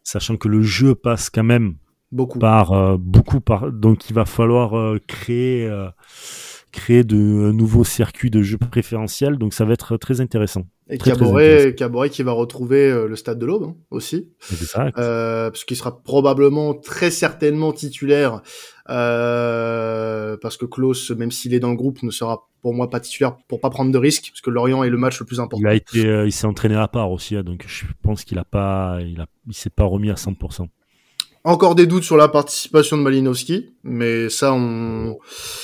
sachant 0.05 0.37
que 0.37 0.47
le 0.49 0.63
jeu 0.63 0.95
passe 0.95 1.31
quand 1.31 1.43
même 1.45 1.75
beaucoup. 2.13 2.39
par 2.39 2.73
euh, 2.73 2.97
beaucoup 2.99 3.41
par, 3.41 3.71
donc 3.73 4.09
il 4.09 4.15
va 4.15 4.25
falloir 4.25 4.95
créer, 5.09 5.69
créer 6.73 7.05
de 7.05 7.17
nouveaux 7.17 7.85
circuits 7.85 8.31
de 8.31 8.43
jeu 8.43 8.59
préférentiels. 8.59 9.39
Donc 9.39 9.55
ça 9.55 9.65
va 9.65 9.73
être 9.73 9.97
très 9.97 10.21
intéressant. 10.21 10.63
Et 10.91 10.97
très, 10.97 11.11
très 11.11 11.21
Caboret, 11.21 11.69
intéressant. 11.69 12.15
Qui 12.15 12.23
va 12.23 12.33
retrouver 12.33 12.91
euh, 12.91 13.07
le 13.07 13.17
stade 13.17 13.39
de 13.39 13.45
l'Aube 13.45 13.65
hein, 13.65 13.77
aussi, 13.91 14.31
euh, 14.79 15.51
parce 15.51 15.65
qu'il 15.65 15.77
sera 15.77 16.03
probablement 16.03 16.73
très 16.73 17.11
certainement 17.11 17.73
titulaire, 17.73 18.41
euh, 18.89 20.39
parce 20.41 20.57
que 20.57 20.65
Klaus, 20.65 21.11
même 21.11 21.31
s'il 21.31 21.53
est 21.53 21.61
dans 21.61 21.71
le 21.71 21.77
groupe, 21.77 22.03
ne 22.03 22.11
sera 22.11 22.49
pour 22.63 22.73
moi 22.73 22.89
pas 22.89 23.01
titulaire 23.01 23.37
pour 23.49 23.61
pas 23.61 23.69
prendre 23.69 23.93
de 23.93 23.99
risques, 23.99 24.31
parce 24.31 24.41
que 24.41 24.51
Lorient 24.51 24.83
est 24.83 24.89
le 24.89 24.97
match 24.97 25.21
le 25.21 25.27
plus 25.27 25.41
important. 25.41 25.61
Il 25.61 25.69
a 25.69 25.75
été, 25.75 26.07
euh, 26.07 26.27
il 26.27 26.33
s'est 26.33 26.47
entraîné 26.47 26.75
à 26.75 26.89
part 26.89 27.11
aussi, 27.11 27.37
hein, 27.37 27.43
donc 27.43 27.65
je 27.67 27.85
pense 28.03 28.25
qu'il 28.25 28.39
a 28.39 28.45
pas, 28.45 28.99
il 29.03 29.21
a, 29.21 29.27
il 29.47 29.55
s'est 29.55 29.71
pas 29.71 29.85
remis 29.85 30.11
à 30.11 30.15
100%. 30.15 30.69
Encore 31.45 31.75
des 31.75 31.87
doutes 31.87 32.03
sur 32.03 32.17
la 32.17 32.29
participation 32.29 32.97
de 32.97 33.03
Malinowski, 33.03 33.75
mais 33.85 34.29
ça 34.29 34.53
on 34.55 35.19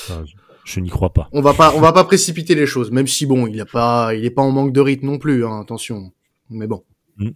je, 0.07 0.33
je 0.65 0.79
n'y 0.81 0.89
crois 0.89 1.11
pas. 1.13 1.29
on 1.31 1.41
va 1.41 1.53
pas 1.53 1.73
on 1.75 1.79
va 1.79 1.93
pas 1.93 2.03
précipiter 2.03 2.55
les 2.55 2.65
choses, 2.65 2.91
même 2.91 3.07
si 3.07 3.25
bon 3.25 3.47
il 3.47 3.59
a 3.61 3.65
pas 3.65 4.13
il 4.13 4.25
est 4.25 4.29
pas 4.31 4.41
en 4.41 4.51
manque 4.51 4.73
de 4.73 4.81
rythme 4.81 5.05
non 5.05 5.17
plus, 5.17 5.45
hein, 5.45 5.59
attention. 5.61 6.11
Mais 6.49 6.67
bon, 6.67 6.83
Mm. 7.17 7.29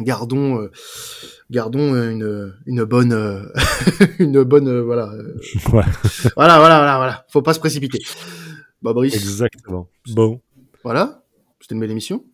gardons 0.00 0.60
euh, 0.60 0.70
gardons 1.50 1.94
euh, 1.94 2.10
une 2.10 2.54
une 2.66 2.84
bonne 2.84 3.12
euh, 3.12 3.42
une 4.18 4.42
bonne 4.42 4.66
euh, 4.68 4.82
voilà 4.82 5.12
euh, 5.12 5.34
Ouais, 5.72 5.84
voilà 6.36 6.58
voilà 6.58 6.78
voilà 6.78 6.96
voilà 6.96 7.26
faut 7.28 7.42
pas 7.42 7.54
se 7.54 7.60
précipiter. 7.60 8.00
Bah 8.82 8.92
Brice, 8.92 9.14
exactement. 9.14 9.88
Bon. 10.14 10.40
voilà, 10.82 11.22
c'était 11.60 11.74
une 11.74 11.80
belle 11.80 11.90
émission. 11.92 12.24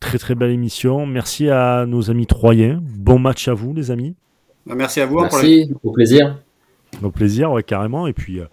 Très 0.00 0.18
très 0.18 0.34
belle 0.36 0.50
émission. 0.50 1.06
Merci 1.06 1.48
à 1.50 1.86
nos 1.86 2.10
amis 2.10 2.26
troyens. 2.26 2.80
Bon 2.82 3.18
match 3.18 3.48
à 3.48 3.54
vous, 3.54 3.74
les 3.74 3.90
amis. 3.90 4.14
Bah, 4.66 4.74
merci 4.76 5.00
à 5.00 5.06
vous 5.06 5.18
hein, 5.18 5.28
pour 5.28 5.38
la 5.38 5.44
Merci, 5.44 5.72
au 5.82 5.92
plaisir. 5.92 6.38
Au 7.02 7.10
plaisir, 7.10 7.50
ouais, 7.50 7.62
carrément. 7.62 8.06
Et 8.06 8.12
puis, 8.12 8.38
euh, 8.38 8.44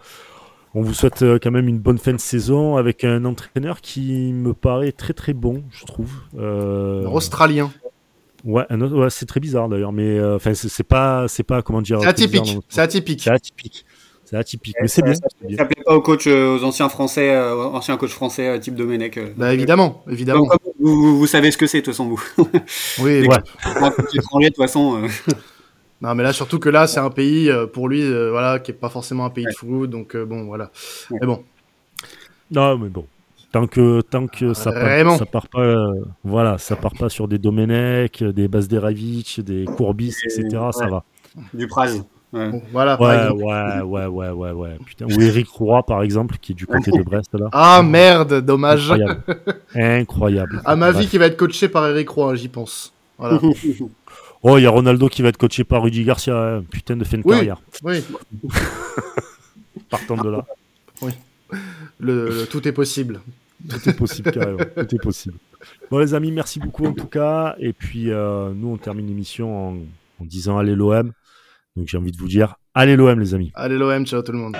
on 0.75 0.81
vous 0.81 0.93
souhaite 0.93 1.21
euh, 1.23 1.39
quand 1.41 1.51
même 1.51 1.67
une 1.67 1.79
bonne 1.79 1.97
fin 1.97 2.13
de 2.13 2.19
saison 2.19 2.75
avec 2.77 3.03
un 3.03 3.25
entraîneur 3.25 3.81
qui 3.81 4.31
me 4.33 4.53
paraît 4.53 4.91
très 4.91 5.13
très 5.13 5.33
bon, 5.33 5.63
je 5.71 5.85
trouve. 5.85 6.11
Euh, 6.37 7.07
Australien. 7.07 7.71
ouais, 8.43 8.65
un 8.69 8.81
autre- 8.81 8.95
ouais, 8.97 9.09
c'est 9.09 9.25
très 9.25 9.39
bizarre 9.39 9.69
d'ailleurs, 9.69 9.91
mais 9.93 10.17
euh, 10.19 10.35
enfin, 10.35 10.53
c'est 10.53 10.69
c'est 10.69 10.83
pas, 10.83 11.27
c'est 11.27 11.43
pas 11.43 11.61
comment 11.61 11.81
dire. 11.81 11.99
C'est 12.01 12.07
atypique, 12.07 12.57
c'est 12.69 12.81
atypique. 12.81 13.21
C'est 13.23 13.31
atypique. 13.31 13.85
C'est 14.27 14.37
atypique, 14.37 14.75
mais 14.81 14.87
c'est 14.87 15.03
bien. 15.03 15.13
Ça 15.13 15.65
plaît 15.65 15.83
pas 15.85 15.93
aux 15.95 16.01
coachs, 16.01 16.25
aux 16.25 16.63
anciens 16.63 16.89
français, 16.89 17.29
euh, 17.35 17.53
aux 17.55 17.75
anciens 17.75 17.95
coachs 17.95 18.09
français 18.09 18.47
euh, 18.47 18.57
type 18.57 18.73
Domenech. 18.73 19.17
euh. 19.17 19.27
Bah 19.37 19.53
évidemment, 19.53 20.03
évidemment. 20.09 20.47
Vous, 20.79 20.95
vous- 20.95 21.17
vous 21.19 21.27
savez 21.27 21.51
ce 21.51 21.57
que 21.59 21.67
c'est, 21.67 21.81
de 21.81 21.85
toute 21.85 21.93
façon, 21.93 22.07
vous. 22.09 22.19
Oui, 23.03 23.21
ouais. 23.27 23.37
Un 23.65 23.91
coach 23.91 24.15
étranger, 24.15 24.49
de 24.49 24.55
toute 24.55 24.63
façon. 24.63 24.99
Non, 26.01 26.13
mais 26.13 26.23
là, 26.23 26.33
surtout 26.33 26.59
que 26.59 26.69
là, 26.69 26.87
c'est 26.87 26.99
un 26.99 27.09
pays, 27.09 27.49
euh, 27.49 27.67
pour 27.67 27.87
lui, 27.87 28.03
euh, 28.03 28.29
voilà, 28.29 28.59
qui 28.59 28.71
est 28.71 28.75
pas 28.75 28.89
forcément 28.89 29.25
un 29.25 29.29
pays 29.29 29.45
de 29.45 29.51
foot, 29.51 29.89
donc 29.89 30.15
euh, 30.15 30.25
bon, 30.25 30.45
voilà. 30.45 30.71
Ouais. 31.09 31.19
Mais 31.21 31.27
bon, 31.27 31.43
Non, 32.51 32.77
mais 32.77 32.89
bon. 32.89 33.05
Tant 33.51 33.67
que, 33.67 34.01
tant 34.01 34.27
que 34.27 34.53
ça, 34.53 34.69
part, 34.73 35.17
ça 35.17 35.25
part 35.25 35.47
pas, 35.47 35.61
euh, 35.61 35.93
voilà, 36.25 36.57
ça 36.57 36.75
part 36.75 36.91
pas 36.93 37.07
sur 37.07 37.29
des 37.29 37.37
Domenech, 37.37 38.21
des 38.21 38.49
Bazderavic, 38.49 39.39
des 39.39 39.63
Courbis, 39.63 40.13
etc. 40.25 40.49
Ça 40.71 40.83
ouais. 40.83 40.91
va. 40.91 41.03
Du 41.53 41.65
Praz. 41.65 42.03
Ouais. 42.33 42.49
bon, 42.49 42.61
voilà. 42.73 43.01
Ouais, 43.01 43.29
ouais, 43.29 43.81
ouais, 43.81 44.05
ouais, 44.07 44.29
ouais, 44.31 44.51
ouais. 44.51 44.77
Putain. 44.85 45.05
Ou 45.05 45.21
Eric 45.21 45.47
Roy, 45.47 45.81
par 45.83 46.03
exemple, 46.03 46.35
qui 46.41 46.51
est 46.51 46.55
du 46.55 46.67
côté 46.67 46.91
de 46.91 47.01
Brest, 47.05 47.33
là. 47.33 47.47
Ah 47.53 47.81
merde, 47.81 48.41
dommage. 48.41 48.91
Incroyable. 48.91 49.23
Incroyable. 49.73 50.61
À 50.65 50.75
ma 50.75 50.91
vie 50.91 51.07
qui 51.07 51.17
va 51.17 51.27
être 51.27 51.37
coaché 51.37 51.69
par 51.69 51.87
Eric 51.87 52.09
Roy, 52.09 52.35
j'y 52.35 52.49
pense. 52.49 52.93
Voilà. 53.17 53.39
Oh, 54.43 54.57
il 54.57 54.63
y 54.63 54.65
a 54.67 54.69
Ronaldo 54.69 55.09
qui 55.09 55.21
va 55.21 55.29
être 55.29 55.37
coaché 55.37 55.63
par 55.63 55.81
Rudy 55.83 56.03
Garcia. 56.03 56.35
hein. 56.57 56.63
Putain 56.69 56.95
de 56.97 57.03
fin 57.03 57.17
de 57.17 57.23
Oui. 57.25 57.35
carrière. 57.35 57.61
oui, 57.83 58.03
Partant 59.89 60.17
de 60.17 60.29
là. 60.29 60.45
le, 61.99 62.29
le- 62.29 62.45
tout 62.47 62.67
est 62.67 62.71
possible. 62.71 63.21
Tout 63.69 63.89
est 63.89 63.93
possible, 63.93 64.31
carrément. 64.31 64.59
Tout 64.75 64.95
est 64.95 65.01
possible. 65.01 65.35
Bon, 65.89 65.97
les 65.99 66.13
amis, 66.13 66.31
merci 66.31 66.59
beaucoup 66.59 66.85
en 66.85 66.93
tout 66.93 67.07
cas. 67.07 67.55
Et 67.59 67.73
puis, 67.73 68.11
euh, 68.11 68.51
nous, 68.53 68.67
on 68.69 68.77
termine 68.77 69.07
l'émission 69.07 69.69
en, 69.69 69.73
en 70.21 70.25
disant 70.25 70.57
allez 70.57 70.75
l'OM. 70.75 71.11
Donc, 71.75 71.87
j'ai 71.87 71.97
envie 71.97 72.11
de 72.11 72.17
vous 72.17 72.27
dire 72.27 72.55
allez 72.73 72.95
l'OM, 72.95 73.19
les 73.19 73.33
amis. 73.33 73.51
Allez 73.55 73.77
l'OM, 73.77 74.05
ciao 74.05 74.21
tout 74.21 74.31
le 74.31 74.37
monde. 74.37 74.55